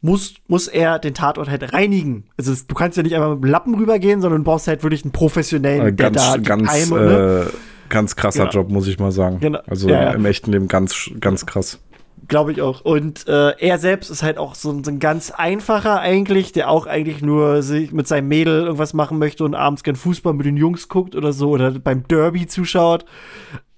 [0.00, 2.30] muss, muss er den Tatort halt reinigen.
[2.36, 5.04] Also du kannst ja nicht einfach mit dem Lappen rübergehen, sondern du brauchst halt wirklich
[5.04, 7.46] einen professionellen, äh, ganz, der da ganz, Heime, ne?
[7.46, 7.52] äh,
[7.88, 8.52] ganz krasser genau.
[8.52, 9.40] Job, muss ich mal sagen.
[9.40, 9.60] Genau.
[9.66, 10.10] Also ja, ja.
[10.12, 11.80] im echten Leben ganz, ganz krass.
[12.26, 12.80] Glaube ich auch.
[12.80, 16.86] Und äh, er selbst ist halt auch so, so, ein ganz einfacher eigentlich, der auch
[16.86, 20.56] eigentlich nur sich mit seinem Mädel irgendwas machen möchte und abends gern Fußball mit den
[20.56, 23.04] Jungs guckt oder so oder beim Derby zuschaut,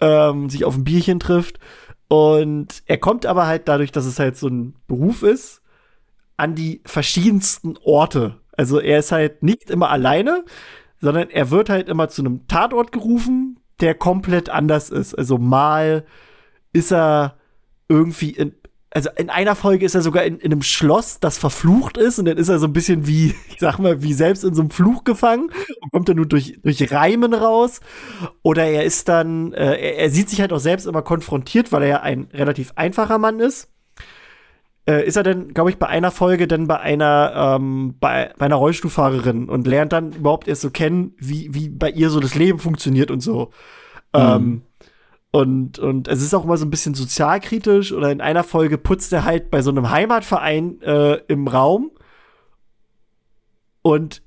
[0.00, 1.58] ähm, sich auf ein Bierchen trifft.
[2.08, 5.62] Und er kommt aber halt dadurch, dass es halt so ein Beruf ist,
[6.36, 8.36] an die verschiedensten Orte.
[8.56, 10.44] Also er ist halt nicht immer alleine,
[11.00, 15.14] sondern er wird halt immer zu einem Tatort gerufen, der komplett anders ist.
[15.14, 16.04] Also mal
[16.72, 17.39] ist er
[17.90, 18.54] irgendwie in,
[18.92, 22.24] also in einer Folge ist er sogar in, in, einem Schloss, das verflucht ist, und
[22.24, 24.70] dann ist er so ein bisschen wie, ich sag mal, wie selbst in so einem
[24.70, 25.50] Fluch gefangen
[25.80, 27.80] und kommt dann nur durch, durch Reimen raus.
[28.42, 31.82] Oder er ist dann, äh, er, er, sieht sich halt auch selbst immer konfrontiert, weil
[31.82, 33.68] er ja ein relativ einfacher Mann ist.
[34.86, 38.46] Äh, ist er dann, glaube ich, bei einer Folge dann bei einer, ähm, bei, bei
[38.46, 42.34] einer Rollstuhlfahrerin und lernt dann überhaupt erst so kennen, wie, wie bei ihr so das
[42.34, 43.50] Leben funktioniert und so.
[44.14, 44.20] Mhm.
[44.20, 44.62] Ähm,
[45.32, 49.12] und, und es ist auch immer so ein bisschen sozialkritisch oder in einer Folge putzt
[49.12, 51.92] er halt bei so einem Heimatverein äh, im Raum
[53.82, 54.22] und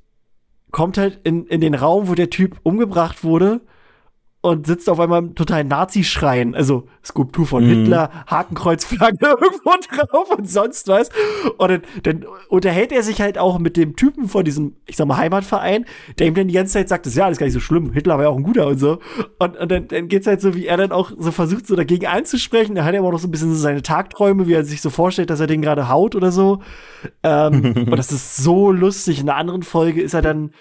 [0.71, 3.61] kommt halt in, in den Raum, wo der Typ umgebracht wurde
[4.45, 6.53] und sitzt auf einmal im totalen Nazi-Schreien.
[6.53, 7.70] Also Skulptur von mhm.
[7.70, 11.10] Hitler, Hakenkreuzflagge irgendwo drauf und sonst was.
[11.57, 15.07] Und dann, dann, unterhält er sich halt auch mit dem Typen von diesem, ich sag
[15.07, 15.86] mal, Heimatverein,
[16.20, 17.94] der ihm dann die ganze Zeit sagt, das ist ja alles gar nicht so schlimm,
[17.94, 18.99] Hitler war ja auch ein guter und so.
[19.40, 22.07] Und, und dann, dann geht's halt so, wie er dann auch so versucht, so dagegen
[22.07, 22.76] einzusprechen.
[22.76, 24.90] Er hat ja auch noch so ein bisschen so seine Tagträume, wie er sich so
[24.90, 26.61] vorstellt, dass er den gerade haut oder so.
[27.24, 29.22] Ähm, und das ist so lustig.
[29.22, 30.52] In einer anderen Folge ist er dann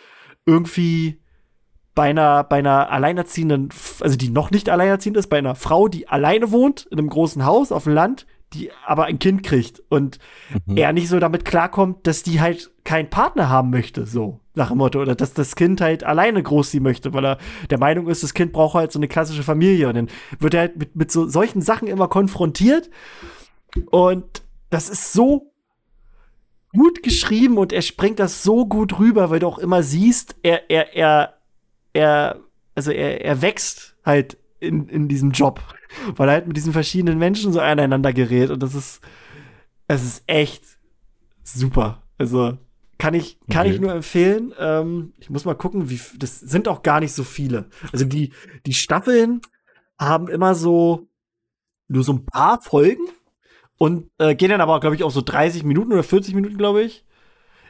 [0.47, 1.22] irgendwie
[1.95, 3.69] bei einer, bei einer alleinerziehenden,
[4.01, 7.45] also die noch nicht alleinerziehend ist, bei einer Frau, die alleine wohnt, in einem großen
[7.45, 10.19] Haus auf dem Land, die aber ein Kind kriegt und
[10.67, 10.77] mhm.
[10.77, 14.79] er nicht so damit klarkommt, dass die halt keinen Partner haben möchte, so nach dem
[14.79, 17.39] Motto, oder dass das Kind halt alleine großziehen möchte, weil er
[17.71, 20.09] der Meinung ist, das Kind braucht halt so eine klassische Familie und dann
[20.39, 22.91] wird er halt mit, mit so solchen Sachen immer konfrontiert
[23.91, 25.53] und das ist so
[26.75, 30.71] gut geschrieben und er springt das so gut rüber, weil du auch immer siehst, er,
[30.71, 31.35] er, er
[31.93, 32.41] er,
[32.75, 35.61] also er, er wächst halt in, in diesem Job,
[36.17, 39.01] weil er halt mit diesen verschiedenen Menschen so aneinander gerät und das ist,
[39.89, 40.65] es ist echt
[41.43, 42.03] super.
[42.19, 42.59] Also
[42.99, 43.75] kann ich, kann okay.
[43.75, 44.55] ich nur empfehlen.
[44.59, 47.67] Ähm, ich muss mal gucken, wie, das sind auch gar nicht so viele.
[47.93, 48.33] Also die,
[48.65, 49.41] die Staffeln
[49.99, 51.09] haben immer so
[51.89, 53.03] nur so ein paar Folgen
[53.77, 56.83] und äh, gehen dann aber, glaube ich, auch so 30 Minuten oder 40 Minuten, glaube
[56.83, 57.05] ich.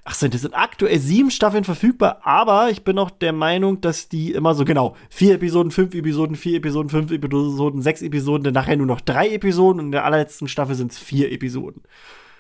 [0.04, 4.08] Ach so, das sind aktuell sieben Staffeln verfügbar, aber ich bin auch der Meinung, dass
[4.08, 8.54] die immer so, genau, vier Episoden, fünf Episoden, vier Episoden, fünf Episoden, sechs Episoden, dann
[8.54, 11.82] nachher nur noch drei Episoden und in der allerletzten Staffel sind es vier Episoden.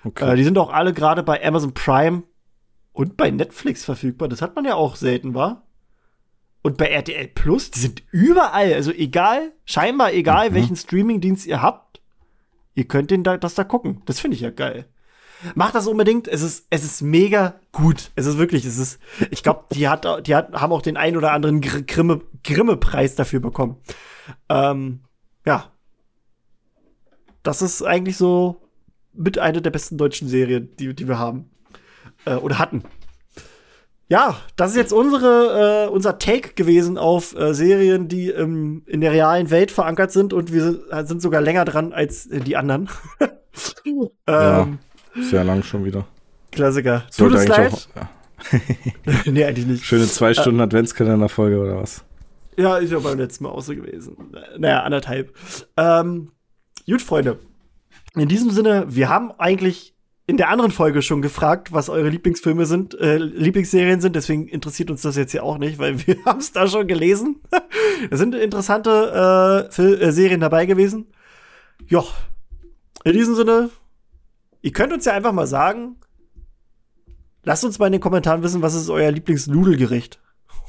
[0.04, 0.32] Okay.
[0.32, 2.24] Äh, die sind auch alle gerade bei Amazon Prime
[2.92, 4.28] und bei Netflix verfügbar.
[4.28, 5.62] Das hat man ja auch selten, war?
[6.62, 8.74] Und bei RTL Plus, die sind überall.
[8.74, 10.54] Also egal, scheinbar egal, mhm.
[10.54, 12.00] welchen Streamingdienst ihr habt,
[12.74, 14.02] ihr könnt den da, das da gucken.
[14.06, 14.86] Das finde ich ja geil.
[15.54, 16.28] Macht das unbedingt.
[16.28, 18.10] Es ist, es ist mega gut.
[18.14, 18.98] Es ist wirklich, es ist,
[19.30, 23.40] ich glaube, die hat, die hat, haben auch den ein oder anderen Grimme, Grimme-Preis dafür
[23.40, 23.76] bekommen.
[24.48, 25.00] Ähm,
[25.46, 25.70] ja.
[27.42, 28.62] Das ist eigentlich so
[29.12, 31.50] mit einer der besten deutschen Serien, die, die wir haben.
[32.24, 32.84] Äh, oder hatten.
[34.08, 39.00] Ja, das ist jetzt unsere, äh, unser Take gewesen auf äh, Serien, die ähm, in
[39.00, 42.90] der realen Welt verankert sind und wir sind sogar länger dran als die anderen.
[43.86, 44.68] ähm, ja.
[45.20, 46.06] Sehr lang schon wieder.
[46.50, 47.04] Klassiker.
[47.10, 47.72] Sollte Tut es leid.
[47.72, 48.10] Auch, ja.
[49.32, 49.84] nee, eigentlich nicht.
[49.84, 52.04] Schöne zwei Stunden äh, Adventskalender-Folge oder was?
[52.56, 54.16] Ja, ist ja beim letzten Mal auch so gewesen.
[54.58, 55.34] Naja, anderthalb.
[55.76, 56.32] Ähm,
[56.86, 57.38] gut, Freunde.
[58.14, 59.94] In diesem Sinne, wir haben eigentlich
[60.26, 64.14] in der anderen Folge schon gefragt, was eure Lieblingsfilme sind, äh, Lieblingsserien sind.
[64.14, 67.40] Deswegen interessiert uns das jetzt hier auch nicht, weil wir haben es da schon gelesen.
[68.10, 71.06] es sind interessante äh, äh, Serien dabei gewesen.
[71.88, 72.04] Ja,
[73.04, 73.70] in diesem Sinne,
[74.62, 75.96] Ihr könnt uns ja einfach mal sagen,
[77.42, 80.20] lasst uns mal in den Kommentaren wissen, was ist euer Lieblingsnudelgericht?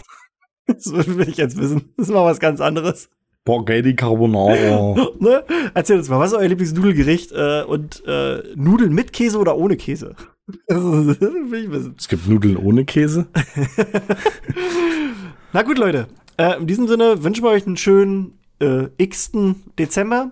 [0.67, 1.93] das will ich jetzt wissen.
[1.95, 3.09] Das ist mal was ganz anderes.
[3.41, 4.95] Spaghetti Carbonara.
[5.19, 5.43] ne?
[5.73, 9.77] Erzählt uns mal, was ist euer Lieblingsnudelgericht äh, und äh, Nudeln mit Käse oder ohne
[9.77, 10.15] Käse?
[10.67, 13.27] es gibt Nudeln ohne Käse.
[15.53, 16.07] Na gut, Leute.
[16.37, 19.31] Äh, in diesem Sinne wünschen wir euch einen schönen äh, x.
[19.77, 20.31] Dezember.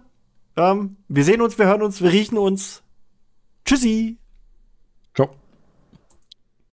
[0.58, 2.82] Ähm, wir sehen uns, wir hören uns, wir riechen uns.
[3.66, 4.21] Tschüssi.